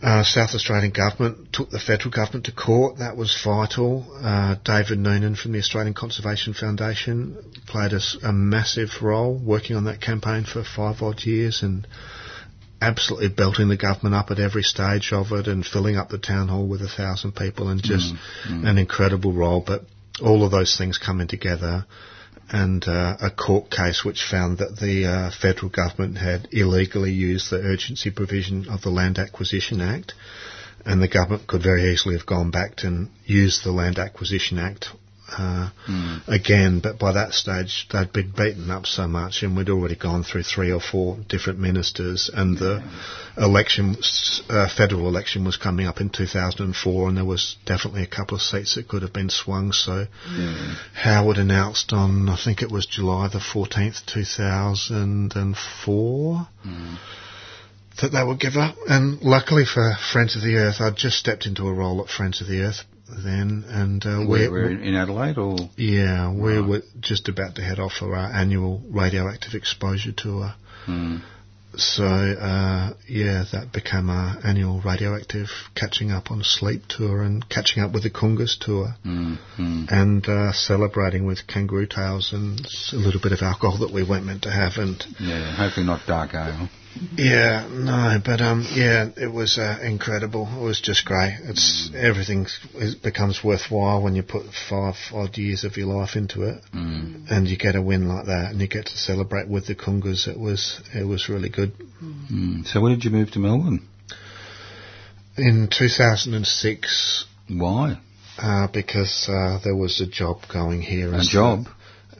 Uh, 0.01 0.23
South 0.23 0.53
Australian 0.53 0.91
government 0.91 1.53
took 1.53 1.69
the 1.69 1.79
federal 1.79 2.11
government 2.11 2.45
to 2.45 2.51
court. 2.51 2.97
That 2.97 3.15
was 3.15 3.35
vital. 3.43 4.05
Uh, 4.21 4.55
David 4.63 4.99
Noonan 4.99 5.35
from 5.35 5.53
the 5.53 5.59
Australian 5.59 5.93
Conservation 5.93 6.53
Foundation 6.53 7.37
played 7.65 7.93
a 7.93 8.33
massive 8.33 8.89
role 9.01 9.33
working 9.37 9.75
on 9.77 9.85
that 9.85 10.01
campaign 10.01 10.43
for 10.43 10.63
five 10.63 11.01
odd 11.01 11.23
years 11.23 11.63
and 11.63 11.87
absolutely 12.81 13.29
belting 13.29 13.69
the 13.69 13.77
government 13.77 14.15
up 14.15 14.31
at 14.31 14.39
every 14.39 14.63
stage 14.63 15.11
of 15.13 15.31
it 15.31 15.47
and 15.47 15.65
filling 15.65 15.95
up 15.95 16.09
the 16.09 16.17
town 16.17 16.47
hall 16.47 16.67
with 16.67 16.81
a 16.81 16.87
thousand 16.87 17.35
people 17.35 17.69
and 17.69 17.81
just 17.81 18.13
an 18.45 18.77
incredible 18.77 19.33
role. 19.33 19.63
But 19.65 19.85
all 20.21 20.43
of 20.43 20.51
those 20.51 20.77
things 20.77 20.97
coming 20.97 21.27
together 21.27 21.85
and 22.49 22.87
uh, 22.87 23.17
a 23.21 23.31
court 23.31 23.71
case 23.71 24.03
which 24.05 24.23
found 24.29 24.59
that 24.59 24.77
the 24.79 25.05
uh, 25.05 25.31
federal 25.41 25.69
government 25.69 26.17
had 26.17 26.47
illegally 26.51 27.11
used 27.11 27.49
the 27.49 27.57
urgency 27.57 28.11
provision 28.11 28.67
of 28.69 28.81
the 28.81 28.89
Land 28.89 29.17
Acquisition 29.17 29.81
Act, 29.81 30.13
and 30.85 31.01
the 31.01 31.07
government 31.07 31.47
could 31.47 31.63
very 31.63 31.91
easily 31.91 32.15
have 32.15 32.27
gone 32.27 32.51
back 32.51 32.83
and 32.83 33.09
used 33.25 33.63
the 33.63 33.71
Land 33.71 33.97
Acquisition 33.97 34.59
Act 34.59 34.89
uh, 35.31 35.69
again, 36.27 36.79
but 36.81 36.99
by 36.99 37.13
that 37.13 37.33
stage 37.33 37.87
they'd 37.91 38.13
been 38.13 38.31
beaten 38.31 38.69
up 38.69 38.85
so 38.85 39.07
much, 39.07 39.41
and 39.43 39.57
we'd 39.57 39.69
already 39.69 39.95
gone 39.95 40.23
through 40.23 40.43
three 40.43 40.71
or 40.71 40.79
four 40.79 41.17
different 41.27 41.59
ministers, 41.59 42.29
and 42.33 42.57
the 42.57 42.83
election, 43.37 43.95
uh, 44.49 44.67
federal 44.75 45.07
election, 45.07 45.43
was 45.43 45.57
coming 45.57 45.87
up 45.87 45.99
in 45.99 46.09
2004, 46.09 47.07
and 47.07 47.17
there 47.17 47.25
was 47.25 47.57
definitely 47.65 48.03
a 48.03 48.07
couple 48.07 48.35
of 48.35 48.41
seats 48.41 48.75
that 48.75 48.87
could 48.87 49.01
have 49.01 49.13
been 49.13 49.29
swung. 49.29 49.71
So 49.71 50.05
Howard 50.93 51.37
announced 51.37 51.91
on, 51.91 52.29
I 52.29 52.37
think 52.41 52.61
it 52.61 52.71
was 52.71 52.85
July 52.85 53.27
the 53.27 53.39
14th, 53.39 54.05
2004. 54.05 56.47
That 58.01 58.11
they 58.11 58.23
would 58.23 58.41
give 58.41 58.57
up, 58.57 58.75
and 58.89 59.21
luckily 59.21 59.63
for 59.65 59.95
Friends 60.11 60.35
of 60.35 60.41
the 60.41 60.57
Earth, 60.57 60.81
I'd 60.81 60.97
just 60.97 61.17
stepped 61.17 61.45
into 61.45 61.65
a 61.65 61.73
role 61.73 62.01
at 62.01 62.09
Friends 62.09 62.41
of 62.41 62.47
the 62.47 62.59
Earth 62.59 62.83
then, 63.07 63.63
and 63.67 64.05
uh, 64.05 64.25
We're, 64.27 64.49
we're 64.51 64.71
in 64.71 64.95
Adelaide, 64.95 65.37
or 65.37 65.57
yeah, 65.77 66.31
we 66.31 66.61
were 66.61 66.81
just 66.99 67.29
about 67.29 67.55
to 67.55 67.61
head 67.61 67.79
off 67.79 67.93
for 67.99 68.15
our 68.15 68.31
annual 68.33 68.81
radioactive 68.89 69.53
exposure 69.53 70.11
tour. 70.11 70.53
Mm. 70.87 71.21
So, 71.77 72.05
uh, 72.05 72.93
yeah, 73.07 73.43
that 73.51 73.73
became 73.73 74.09
our 74.09 74.37
annual 74.45 74.81
radioactive 74.81 75.49
catching 75.75 76.09
up 76.09 76.31
on 76.31 76.41
sleep 76.43 76.83
tour 76.87 77.21
and 77.21 77.47
catching 77.49 77.83
up 77.83 77.91
with 77.91 78.03
the 78.03 78.09
Kungkas 78.09 78.57
tour 78.57 78.95
Mm. 79.05 79.37
Mm. 79.57 79.91
and 79.91 80.29
uh, 80.29 80.53
celebrating 80.53 81.25
with 81.25 81.45
kangaroo 81.47 81.85
tails 81.85 82.31
and 82.31 82.65
a 82.93 82.95
little 82.95 83.19
bit 83.21 83.33
of 83.33 83.41
alcohol 83.41 83.79
that 83.79 83.91
we 83.93 84.03
weren't 84.03 84.25
meant 84.25 84.43
to 84.43 84.51
have. 84.51 84.77
And 84.77 85.03
yeah, 85.19 85.53
hopefully 85.53 85.85
not 85.85 86.01
dark 86.07 86.33
ale. 86.33 86.69
Yeah, 87.17 87.67
no, 87.71 88.19
but 88.23 88.39
um, 88.41 88.65
yeah, 88.71 89.09
it 89.17 89.31
was 89.31 89.57
uh, 89.57 89.79
incredible. 89.83 90.47
It 90.57 90.63
was 90.63 90.79
just 90.79 91.03
great. 91.05 91.37
It's 91.43 91.89
everything 91.95 92.45
is, 92.75 92.95
becomes 92.95 93.43
worthwhile 93.43 94.01
when 94.01 94.15
you 94.15 94.23
put 94.23 94.43
five 94.69 94.95
odd 95.13 95.37
years 95.37 95.65
of 95.65 95.75
your 95.75 95.87
life 95.87 96.15
into 96.15 96.43
it, 96.43 96.61
Mm. 96.73 97.29
and 97.29 97.47
you 97.47 97.57
get 97.57 97.75
a 97.75 97.81
win 97.81 98.07
like 98.07 98.27
that, 98.27 98.51
and 98.51 98.61
you 98.61 98.67
get 98.67 98.85
to 98.85 98.97
celebrate 98.97 99.49
with 99.49 99.67
the 99.67 99.75
Kungkas. 99.75 100.27
It 100.27 100.39
was 100.39 100.81
it 100.93 101.03
was 101.05 101.27
really 101.27 101.49
good. 101.49 101.73
Mm. 102.01 102.65
So 102.65 102.79
when 102.81 102.93
did 102.93 103.03
you 103.03 103.11
move 103.11 103.31
to 103.31 103.39
Melbourne? 103.39 103.81
In 105.37 105.67
2006, 105.69 107.25
Why? 107.49 107.99
uh, 108.37 108.67
because 108.71 109.27
uh, 109.29 109.59
there 109.65 109.75
was 109.75 109.99
a 109.99 110.07
job 110.07 110.43
going 110.51 110.81
here. 110.81 111.13
A 111.13 111.17
as 111.17 111.27
job? 111.27 111.65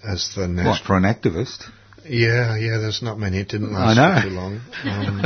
The, 0.03 0.09
as 0.11 0.32
the 0.36 0.47
What, 0.65 0.82
for 0.86 0.97
an 0.97 1.03
activist? 1.03 1.63
Yeah, 2.08 2.56
yeah. 2.58 2.78
There's 2.80 3.01
not 3.01 3.18
many. 3.20 3.39
It 3.39 3.49
didn't 3.49 3.76
I 3.76 3.93
last 3.93 4.24
know. 4.24 4.30
too 4.30 4.36
long. 4.36 4.62
Um, 4.86 5.24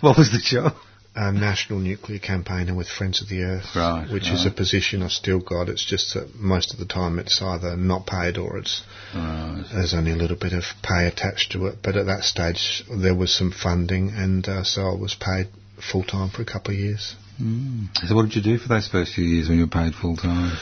what 0.00 0.18
was 0.18 0.30
the 0.30 0.40
job? 0.42 0.74
a 1.20 1.32
national 1.32 1.80
nuclear 1.80 2.20
campaigner 2.20 2.74
with 2.76 2.86
Friends 2.88 3.20
of 3.20 3.28
the 3.28 3.42
Earth, 3.42 3.64
Right, 3.74 4.08
which 4.12 4.28
is 4.30 4.46
a 4.46 4.52
position 4.52 5.02
I've 5.02 5.10
still 5.10 5.40
got. 5.40 5.68
It's 5.68 5.84
just 5.84 6.14
that 6.14 6.36
most 6.36 6.72
of 6.72 6.78
the 6.78 6.84
time 6.86 7.18
it's 7.18 7.42
either 7.42 7.76
not 7.76 8.06
paid 8.06 8.38
or 8.38 8.56
it's 8.58 8.82
Right. 9.12 9.64
there's 9.74 9.94
only 9.94 10.12
a 10.12 10.16
little 10.16 10.36
bit 10.36 10.52
of 10.52 10.62
pay 10.82 11.08
attached 11.08 11.50
to 11.52 11.66
it. 11.66 11.78
But 11.82 11.96
at 11.96 12.06
that 12.06 12.22
stage 12.22 12.84
there 12.88 13.16
was 13.16 13.34
some 13.36 13.50
funding, 13.50 14.10
and 14.10 14.46
uh, 14.48 14.62
so 14.62 14.82
I 14.82 14.94
was 14.94 15.16
paid 15.18 15.48
full 15.90 16.04
time 16.04 16.30
for 16.30 16.42
a 16.42 16.44
couple 16.44 16.72
of 16.74 16.78
years. 16.78 17.16
Mm. 17.42 17.88
So 18.06 18.14
what 18.14 18.26
did 18.26 18.36
you 18.36 18.42
do 18.42 18.58
for 18.58 18.68
those 18.68 18.86
first 18.86 19.14
few 19.14 19.24
years 19.24 19.48
when 19.48 19.58
you 19.58 19.64
were 19.64 19.70
paid 19.70 19.94
full 19.94 20.16
time? 20.16 20.56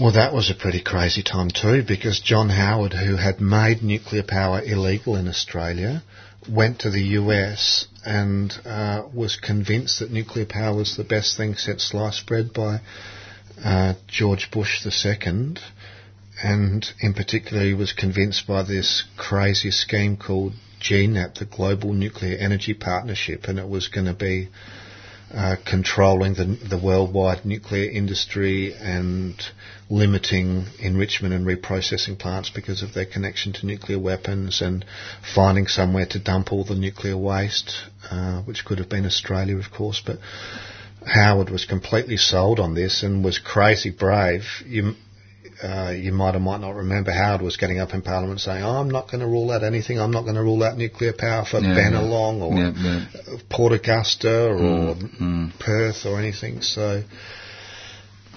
Well, 0.00 0.12
that 0.12 0.32
was 0.32 0.50
a 0.50 0.54
pretty 0.54 0.80
crazy 0.82 1.22
time 1.22 1.50
too, 1.50 1.82
because 1.86 2.18
John 2.18 2.48
Howard, 2.48 2.94
who 2.94 3.16
had 3.16 3.42
made 3.42 3.82
nuclear 3.82 4.22
power 4.22 4.62
illegal 4.62 5.16
in 5.16 5.28
Australia, 5.28 6.02
went 6.48 6.80
to 6.80 6.90
the 6.90 7.02
US 7.20 7.86
and 8.02 8.50
uh, 8.64 9.02
was 9.12 9.36
convinced 9.36 9.98
that 9.98 10.10
nuclear 10.10 10.46
power 10.46 10.74
was 10.74 10.96
the 10.96 11.04
best 11.04 11.36
thing 11.36 11.56
since 11.56 11.84
sliced 11.84 12.24
bread 12.24 12.54
by 12.54 12.80
uh, 13.62 13.92
George 14.08 14.50
Bush 14.50 14.84
II. 14.86 15.56
And 16.42 16.86
in 17.00 17.12
particular, 17.12 17.62
he 17.62 17.74
was 17.74 17.92
convinced 17.92 18.46
by 18.46 18.62
this 18.62 19.04
crazy 19.18 19.70
scheme 19.70 20.16
called 20.16 20.54
GNEP, 20.80 21.34
the 21.34 21.44
Global 21.44 21.92
Nuclear 21.92 22.38
Energy 22.38 22.72
Partnership, 22.72 23.44
and 23.44 23.58
it 23.58 23.68
was 23.68 23.88
going 23.88 24.06
to 24.06 24.14
be 24.14 24.48
uh, 25.34 25.56
controlling 25.68 26.34
the, 26.34 26.44
the 26.68 26.78
worldwide 26.78 27.44
nuclear 27.44 27.90
industry 27.90 28.74
and 28.74 29.34
limiting 29.88 30.66
enrichment 30.78 31.34
and 31.34 31.46
reprocessing 31.46 32.18
plants 32.18 32.50
because 32.50 32.82
of 32.82 32.94
their 32.94 33.06
connection 33.06 33.52
to 33.52 33.66
nuclear 33.66 33.98
weapons 33.98 34.60
and 34.60 34.84
finding 35.34 35.66
somewhere 35.66 36.06
to 36.06 36.18
dump 36.18 36.52
all 36.52 36.64
the 36.64 36.74
nuclear 36.74 37.16
waste, 37.16 37.74
uh, 38.10 38.42
which 38.42 38.64
could 38.64 38.78
have 38.78 38.88
been 38.88 39.06
Australia, 39.06 39.56
of 39.56 39.70
course. 39.70 40.02
But 40.04 40.18
Howard 41.06 41.50
was 41.50 41.64
completely 41.64 42.16
sold 42.16 42.60
on 42.60 42.74
this 42.74 43.02
and 43.02 43.24
was 43.24 43.38
crazy 43.38 43.90
brave. 43.90 44.44
You, 44.66 44.94
uh, 45.62 45.90
you 45.90 46.12
might 46.12 46.34
or 46.34 46.40
might 46.40 46.60
not 46.60 46.74
remember 46.74 47.12
Howard 47.12 47.40
was 47.42 47.56
getting 47.56 47.78
up 47.78 47.94
in 47.94 48.02
Parliament 48.02 48.40
saying, 48.40 48.62
oh, 48.64 48.80
I'm 48.80 48.90
not 48.90 49.06
going 49.06 49.20
to 49.20 49.26
rule 49.26 49.50
out 49.50 49.62
anything. 49.62 50.00
I'm 50.00 50.10
not 50.10 50.22
going 50.22 50.34
to 50.34 50.42
rule 50.42 50.62
out 50.62 50.76
nuclear 50.76 51.12
power 51.12 51.44
for 51.44 51.60
Yeah, 51.60 51.74
Bennelong 51.76 52.40
or 52.40 52.54
Yeah, 52.54 52.72
yeah. 52.76 53.36
Port 53.48 53.72
Augusta 53.72 54.48
or 54.48 54.56
Mm, 54.56 55.20
mm. 55.20 55.58
Perth 55.58 56.04
or 56.04 56.18
anything. 56.18 56.62
So 56.62 57.02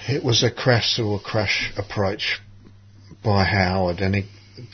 it 0.07 0.23
was 0.23 0.43
a 0.43 0.51
crash 0.51 0.99
or 0.99 1.17
a 1.17 1.19
crash 1.19 1.73
approach 1.77 2.39
by 3.23 3.43
Howard, 3.43 4.01
and 4.01 4.15
he 4.15 4.25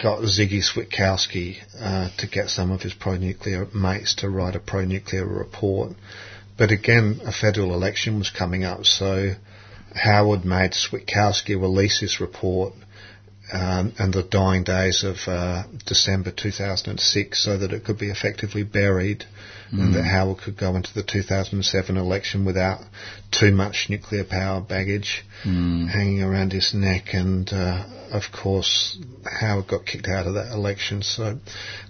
got 0.01 0.19
Ziggy 0.23 0.61
Switkowski 0.61 1.57
uh, 1.79 2.09
to 2.17 2.27
get 2.27 2.49
some 2.49 2.71
of 2.71 2.81
his 2.81 2.93
pro-nuclear 2.93 3.65
mates 3.73 4.15
to 4.15 4.29
write 4.29 4.55
a 4.55 4.59
pro-nuclear 4.59 5.25
report. 5.25 5.93
but 6.57 6.71
again, 6.71 7.21
a 7.25 7.31
federal 7.31 7.73
election 7.73 8.17
was 8.19 8.29
coming 8.29 8.63
up, 8.65 8.85
so 8.85 9.31
Howard 9.95 10.45
made 10.45 10.71
Switkowski 10.71 11.59
release 11.59 11.99
his 11.99 12.19
report 12.19 12.73
um, 13.51 13.93
and 13.99 14.13
the 14.13 14.23
dying 14.23 14.63
days 14.63 15.03
of 15.03 15.17
uh, 15.27 15.63
December 15.85 16.31
2006 16.31 17.43
so 17.43 17.57
that 17.57 17.73
it 17.73 17.83
could 17.83 17.97
be 17.97 18.09
effectively 18.09 18.63
buried 18.63 19.25
mm. 19.71 19.79
and 19.79 19.93
that 19.93 20.03
Howard 20.03 20.37
could 20.37 20.57
go 20.57 20.75
into 20.75 20.93
the 20.93 21.03
2007 21.03 21.97
election 21.97 22.45
without 22.45 22.79
too 23.31 23.51
much 23.51 23.87
nuclear 23.89 24.23
power 24.23 24.61
baggage 24.61 25.25
mm. 25.43 25.89
hanging 25.89 26.21
around 26.21 26.53
his 26.53 26.73
neck. 26.73 27.13
And 27.13 27.51
uh, 27.51 27.85
of 28.11 28.23
course, 28.31 28.97
Howard 29.41 29.67
got 29.67 29.85
kicked 29.85 30.07
out 30.07 30.27
of 30.27 30.35
that 30.35 30.53
election, 30.53 31.01
so 31.01 31.37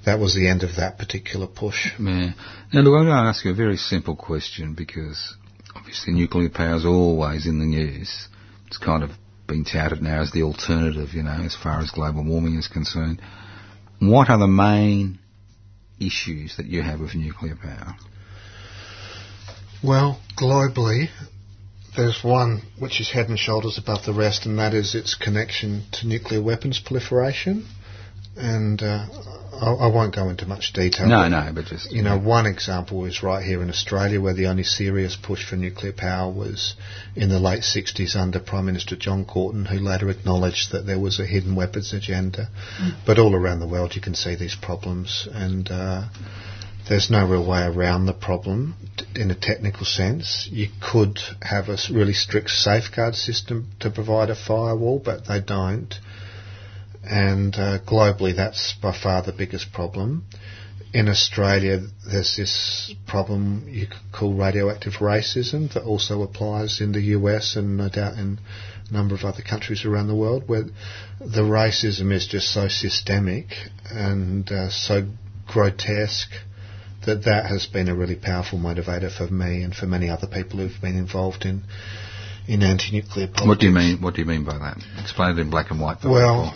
that 0.05 0.19
was 0.19 0.33
the 0.33 0.47
end 0.47 0.63
of 0.63 0.77
that 0.77 0.97
particular 0.97 1.47
push. 1.47 1.91
Yeah. 1.99 2.31
Now, 2.73 2.81
look, 2.81 2.99
I'm 2.99 3.05
going 3.05 3.07
to 3.07 3.29
ask 3.29 3.45
you 3.45 3.51
a 3.51 3.55
very 3.55 3.77
simple 3.77 4.15
question 4.15 4.73
because 4.73 5.35
obviously 5.75 6.13
nuclear 6.13 6.49
power 6.49 6.75
is 6.75 6.85
always 6.85 7.45
in 7.45 7.59
the 7.59 7.65
news. 7.65 8.27
It's 8.67 8.77
kind 8.77 9.03
of 9.03 9.11
been 9.47 9.65
touted 9.65 10.01
now 10.01 10.21
as 10.21 10.31
the 10.31 10.43
alternative, 10.43 11.09
you 11.13 11.23
know, 11.23 11.41
as 11.43 11.55
far 11.55 11.79
as 11.79 11.91
global 11.91 12.23
warming 12.23 12.55
is 12.55 12.67
concerned. 12.67 13.21
What 13.99 14.29
are 14.29 14.39
the 14.39 14.47
main 14.47 15.19
issues 15.99 16.57
that 16.57 16.65
you 16.65 16.81
have 16.81 16.99
with 16.99 17.15
nuclear 17.15 17.55
power? 17.55 17.95
Well, 19.83 20.19
globally, 20.39 21.09
there's 21.95 22.23
one 22.23 22.61
which 22.79 23.01
is 23.01 23.11
head 23.11 23.29
and 23.29 23.37
shoulders 23.37 23.77
above 23.77 24.05
the 24.05 24.13
rest, 24.13 24.45
and 24.45 24.57
that 24.59 24.73
is 24.73 24.95
its 24.95 25.15
connection 25.15 25.83
to 25.93 26.07
nuclear 26.07 26.41
weapons 26.41 26.79
proliferation. 26.79 27.67
And 28.35 28.81
uh, 28.81 29.05
I, 29.61 29.73
I, 29.73 29.87
won't 29.87 30.15
go 30.15 30.29
into 30.29 30.45
much 30.45 30.71
detail. 30.73 31.07
No, 31.07 31.27
no, 31.27 31.51
but 31.53 31.65
just 31.65 31.91
you 31.91 32.01
know, 32.01 32.17
one 32.17 32.45
example 32.45 33.05
is 33.05 33.21
right 33.21 33.43
here 33.43 33.61
in 33.61 33.69
Australia, 33.69 34.21
where 34.21 34.33
the 34.33 34.47
only 34.47 34.63
serious 34.63 35.17
push 35.21 35.47
for 35.47 35.57
nuclear 35.57 35.91
power 35.91 36.31
was 36.31 36.75
in 37.15 37.29
the 37.29 37.39
late 37.39 37.61
'60s 37.61 38.15
under 38.15 38.39
Prime 38.39 38.65
Minister 38.65 38.95
John 38.95 39.25
Gorton, 39.25 39.65
who 39.65 39.79
later 39.79 40.09
acknowledged 40.09 40.71
that 40.71 40.85
there 40.85 40.99
was 40.99 41.19
a 41.19 41.25
hidden 41.25 41.55
weapons 41.55 41.93
agenda. 41.93 42.47
Mm. 42.79 43.05
But 43.05 43.19
all 43.19 43.35
around 43.35 43.59
the 43.59 43.67
world, 43.67 43.95
you 43.95 44.01
can 44.01 44.15
see 44.15 44.35
these 44.35 44.55
problems, 44.55 45.27
and 45.31 45.69
uh, 45.69 46.05
there's 46.87 47.11
no 47.11 47.27
real 47.27 47.45
way 47.45 47.63
around 47.63 48.05
the 48.05 48.13
problem 48.13 48.75
in 49.15 49.29
a 49.29 49.35
technical 49.35 49.85
sense. 49.85 50.47
You 50.51 50.69
could 50.81 51.19
have 51.41 51.69
a 51.69 51.77
really 51.91 52.13
strict 52.13 52.49
safeguard 52.49 53.15
system 53.15 53.67
to 53.81 53.91
provide 53.91 54.29
a 54.29 54.35
firewall, 54.35 54.99
but 55.03 55.27
they 55.27 55.41
don't 55.41 55.93
and 57.03 57.55
uh, 57.55 57.79
globally 57.79 58.35
that's 58.35 58.75
by 58.81 58.93
far 58.93 59.21
the 59.23 59.31
biggest 59.31 59.71
problem. 59.73 60.25
In 60.93 61.07
Australia, 61.07 61.79
there's 62.05 62.35
this 62.35 62.93
problem 63.07 63.67
you 63.69 63.87
could 63.87 64.11
call 64.11 64.33
radioactive 64.33 64.93
racism 64.99 65.71
that 65.73 65.83
also 65.83 66.21
applies 66.21 66.81
in 66.81 66.91
the 66.91 67.01
US 67.17 67.55
and 67.55 67.77
no 67.77 67.87
doubt 67.87 68.17
in 68.17 68.39
a 68.89 68.93
number 68.93 69.15
of 69.15 69.23
other 69.23 69.41
countries 69.41 69.85
around 69.85 70.07
the 70.07 70.15
world, 70.15 70.47
where 70.47 70.65
the 71.19 71.41
racism 71.41 72.11
is 72.11 72.27
just 72.27 72.51
so 72.51 72.67
systemic 72.67 73.47
and 73.89 74.51
uh, 74.51 74.69
so 74.69 75.07
grotesque 75.47 76.31
that 77.05 77.23
that 77.23 77.45
has 77.45 77.65
been 77.65 77.87
a 77.87 77.95
really 77.95 78.15
powerful 78.15 78.59
motivator 78.59 79.11
for 79.11 79.31
me 79.33 79.63
and 79.63 79.73
for 79.73 79.85
many 79.87 80.09
other 80.09 80.27
people 80.27 80.59
who've 80.59 80.81
been 80.81 80.97
involved 80.97 81.45
in 81.45 81.63
in 82.47 82.63
anti-nuclear 82.63 83.27
politics. 83.27 83.47
What 83.47 83.59
do 83.59 83.67
you 83.67 83.73
mean? 83.73 84.01
What 84.01 84.15
do 84.15 84.21
you 84.21 84.27
mean 84.27 84.43
by 84.43 84.57
that? 84.57 84.77
Explain 84.99 85.37
it 85.37 85.41
in 85.41 85.49
black 85.49 85.71
and 85.71 85.79
white. 85.79 85.97
well, 86.03 86.53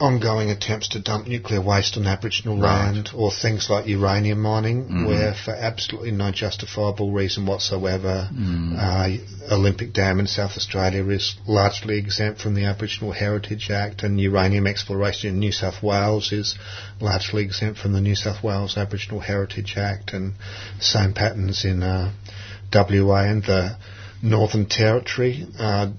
ongoing 0.00 0.50
attempts 0.50 0.88
to 0.88 1.00
dump 1.00 1.26
nuclear 1.26 1.60
waste 1.60 1.96
on 1.96 2.06
Aboriginal 2.06 2.58
right. 2.58 2.86
land, 2.86 3.10
or 3.14 3.30
things 3.30 3.68
like 3.68 3.86
uranium 3.86 4.40
mining, 4.40 4.84
mm-hmm. 4.84 5.06
where 5.06 5.34
for 5.34 5.50
absolutely 5.50 6.10
no 6.10 6.32
justifiable 6.32 7.12
reason 7.12 7.46
whatsoever, 7.46 8.28
mm. 8.32 8.74
uh, 8.76 9.54
Olympic 9.54 9.92
Dam 9.92 10.18
in 10.18 10.26
South 10.26 10.52
Australia 10.56 11.06
is 11.08 11.36
largely 11.46 11.98
exempt 11.98 12.40
from 12.40 12.54
the 12.54 12.64
Aboriginal 12.64 13.12
Heritage 13.12 13.70
Act, 13.70 14.02
and 14.02 14.18
uranium 14.20 14.66
exploration 14.66 15.30
in 15.30 15.38
New 15.38 15.52
South 15.52 15.82
Wales 15.82 16.32
is 16.32 16.56
largely 17.00 17.42
exempt 17.44 17.78
from 17.78 17.92
the 17.92 18.00
New 18.00 18.16
South 18.16 18.42
Wales 18.42 18.76
Aboriginal 18.76 19.20
Heritage 19.20 19.74
Act, 19.76 20.12
and 20.14 20.32
same 20.80 21.12
patterns 21.12 21.64
in 21.64 21.82
uh, 21.82 22.12
WA 22.72 23.22
and 23.24 23.42
the 23.42 23.76
Northern 24.22 24.66
Territory. 24.66 25.46
Uh, 25.58 25.92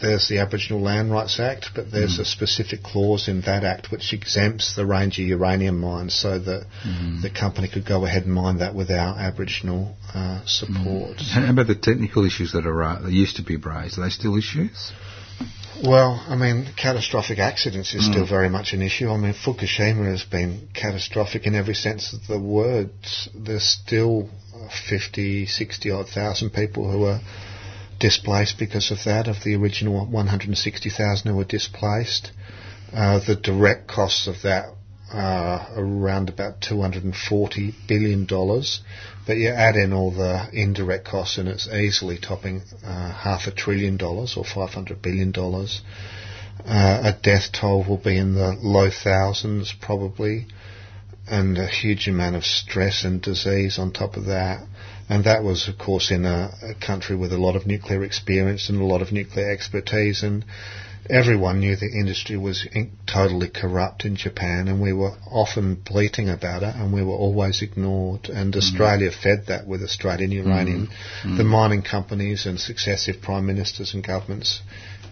there's 0.00 0.28
the 0.28 0.38
Aboriginal 0.38 0.82
Land 0.82 1.10
Rights 1.10 1.40
Act, 1.40 1.70
but 1.74 1.90
there's 1.90 2.18
mm. 2.18 2.20
a 2.20 2.24
specific 2.24 2.82
clause 2.82 3.28
in 3.28 3.40
that 3.42 3.64
act 3.64 3.90
which 3.90 4.12
exempts 4.12 4.76
the 4.76 4.84
Ranger 4.84 5.22
uranium 5.22 5.80
mines 5.80 6.14
so 6.14 6.38
that 6.38 6.66
mm. 6.86 7.22
the 7.22 7.30
company 7.30 7.68
could 7.68 7.86
go 7.86 8.04
ahead 8.04 8.24
and 8.24 8.34
mine 8.34 8.58
that 8.58 8.74
without 8.74 9.18
Aboriginal 9.18 9.96
uh, 10.14 10.44
support. 10.44 11.16
Mm. 11.16 11.30
How 11.30 11.50
about 11.50 11.66
the 11.66 11.74
technical 11.74 12.24
issues 12.24 12.52
that 12.52 12.66
are 12.66 12.82
uh, 12.82 13.00
that 13.02 13.12
used 13.12 13.36
to 13.36 13.42
be 13.42 13.56
raised? 13.56 13.98
Are 13.98 14.02
they 14.02 14.10
still 14.10 14.36
issues? 14.36 14.92
Well, 15.82 16.22
I 16.28 16.34
mean, 16.34 16.66
catastrophic 16.76 17.38
accidents 17.38 17.94
is 17.94 18.02
mm. 18.02 18.10
still 18.10 18.26
very 18.26 18.48
much 18.48 18.72
an 18.72 18.82
issue. 18.82 19.08
I 19.08 19.16
mean, 19.16 19.32
Fukushima 19.32 20.10
has 20.10 20.24
been 20.24 20.68
catastrophic 20.74 21.46
in 21.46 21.54
every 21.54 21.74
sense 21.74 22.12
of 22.12 22.26
the 22.26 22.38
word. 22.38 22.90
There's 23.34 23.64
still 23.64 24.28
50, 24.88 25.46
60 25.46 25.90
odd 25.90 26.08
thousand 26.08 26.50
people 26.50 26.90
who 26.90 27.04
are 27.04 27.20
displaced 27.98 28.58
because 28.58 28.90
of 28.90 28.98
that, 29.04 29.28
of 29.28 29.42
the 29.44 29.54
original 29.56 30.06
160,000 30.06 31.30
who 31.30 31.36
were 31.36 31.44
displaced. 31.44 32.30
Uh, 32.92 33.20
the 33.26 33.36
direct 33.36 33.86
costs 33.86 34.26
of 34.26 34.42
that 34.42 34.66
are 35.12 35.68
around 35.76 36.28
about 36.28 36.60
$240 36.60 37.74
billion, 37.86 38.26
but 38.26 39.36
you 39.36 39.48
add 39.48 39.76
in 39.76 39.92
all 39.92 40.10
the 40.10 40.48
indirect 40.52 41.06
costs 41.06 41.38
and 41.38 41.48
it's 41.48 41.68
easily 41.68 42.18
topping 42.18 42.62
uh, 42.84 43.12
half 43.12 43.46
a 43.46 43.50
trillion 43.50 43.96
dollars 43.96 44.36
or 44.36 44.44
$500 44.44 45.00
billion. 45.00 45.32
Uh, 46.66 47.12
a 47.14 47.18
death 47.22 47.52
toll 47.52 47.84
will 47.88 47.96
be 47.98 48.16
in 48.18 48.34
the 48.34 48.56
low 48.60 48.90
thousands 48.90 49.74
probably, 49.80 50.46
and 51.26 51.56
a 51.58 51.66
huge 51.66 52.08
amount 52.08 52.36
of 52.36 52.44
stress 52.44 53.04
and 53.04 53.22
disease 53.22 53.78
on 53.78 53.92
top 53.92 54.16
of 54.16 54.26
that. 54.26 54.66
And 55.08 55.24
that 55.24 55.42
was, 55.42 55.68
of 55.68 55.78
course, 55.78 56.10
in 56.10 56.26
a, 56.26 56.50
a, 56.62 56.74
country 56.74 57.16
with 57.16 57.32
a 57.32 57.38
lot 57.38 57.56
of 57.56 57.66
nuclear 57.66 58.04
experience 58.04 58.68
and 58.68 58.80
a 58.80 58.84
lot 58.84 59.00
of 59.00 59.10
nuclear 59.10 59.50
expertise. 59.50 60.22
And 60.22 60.44
everyone 61.08 61.60
knew 61.60 61.76
the 61.76 61.86
industry 61.86 62.36
was 62.36 62.66
in, 62.70 62.92
totally 63.06 63.48
corrupt 63.48 64.04
in 64.04 64.16
Japan, 64.16 64.68
and 64.68 64.82
we 64.82 64.92
were 64.92 65.16
often 65.30 65.76
bleating 65.76 66.28
about 66.28 66.62
it, 66.62 66.74
and 66.74 66.92
we 66.92 67.02
were 67.02 67.14
always 67.14 67.62
ignored. 67.62 68.28
And 68.28 68.52
mm. 68.52 68.58
Australia 68.58 69.10
fed 69.10 69.46
that 69.46 69.66
with 69.66 69.82
Australian 69.82 70.30
uranium. 70.30 70.90
Mm. 71.22 71.38
The 71.38 71.44
mining 71.44 71.82
companies 71.82 72.44
and 72.44 72.60
successive 72.60 73.22
prime 73.22 73.46
ministers 73.46 73.94
and 73.94 74.04
governments 74.04 74.60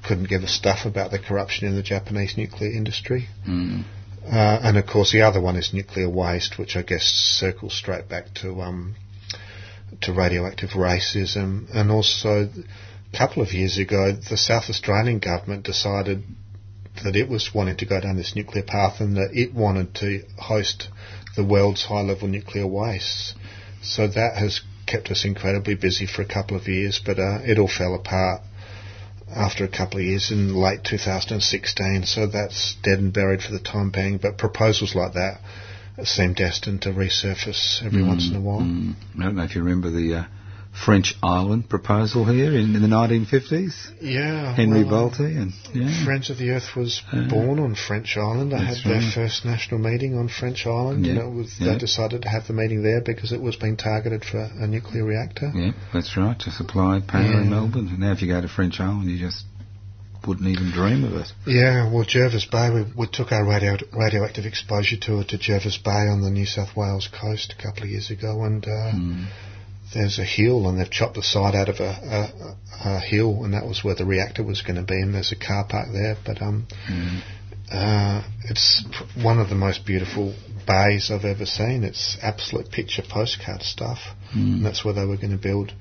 couldn't 0.06 0.28
give 0.28 0.42
a 0.42 0.48
stuff 0.48 0.84
about 0.84 1.10
the 1.10 1.18
corruption 1.18 1.66
in 1.68 1.74
the 1.74 1.82
Japanese 1.82 2.36
nuclear 2.36 2.70
industry. 2.70 3.28
Mm. 3.48 3.84
Uh, 4.26 4.60
and 4.62 4.76
of 4.76 4.86
course, 4.86 5.12
the 5.12 5.22
other 5.22 5.40
one 5.40 5.56
is 5.56 5.72
nuclear 5.72 6.08
waste, 6.08 6.58
which 6.58 6.76
I 6.76 6.82
guess 6.82 7.04
circles 7.04 7.74
straight 7.74 8.08
back 8.08 8.34
to 8.42 8.60
um, 8.60 8.96
to 10.02 10.12
radioactive 10.12 10.70
racism, 10.70 11.66
and 11.74 11.90
also 11.90 12.48
a 13.12 13.16
couple 13.16 13.42
of 13.42 13.52
years 13.52 13.78
ago, 13.78 14.12
the 14.12 14.36
South 14.36 14.68
Australian 14.68 15.18
government 15.18 15.64
decided 15.64 16.22
that 17.04 17.16
it 17.16 17.28
was 17.28 17.54
wanting 17.54 17.76
to 17.76 17.86
go 17.86 18.00
down 18.00 18.16
this 18.16 18.34
nuclear 18.34 18.64
path 18.64 19.00
and 19.00 19.16
that 19.16 19.30
it 19.32 19.54
wanted 19.54 19.94
to 19.94 20.22
host 20.38 20.88
the 21.36 21.44
world's 21.44 21.84
high 21.84 22.00
level 22.00 22.28
nuclear 22.28 22.66
wastes. 22.66 23.34
So 23.82 24.06
that 24.06 24.36
has 24.36 24.62
kept 24.86 25.10
us 25.10 25.24
incredibly 25.24 25.74
busy 25.74 26.06
for 26.06 26.22
a 26.22 26.28
couple 26.28 26.56
of 26.56 26.68
years, 26.68 27.00
but 27.04 27.18
uh, 27.18 27.40
it 27.44 27.58
all 27.58 27.68
fell 27.68 27.94
apart 27.94 28.42
after 29.34 29.64
a 29.64 29.68
couple 29.68 29.98
of 29.98 30.06
years 30.06 30.30
in 30.30 30.54
late 30.54 30.84
2016. 30.84 32.04
So 32.04 32.26
that's 32.26 32.76
dead 32.82 32.98
and 32.98 33.12
buried 33.12 33.42
for 33.42 33.52
the 33.52 33.60
time 33.60 33.90
being. 33.90 34.18
But 34.18 34.38
proposals 34.38 34.94
like 34.94 35.14
that 35.14 35.40
seem 36.04 36.34
destined 36.34 36.82
to 36.82 36.90
resurface 36.90 37.84
every 37.84 38.02
mm, 38.02 38.08
once 38.08 38.28
in 38.28 38.36
a 38.36 38.40
while. 38.40 38.60
Mm. 38.60 38.94
I 39.18 39.22
don't 39.24 39.36
know 39.36 39.44
if 39.44 39.54
you 39.54 39.62
remember 39.62 39.90
the 39.90 40.14
uh, 40.14 40.24
French 40.84 41.14
island 41.22 41.68
proposal 41.68 42.24
here 42.26 42.52
in, 42.52 42.76
in 42.76 42.82
the 42.82 42.88
1950s. 42.88 43.72
Yeah, 44.00 44.54
Henry 44.54 44.84
well, 44.84 45.10
Bolte 45.10 45.20
and 45.20 45.52
yeah. 45.72 46.04
Friends 46.04 46.28
of 46.28 46.38
the 46.38 46.50
Earth 46.50 46.76
was 46.76 47.02
uh, 47.12 47.28
born 47.28 47.58
on 47.58 47.74
French 47.74 48.16
Island. 48.16 48.52
They 48.52 48.58
had 48.58 48.76
their 48.84 49.00
first 49.00 49.44
national 49.44 49.80
meeting 49.80 50.16
on 50.18 50.28
French 50.28 50.66
Island, 50.66 51.06
yeah. 51.06 51.12
and 51.12 51.20
it 51.20 51.34
was 51.34 51.56
yeah. 51.58 51.72
they 51.72 51.78
decided 51.78 52.22
to 52.22 52.28
have 52.28 52.46
the 52.46 52.52
meeting 52.52 52.82
there 52.82 53.00
because 53.00 53.32
it 53.32 53.40
was 53.40 53.56
being 53.56 53.76
targeted 53.76 54.24
for 54.24 54.38
a 54.38 54.66
nuclear 54.66 55.04
reactor. 55.04 55.50
Yeah, 55.54 55.72
that's 55.92 56.16
right, 56.16 56.38
to 56.40 56.50
supply 56.50 57.00
power 57.06 57.40
in 57.40 57.50
Melbourne. 57.50 57.88
And 57.88 58.00
now, 58.00 58.12
if 58.12 58.20
you 58.20 58.28
go 58.28 58.40
to 58.40 58.48
French 58.48 58.78
Island, 58.78 59.10
you 59.10 59.18
just 59.18 59.44
wouldn't 60.26 60.48
even 60.48 60.70
dream 60.70 61.04
of 61.04 61.14
it. 61.14 61.32
Yeah, 61.46 61.92
well, 61.92 62.04
Jervis 62.04 62.44
Bay, 62.44 62.70
we, 62.70 62.84
we 62.96 63.06
took 63.12 63.32
our 63.32 63.44
radio, 63.44 63.76
radioactive 63.92 64.44
exposure 64.44 64.96
tour 65.00 65.24
to 65.24 65.38
Jervis 65.38 65.78
Bay 65.78 66.08
on 66.08 66.22
the 66.22 66.30
New 66.30 66.46
South 66.46 66.76
Wales 66.76 67.08
coast 67.08 67.54
a 67.58 67.62
couple 67.62 67.84
of 67.84 67.90
years 67.90 68.10
ago, 68.10 68.44
and 68.44 68.64
uh, 68.64 68.92
mm. 68.92 69.26
there's 69.94 70.18
a 70.18 70.24
hill, 70.24 70.68
and 70.68 70.78
they've 70.78 70.90
chopped 70.90 71.14
the 71.14 71.22
side 71.22 71.54
out 71.54 71.68
of 71.68 71.80
a, 71.80 72.56
a, 72.84 72.96
a, 72.96 73.00
hill, 73.00 73.44
and 73.44 73.54
that 73.54 73.66
was 73.66 73.84
where 73.84 73.94
the 73.94 74.04
reactor 74.04 74.42
was 74.42 74.62
going 74.62 74.76
to 74.76 74.82
be, 74.82 75.00
and 75.00 75.14
there's 75.14 75.32
a 75.32 75.36
car 75.36 75.66
park 75.68 75.88
there, 75.92 76.16
but 76.24 76.42
um, 76.42 76.66
mm. 76.88 77.20
uh, 77.70 78.22
it's 78.48 78.84
one 79.22 79.38
of 79.38 79.48
the 79.48 79.54
most 79.54 79.86
beautiful 79.86 80.34
bays 80.66 81.10
I've 81.10 81.24
ever 81.24 81.46
seen. 81.46 81.84
It's 81.84 82.18
absolute 82.20 82.70
picture 82.70 83.02
postcard 83.08 83.62
stuff. 83.62 83.98
And 84.34 84.64
that's 84.64 84.84
where 84.84 84.94
they 84.94 85.04
were 85.04 85.16
going 85.16 85.30
to 85.30 85.38
build 85.38 85.72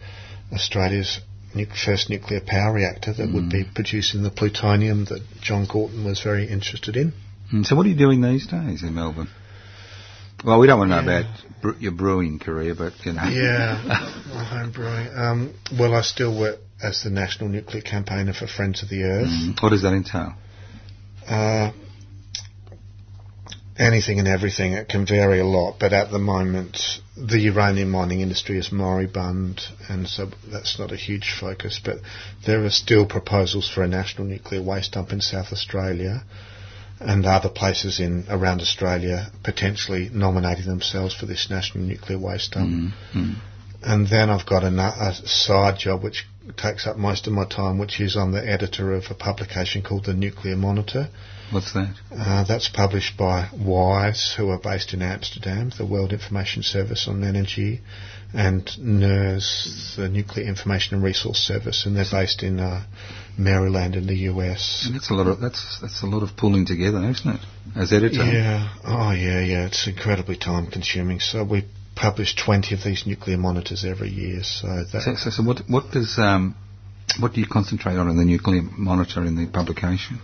Australia's 0.54 1.20
first 1.64 2.10
nuclear 2.10 2.42
power 2.46 2.74
reactor 2.74 3.14
that 3.14 3.32
would 3.34 3.50
be 3.50 3.64
producing 3.74 4.24
the 4.24 4.30
plutonium 4.30 5.06
that 5.06 5.22
John 5.42 5.66
Gorton 5.72 6.04
was 6.04 6.20
very 6.22 6.50
interested 6.50 6.98
in. 6.98 7.14
Mm, 7.54 7.66
So 7.66 7.78
what 7.78 7.86
are 7.86 7.90
you 7.90 7.96
doing 7.96 8.20
these 8.22 8.46
days 8.48 8.84
in 8.84 8.94
Melbourne? 8.94 9.30
Well, 10.44 10.60
we 10.60 10.68
don't 10.68 10.80
want 10.80 10.92
to 10.92 11.02
know 11.02 11.10
Yeah. 11.10 11.20
about 11.22 11.62
bre- 11.62 11.80
your 11.80 11.92
brewing 11.94 12.40
career, 12.40 12.76
but 12.76 12.94
you 13.06 13.14
know. 13.14 13.24
Yeah, 13.24 13.82
my 14.34 14.44
home 14.44 14.72
brewing. 14.72 15.08
Um, 15.16 15.54
well, 15.80 15.96
I 15.96 16.02
still 16.02 16.38
work 16.38 16.58
as 16.84 17.04
the 17.04 17.10
national 17.10 17.48
nuclear 17.50 17.82
campaigner 17.82 18.34
for 18.34 18.48
Friends 18.48 18.84
of 18.84 18.90
the 18.90 19.04
Earth. 19.04 19.30
Mm, 19.30 19.62
What 19.62 19.70
does 19.70 19.84
that 19.84 19.94
entail? 19.94 20.34
Uh, 21.28 21.72
anything 23.78 24.20
and 24.20 24.28
everything. 24.28 24.74
It 24.74 24.90
can 24.90 25.06
vary 25.06 25.40
a 25.40 25.46
lot, 25.46 25.78
but 25.80 25.94
at 25.94 26.12
the 26.12 26.20
moment, 26.20 26.78
the 27.18 27.40
uranium 27.40 27.92
mining 27.92 28.22
industry 28.22 28.58
is 28.58 28.72
moribund, 28.72 29.62
and 29.90 30.08
so 30.08 30.30
that's 30.52 30.80
not 30.80 30.92
a 30.92 30.96
huge 30.96 31.36
focus. 31.40 31.80
But 31.84 31.98
there 32.46 32.64
are 32.64 32.70
still 32.70 33.06
proposals 33.06 33.70
for 33.70 33.84
a 33.84 33.88
national 33.88 34.28
nuclear 34.28 34.62
waste 34.62 34.94
dump 34.94 35.12
in 35.12 35.22
South 35.22 35.52
Australia. 35.52 36.24
And 36.98 37.26
other 37.26 37.50
places 37.50 38.00
in 38.00 38.24
around 38.30 38.62
Australia 38.62 39.30
potentially 39.44 40.10
nominating 40.14 40.66
themselves 40.66 41.14
for 41.14 41.26
this 41.26 41.50
national 41.50 41.84
nuclear 41.84 42.18
waste 42.18 42.52
dump. 42.52 42.94
Mm-hmm. 43.14 43.34
And 43.84 44.08
then 44.08 44.30
I've 44.30 44.46
got 44.46 44.64
a, 44.64 44.70
a 44.70 45.14
side 45.28 45.78
job 45.78 46.04
which 46.04 46.26
takes 46.58 46.88
up 46.88 46.98
most 46.98 47.28
of 47.28 47.34
my 47.34 47.46
time, 47.46 47.78
which 47.78 48.00
is 48.00 48.16
I'm 48.16 48.32
the 48.32 48.48
editor 48.48 48.94
of 48.94 49.06
a 49.10 49.14
publication 49.14 49.82
called 49.82 50.06
the 50.06 50.14
Nuclear 50.14 50.56
Monitor. 50.56 51.10
What's 51.52 51.74
that? 51.74 51.96
Uh, 52.12 52.44
that's 52.44 52.70
published 52.70 53.18
by 53.18 53.50
WISE, 53.54 54.34
who 54.36 54.50
are 54.50 54.60
based 54.60 54.94
in 54.94 55.02
Amsterdam, 55.02 55.72
the 55.78 55.86
World 55.86 56.12
Information 56.12 56.64
Service 56.64 57.08
on 57.08 57.24
Energy, 57.24 57.82
and 58.34 58.66
NIRS, 58.80 59.96
the 59.96 60.10
Nuclear 60.10 60.48
Information 60.48 60.96
and 60.96 61.04
Resource 61.04 61.38
Service, 61.38 61.86
and 61.86 61.96
they're 61.96 62.06
based 62.12 62.42
in 62.42 62.60
uh, 62.60 62.84
Maryland 63.38 63.96
in 63.96 64.08
the 64.08 64.16
US. 64.32 64.84
And 64.86 64.96
that's 64.96 65.12
a 65.12 65.14
lot 65.14 65.28
of 65.28 65.40
that's 65.40 65.80
that's 65.82 66.02
a 66.02 66.08
lot 66.08 66.24
of 66.24 66.36
pulling 66.36 66.66
together, 66.66 67.04
isn't 67.10 67.36
it? 67.36 67.42
As 67.76 67.94
editor. 67.94 68.26
Yeah, 68.26 68.74
oh 68.84 69.12
yeah, 69.12 69.40
yeah, 69.42 69.68
it's 69.68 69.88
incredibly 69.88 70.38
time 70.38 70.68
consuming. 70.68 71.20
So 71.20 71.44
we 71.44 71.66
publish 71.96 72.36
20 72.36 72.76
of 72.76 72.84
these 72.84 73.06
nuclear 73.06 73.38
monitors 73.38 73.86
every 73.86 74.10
year, 74.10 74.44
so 74.44 74.68
that, 74.68 75.02
So, 75.02 75.16
so, 75.16 75.30
so 75.30 75.44
what 75.44 75.62
what 75.68 75.92
does 75.92 76.18
um, 76.20 76.56
what 77.20 77.34
do 77.34 77.40
you 77.40 77.48
concentrate 77.48 77.96
on 77.96 78.10
in 78.10 78.18
the 78.18 78.26
nuclear 78.26 78.62
monitor 78.62 79.24
in 79.24 79.36
the 79.36 79.48
publication? 79.48 80.20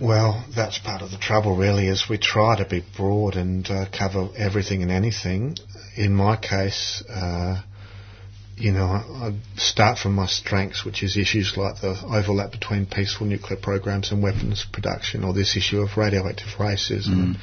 Well, 0.00 0.44
that's 0.56 0.78
part 0.78 1.02
of 1.02 1.10
the 1.10 1.18
trouble, 1.18 1.56
really, 1.56 1.86
is 1.86 2.08
we 2.08 2.16
try 2.16 2.56
to 2.56 2.64
be 2.64 2.82
broad 2.96 3.34
and 3.36 3.68
uh, 3.68 3.84
cover 3.96 4.30
everything 4.34 4.82
and 4.82 4.90
anything. 4.90 5.56
In 5.94 6.14
my 6.14 6.36
case, 6.36 7.04
uh, 7.06 7.60
you 8.56 8.72
know, 8.72 8.86
I, 8.86 9.28
I 9.28 9.34
start 9.56 9.98
from 9.98 10.14
my 10.14 10.26
strengths, 10.26 10.86
which 10.86 11.02
is 11.02 11.18
issues 11.18 11.56
like 11.56 11.82
the 11.82 12.00
overlap 12.02 12.50
between 12.50 12.86
peaceful 12.86 13.26
nuclear 13.26 13.58
programs 13.60 14.10
and 14.10 14.22
weapons 14.22 14.64
production, 14.72 15.22
or 15.22 15.34
this 15.34 15.54
issue 15.56 15.80
of 15.80 15.96
radioactive 15.98 16.48
racism. 16.58 17.36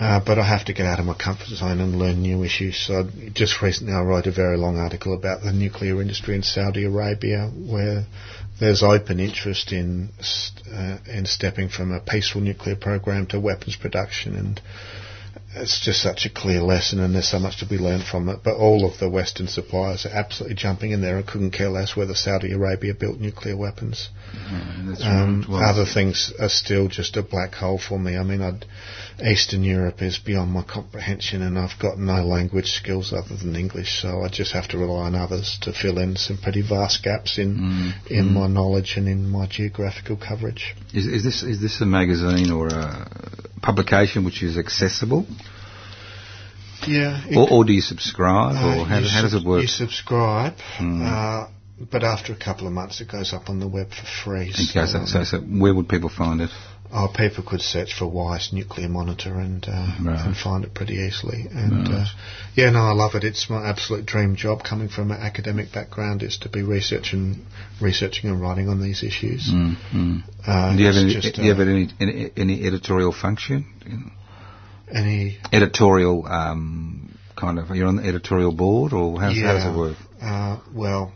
Uh, 0.00 0.20
but 0.24 0.38
I 0.38 0.44
have 0.44 0.64
to 0.66 0.72
get 0.72 0.86
out 0.86 1.00
of 1.00 1.04
my 1.06 1.14
comfort 1.14 1.48
zone 1.48 1.80
and 1.80 1.98
learn 1.98 2.22
new 2.22 2.44
issues. 2.44 2.76
So 2.86 3.08
just 3.34 3.60
recently, 3.60 3.92
I 3.92 4.00
wrote 4.00 4.26
a 4.26 4.32
very 4.32 4.56
long 4.56 4.78
article 4.78 5.14
about 5.14 5.42
the 5.42 5.52
nuclear 5.52 6.00
industry 6.00 6.34
in 6.34 6.42
Saudi 6.42 6.84
Arabia, 6.84 7.50
where 7.54 8.06
there's 8.58 8.82
open 8.82 9.20
interest 9.20 9.70
in 9.72 10.08
uh, 10.72 10.98
in 11.06 11.26
stepping 11.26 11.68
from 11.68 11.92
a 11.92 12.00
peaceful 12.00 12.40
nuclear 12.40 12.76
program 12.76 13.26
to 13.26 13.40
weapons 13.40 13.76
production, 13.76 14.34
and 14.34 14.60
it's 15.54 15.80
just 15.84 16.00
such 16.00 16.24
a 16.24 16.30
clear 16.30 16.60
lesson, 16.60 17.00
and 17.00 17.14
there's 17.14 17.28
so 17.28 17.38
much 17.38 17.58
to 17.58 17.66
be 17.66 17.76
learned 17.76 18.04
from 18.04 18.28
it. 18.28 18.40
But 18.42 18.56
all 18.56 18.86
of 18.86 18.98
the 18.98 19.08
Western 19.08 19.46
suppliers 19.46 20.06
are 20.06 20.10
absolutely 20.10 20.56
jumping 20.56 20.92
in 20.92 21.00
there 21.02 21.16
and 21.18 21.26
couldn't 21.26 21.50
care 21.50 21.68
less 21.68 21.96
whether 21.96 22.14
Saudi 22.14 22.52
Arabia 22.52 22.94
built 22.94 23.20
nuclear 23.20 23.56
weapons. 23.56 24.08
Uh, 24.34 24.88
that's 24.88 25.02
Um. 25.02 25.44
Well, 25.48 25.62
other 25.62 25.84
things 25.84 26.32
are 26.38 26.48
still 26.48 26.88
just 26.88 27.16
a 27.16 27.22
black 27.22 27.54
hole 27.54 27.78
for 27.78 27.98
me. 27.98 28.16
I 28.16 28.22
mean, 28.22 28.40
I'd, 28.40 28.64
Eastern 29.22 29.62
Europe 29.62 30.00
is 30.02 30.18
beyond 30.18 30.50
my 30.50 30.62
comprehension, 30.62 31.42
and 31.42 31.58
I've 31.58 31.78
got 31.78 31.98
no 31.98 32.24
language 32.24 32.72
skills 32.72 33.12
other 33.12 33.36
than 33.36 33.54
English, 33.54 34.00
so 34.00 34.22
I 34.22 34.28
just 34.28 34.52
have 34.52 34.68
to 34.68 34.78
rely 34.78 35.06
on 35.06 35.14
others 35.14 35.58
to 35.62 35.72
fill 35.72 35.98
in 35.98 36.16
some 36.16 36.38
pretty 36.38 36.62
vast 36.62 37.02
gaps 37.02 37.38
in 37.38 37.52
Mm, 37.52 37.92
in 38.10 38.32
my 38.32 38.46
knowledge 38.46 38.94
and 38.96 39.06
in 39.08 39.28
my 39.28 39.46
geographical 39.46 40.16
coverage. 40.16 40.74
Is, 40.94 41.06
is 41.06 41.22
this 41.22 41.42
is 41.42 41.60
this 41.60 41.80
a 41.80 41.86
magazine 41.86 42.50
or 42.50 42.68
a 42.68 43.08
publication 43.62 44.24
which 44.24 44.42
is 44.42 44.58
accessible, 44.58 45.26
Yeah. 46.86 47.22
or, 47.36 47.50
or 47.52 47.64
do 47.64 47.72
you 47.72 47.80
subscribe, 47.80 48.54
or 48.56 48.84
how, 48.84 48.98
you 48.98 49.08
how 49.08 49.22
does 49.22 49.34
it 49.34 49.44
work? 49.44 49.62
You 49.62 49.68
subscribe, 49.68 50.54
Mm. 50.78 51.02
uh, 51.02 51.48
but 51.90 52.04
after 52.04 52.32
a 52.32 52.36
couple 52.36 52.66
of 52.66 52.72
months, 52.72 53.00
it 53.00 53.08
goes 53.10 53.32
up 53.32 53.48
on 53.48 53.58
the 53.60 53.68
web 53.68 53.90
for 53.90 54.06
free. 54.24 54.50
Okay, 54.50 54.86
so, 54.86 55.04
so, 55.06 55.24
so 55.24 55.38
where 55.40 55.74
would 55.74 55.88
people 55.88 56.08
find 56.08 56.40
it? 56.40 56.50
Oh, 56.94 57.08
people 57.08 57.42
could 57.42 57.62
search 57.62 57.94
for 57.94 58.06
WISE 58.06 58.52
nuclear 58.52 58.88
monitor 58.88 59.40
and 59.40 59.64
uh, 59.66 59.86
Right. 60.02 60.26
and 60.26 60.36
find 60.36 60.62
it 60.62 60.74
pretty 60.74 60.96
easily. 60.96 61.46
And 61.50 61.88
Right. 61.88 62.00
uh, 62.02 62.06
yeah, 62.54 62.68
no, 62.68 62.80
I 62.80 62.92
love 62.92 63.14
it. 63.14 63.24
It's 63.24 63.48
my 63.48 63.66
absolute 63.66 64.04
dream 64.04 64.36
job. 64.36 64.62
Coming 64.62 64.88
from 64.88 65.10
an 65.10 65.18
academic 65.18 65.72
background, 65.72 66.22
is 66.22 66.36
to 66.38 66.50
be 66.50 66.62
researching, 66.62 67.46
researching 67.80 68.28
and 68.28 68.40
writing 68.42 68.68
on 68.68 68.82
these 68.82 69.02
issues. 69.02 69.48
Mm, 69.50 69.76
mm. 69.92 70.22
Uh, 70.46 70.76
do 70.76 70.82
you 70.82 70.86
have 70.86 70.96
any? 70.96 71.14
do 71.18 71.42
you 71.42 71.48
have 71.54 71.60
uh, 71.60 71.70
any, 71.70 71.88
any 71.98 72.30
any 72.36 72.66
editorial 72.66 73.12
function? 73.12 73.64
any? 74.92 75.38
Editorial 75.50 76.26
um, 76.26 77.16
kind 77.36 77.58
of. 77.58 77.74
You're 77.74 77.88
on 77.88 77.96
the 77.96 78.04
editorial 78.06 78.52
board, 78.52 78.92
or 78.92 79.18
how, 79.18 79.32
how 79.32 79.52
does 79.54 79.64
it 79.64 79.78
work? 79.78 79.96
Uh, 80.20 80.58
well, 80.74 81.12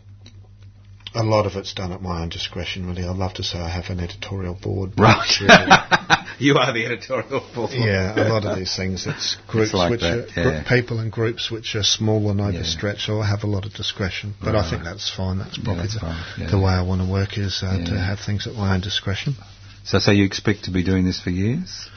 a 1.13 1.23
lot 1.23 1.45
of 1.45 1.55
it's 1.55 1.73
done 1.73 1.91
at 1.91 2.01
my 2.01 2.21
own 2.21 2.29
discretion. 2.29 2.87
Really, 2.87 3.03
I'd 3.03 3.15
love 3.15 3.33
to 3.35 3.43
say 3.43 3.59
I 3.59 3.69
have 3.69 3.85
an 3.89 3.99
editorial 3.99 4.53
board. 4.53 4.93
Right. 4.97 5.39
really- 5.41 6.27
you 6.39 6.57
are 6.57 6.73
the 6.73 6.85
editorial 6.85 7.45
board. 7.53 7.71
Yeah, 7.73 8.15
a 8.15 8.29
lot 8.29 8.45
of 8.45 8.57
these 8.57 8.75
things, 8.75 9.07
it's 9.07 9.37
groups 9.47 9.73
like 9.73 9.91
which 9.91 10.01
that, 10.01 10.37
are 10.37 10.51
yeah. 10.51 10.63
people 10.67 10.99
and 10.99 11.11
groups 11.11 11.49
which 11.49 11.75
are 11.75 11.83
small 11.83 12.29
and 12.29 12.41
overstretched, 12.41 13.01
so 13.01 13.21
I 13.21 13.27
have 13.27 13.43
a 13.43 13.47
lot 13.47 13.65
of 13.65 13.73
discretion. 13.73 14.33
But 14.41 14.55
I 14.55 14.69
think 14.69 14.83
that's 14.83 15.13
fine. 15.13 15.39
That's 15.39 15.57
probably 15.57 15.83
that's 15.83 15.95
the, 15.95 15.99
fine, 16.01 16.23
yeah. 16.37 16.51
the 16.51 16.59
way 16.59 16.71
I 16.71 16.83
want 16.83 17.01
to 17.01 17.11
work 17.11 17.37
is 17.37 17.61
uh, 17.63 17.77
to 17.85 17.99
have 17.99 18.19
things 18.19 18.47
at 18.47 18.53
my 18.53 18.73
own 18.73 18.81
discretion. 18.81 19.35
So, 19.83 19.99
so 19.99 20.11
you 20.11 20.25
expect 20.25 20.65
to 20.65 20.71
be 20.71 20.83
doing 20.83 21.05
this 21.05 21.21
for 21.21 21.29
years? 21.29 21.89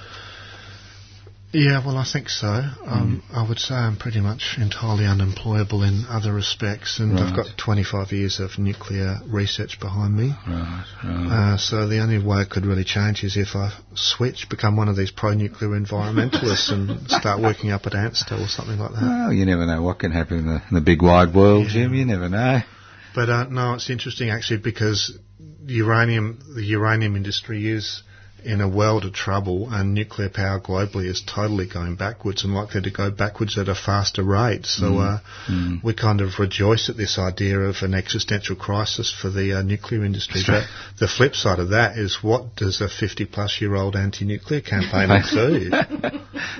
Yeah, 1.53 1.84
well, 1.84 1.96
I 1.96 2.05
think 2.05 2.28
so. 2.28 2.46
Um, 2.46 3.24
I 3.34 3.46
would 3.46 3.59
say 3.59 3.74
I'm 3.74 3.96
pretty 3.96 4.20
much 4.20 4.57
entirely 4.57 5.05
unemployable 5.05 5.82
in 5.82 6.05
other 6.09 6.32
respects, 6.32 7.01
and 7.01 7.18
I've 7.18 7.34
got 7.34 7.46
25 7.59 8.12
years 8.12 8.38
of 8.38 8.57
nuclear 8.57 9.18
research 9.26 9.80
behind 9.80 10.14
me. 10.14 10.28
Right, 10.46 10.84
right. 11.05 11.55
Uh, 11.55 11.57
so 11.59 11.88
the 11.88 11.98
only 11.98 12.22
way 12.22 12.42
it 12.42 12.51
could 12.51 12.66
really 12.66 12.84
change 12.84 13.24
is 13.24 13.36
if 13.36 13.57
I 13.57 13.72
switch, 13.94 14.48
become 14.48 14.76
one 14.76 14.88
of 14.88 14.96
these 14.96 15.11
pro-nuclear 15.11 15.70
environmentalists, 15.70 16.70
and 16.70 17.01
start 17.11 17.40
working 17.40 17.72
up 17.72 17.84
at 17.86 17.94
ANSTO 17.94 18.44
or 18.44 18.48
something 18.48 18.78
like 18.78 18.92
that. 18.92 19.03
well, 19.03 19.32
you 19.32 19.44
never 19.44 19.66
know 19.66 19.82
what 19.82 19.98
can 19.98 20.12
happen 20.12 20.38
in 20.38 20.46
the, 20.46 20.62
in 20.70 20.74
the 20.76 20.80
big 20.80 21.03
wide 21.03 21.34
world, 21.34 21.66
Jim. 21.68 21.94
You 21.94 22.05
never 22.05 22.28
know. 22.28 22.61
But 23.12 23.28
uh, 23.28 23.44
no, 23.51 23.74
it's 23.74 23.90
interesting 23.90 24.30
actually 24.30 24.59
because 24.59 25.18
uranium, 25.66 26.38
the 26.55 26.62
uranium 26.62 27.16
industry 27.16 27.68
is 27.68 28.05
in 28.45 28.61
a 28.61 28.68
world 28.68 29.05
of 29.05 29.12
trouble, 29.12 29.68
and 29.70 29.95
nuclear 29.95 30.28
power 30.28 30.61
globally 30.61 31.07
is 31.07 31.22
totally 31.22 31.66
going 31.66 31.97
backwards 31.97 32.45
and 32.45 32.55
likely 32.55 32.82
to 32.82 32.91
go 32.91 33.11
backwards 33.11 33.59
at 33.59 33.68
a 33.68 33.74
faster 33.74 34.22
rate. 34.22 34.66
So 34.66 34.99
uh, 34.99 35.18
we 35.82 35.95
kind 35.95 36.20
of 36.20 36.38
rejoice 36.38 36.88
at 36.88 36.97
this 36.97 37.18
idea 37.18 37.59
of 37.61 37.76
an 37.82 37.95
existential 37.95 38.57
crisis 38.57 39.12
for 39.12 39.30
the 39.30 39.59
uh, 39.59 39.62
nuclear 39.62 40.05
industry. 40.05 40.41
That's 40.47 40.49
right. 40.49 40.66
But 40.95 41.01
the 41.01 41.09
flip 41.09 41.34
side 41.34 41.59
of 41.59 41.70
that 41.70 41.99
is 41.99 42.18
what 42.22 42.57
does 42.57 42.80
a 42.80 42.88
50-plus-year-old 42.88 43.97
anti-nuclear 43.97 44.61
campaigner 44.61 45.22
do? 45.30 45.70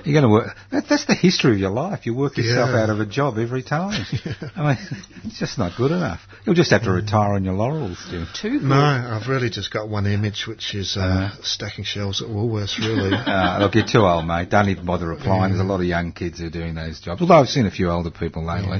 You're 0.05 0.20
going 0.20 0.22
to 0.24 0.28
work. 0.28 0.57
That, 0.72 0.85
that's 0.89 1.07
the 1.07 1.14
history 1.14 1.53
of 1.53 1.59
your 1.59 1.70
life. 1.70 2.07
You 2.07 2.14
work 2.14 2.37
yourself 2.37 2.70
Yeah. 2.72 2.83
out 2.83 2.91
of 2.91 3.01
a 3.01 3.07
job 3.07 3.39
every 3.39 3.62
time. 3.62 4.05
I 4.57 4.68
mean, 4.74 4.78
it's 5.24 5.39
just 5.39 5.59
not 5.59 5.76
good 5.76 5.91
enough. 5.91 6.20
You'll 6.45 6.55
just 6.55 6.70
have 6.70 6.83
to 6.85 6.91
retire 6.91 7.35
on 7.35 7.45
your 7.45 7.55
laurels, 7.55 7.99
Jim. 8.11 8.26
Too 8.41 8.59
good. 8.61 8.62
No, 8.68 8.76
I've 8.76 9.28
really 9.28 9.51
just 9.51 9.72
got 9.72 9.89
one 9.89 10.07
image, 10.07 10.47
which 10.47 10.74
is 10.74 10.97
uh, 10.97 11.01
Uh-huh. 11.01 11.43
Shelves 11.84 12.22
at 12.22 12.28
Woolworths. 12.28 12.78
Really. 12.78 13.10
Uh, 13.30 13.58
look, 13.60 13.74
you're 13.74 13.86
too 13.86 14.00
old, 14.00 14.26
mate. 14.26 14.50
Don't 14.50 14.68
even 14.68 14.84
bother 14.84 15.06
replying. 15.08 15.52
There's 15.52 15.60
a 15.60 15.64
lot 15.68 15.80
of 15.80 15.86
young 15.86 16.12
kids 16.12 16.38
who 16.38 16.46
are 16.46 16.50
doing 16.50 16.74
those 16.74 17.00
jobs. 17.00 17.20
Although 17.20 17.34
I've 17.40 17.48
seen 17.48 17.66
a 17.66 17.70
few 17.70 17.90
older 17.90 18.10
people 18.10 18.44
lately. 18.44 18.78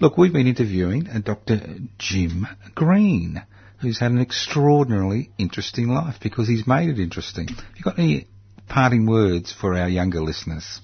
Look, 0.00 0.16
we've 0.16 0.32
been 0.32 0.46
interviewing 0.46 1.08
uh, 1.08 1.18
Dr. 1.20 1.60
Jim 1.98 2.46
Green, 2.74 3.42
who's 3.80 3.98
had 3.98 4.10
an 4.12 4.20
extraordinarily 4.20 5.30
interesting 5.38 5.88
life 5.88 6.16
because 6.22 6.48
he's 6.48 6.66
made 6.66 6.88
it 6.88 6.98
interesting. 7.00 7.48
Have 7.48 7.64
you 7.76 7.82
got 7.82 7.98
any 7.98 8.26
parting 8.68 9.06
words 9.06 9.52
for 9.52 9.76
our 9.76 9.88
younger 9.88 10.20
listeners? 10.20 10.80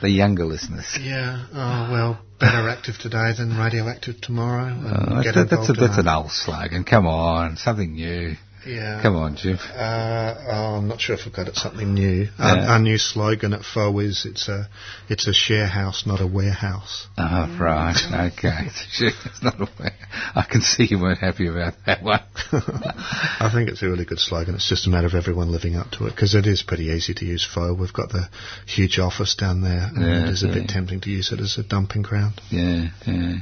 The 0.00 0.10
younger 0.10 0.44
listeners. 0.44 0.96
Yeah, 1.00 1.44
oh, 1.52 1.92
well, 1.92 2.18
better 2.38 2.68
active 2.68 2.94
today 3.00 3.32
than 3.36 3.56
radioactive 3.58 4.20
tomorrow. 4.20 4.66
Uh, 4.72 5.22
get 5.22 5.34
that- 5.34 5.50
that's, 5.50 5.68
a, 5.70 5.72
that's 5.72 5.98
an 5.98 6.06
old 6.08 6.30
slogan. 6.30 6.84
Come 6.84 7.06
on, 7.06 7.56
something 7.56 7.94
new. 7.94 8.36
Yeah. 8.66 9.00
Come 9.02 9.16
on, 9.16 9.36
Jim. 9.36 9.58
Uh, 9.74 10.34
oh, 10.48 10.76
I'm 10.78 10.88
not 10.88 11.00
sure 11.00 11.14
if 11.16 11.22
I've 11.26 11.32
got 11.32 11.48
it 11.48 11.56
something 11.56 11.94
new. 11.94 12.28
Yeah. 12.38 12.44
Our, 12.44 12.56
our 12.72 12.78
new 12.78 12.98
slogan 12.98 13.52
at 13.52 13.62
FO 13.64 13.98
is 14.00 14.26
it's 14.26 14.48
a 14.48 14.68
it's 15.08 15.26
a 15.26 15.32
share 15.32 15.66
house, 15.66 16.04
not 16.06 16.20
a 16.20 16.26
warehouse. 16.26 17.06
Oh, 17.16 17.56
right. 17.60 17.96
Okay. 18.32 18.68
It's 19.00 19.42
not 19.42 19.60
a 19.60 19.64
way. 19.80 19.90
I 20.34 20.44
can 20.50 20.60
see 20.60 20.84
you 20.84 20.98
weren't 21.00 21.18
happy 21.20 21.46
about 21.48 21.74
that 21.86 22.02
one. 22.02 22.20
I 22.52 23.50
think 23.52 23.68
it's 23.68 23.82
a 23.82 23.86
really 23.88 24.04
good 24.04 24.18
slogan. 24.18 24.54
It's 24.54 24.68
just 24.68 24.86
a 24.86 24.90
matter 24.90 25.06
of 25.06 25.14
everyone 25.14 25.52
living 25.52 25.76
up 25.76 25.90
to 25.92 26.06
it 26.06 26.10
because 26.10 26.34
it 26.34 26.46
is 26.46 26.62
pretty 26.62 26.84
easy 26.86 27.14
to 27.14 27.24
use 27.24 27.46
FO. 27.46 27.74
We've 27.74 27.92
got 27.92 28.10
the 28.10 28.28
huge 28.66 28.98
office 28.98 29.34
down 29.34 29.62
there, 29.62 29.88
and 29.94 30.02
Yeah, 30.04 30.24
it 30.24 30.30
is 30.30 30.42
a 30.42 30.48
bit 30.48 30.68
tempting 30.68 31.00
to 31.02 31.10
use 31.10 31.32
it 31.32 31.40
as 31.40 31.58
a 31.58 31.62
dumping 31.62 32.02
ground. 32.02 32.40
Yeah, 32.50 32.88
yeah. 33.06 33.36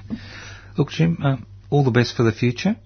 Look, 0.77 0.91
Jim, 0.91 1.19
um, 1.23 1.47
all 1.71 1.85
the 1.85 1.91
best 1.91 2.17
for 2.17 2.23
the 2.23 2.33
future. 2.33 2.77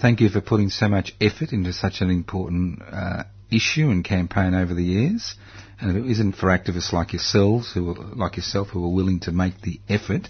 Thank 0.00 0.20
you 0.20 0.28
for 0.28 0.40
putting 0.40 0.70
so 0.70 0.88
much 0.88 1.14
effort 1.20 1.52
into 1.52 1.72
such 1.72 2.00
an 2.00 2.10
important 2.10 2.82
uh, 2.82 3.24
issue 3.50 3.90
and 3.90 4.04
campaign 4.04 4.54
over 4.54 4.74
the 4.74 4.84
years. 4.84 5.34
And 5.80 5.96
if 5.96 6.04
it 6.04 6.10
isn't 6.10 6.32
for 6.34 6.46
activists 6.46 6.92
like 6.92 7.12
yourselves, 7.12 7.72
who 7.72 7.90
are, 7.90 8.14
like 8.14 8.36
yourself, 8.36 8.68
who 8.68 8.84
are 8.84 8.92
willing 8.92 9.20
to 9.20 9.32
make 9.32 9.60
the 9.60 9.80
effort, 9.88 10.28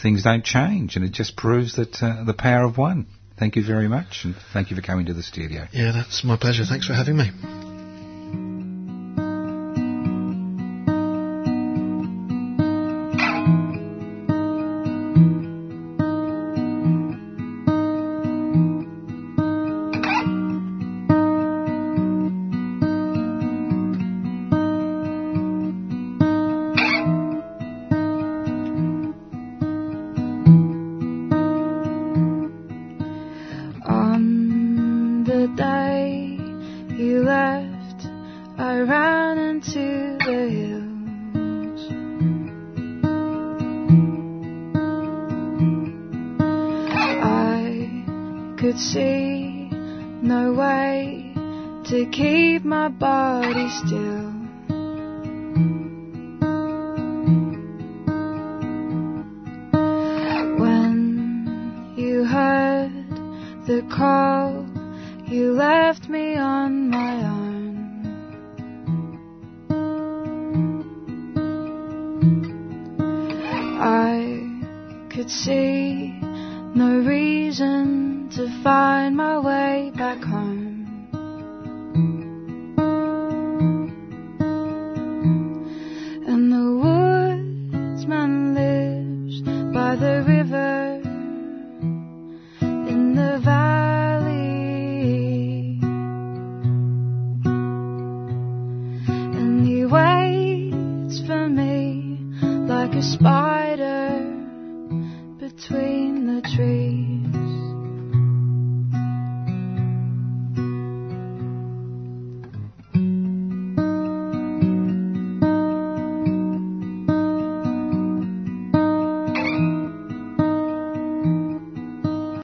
things 0.00 0.24
don't 0.24 0.44
change, 0.44 0.96
and 0.96 1.04
it 1.04 1.12
just 1.12 1.36
proves 1.36 1.76
that 1.76 2.02
uh, 2.02 2.24
the 2.24 2.34
power 2.34 2.64
of 2.64 2.78
one. 2.78 3.06
Thank 3.38 3.56
you 3.56 3.64
very 3.64 3.88
much, 3.88 4.20
and 4.24 4.34
thank 4.52 4.70
you 4.70 4.76
for 4.76 4.82
coming 4.82 5.06
to 5.06 5.14
the 5.14 5.22
studio. 5.22 5.66
Yeah, 5.72 5.92
that's 5.92 6.22
my 6.24 6.36
pleasure. 6.36 6.64
Thanks 6.64 6.86
for 6.86 6.94
having 6.94 7.16
me. 7.16 7.71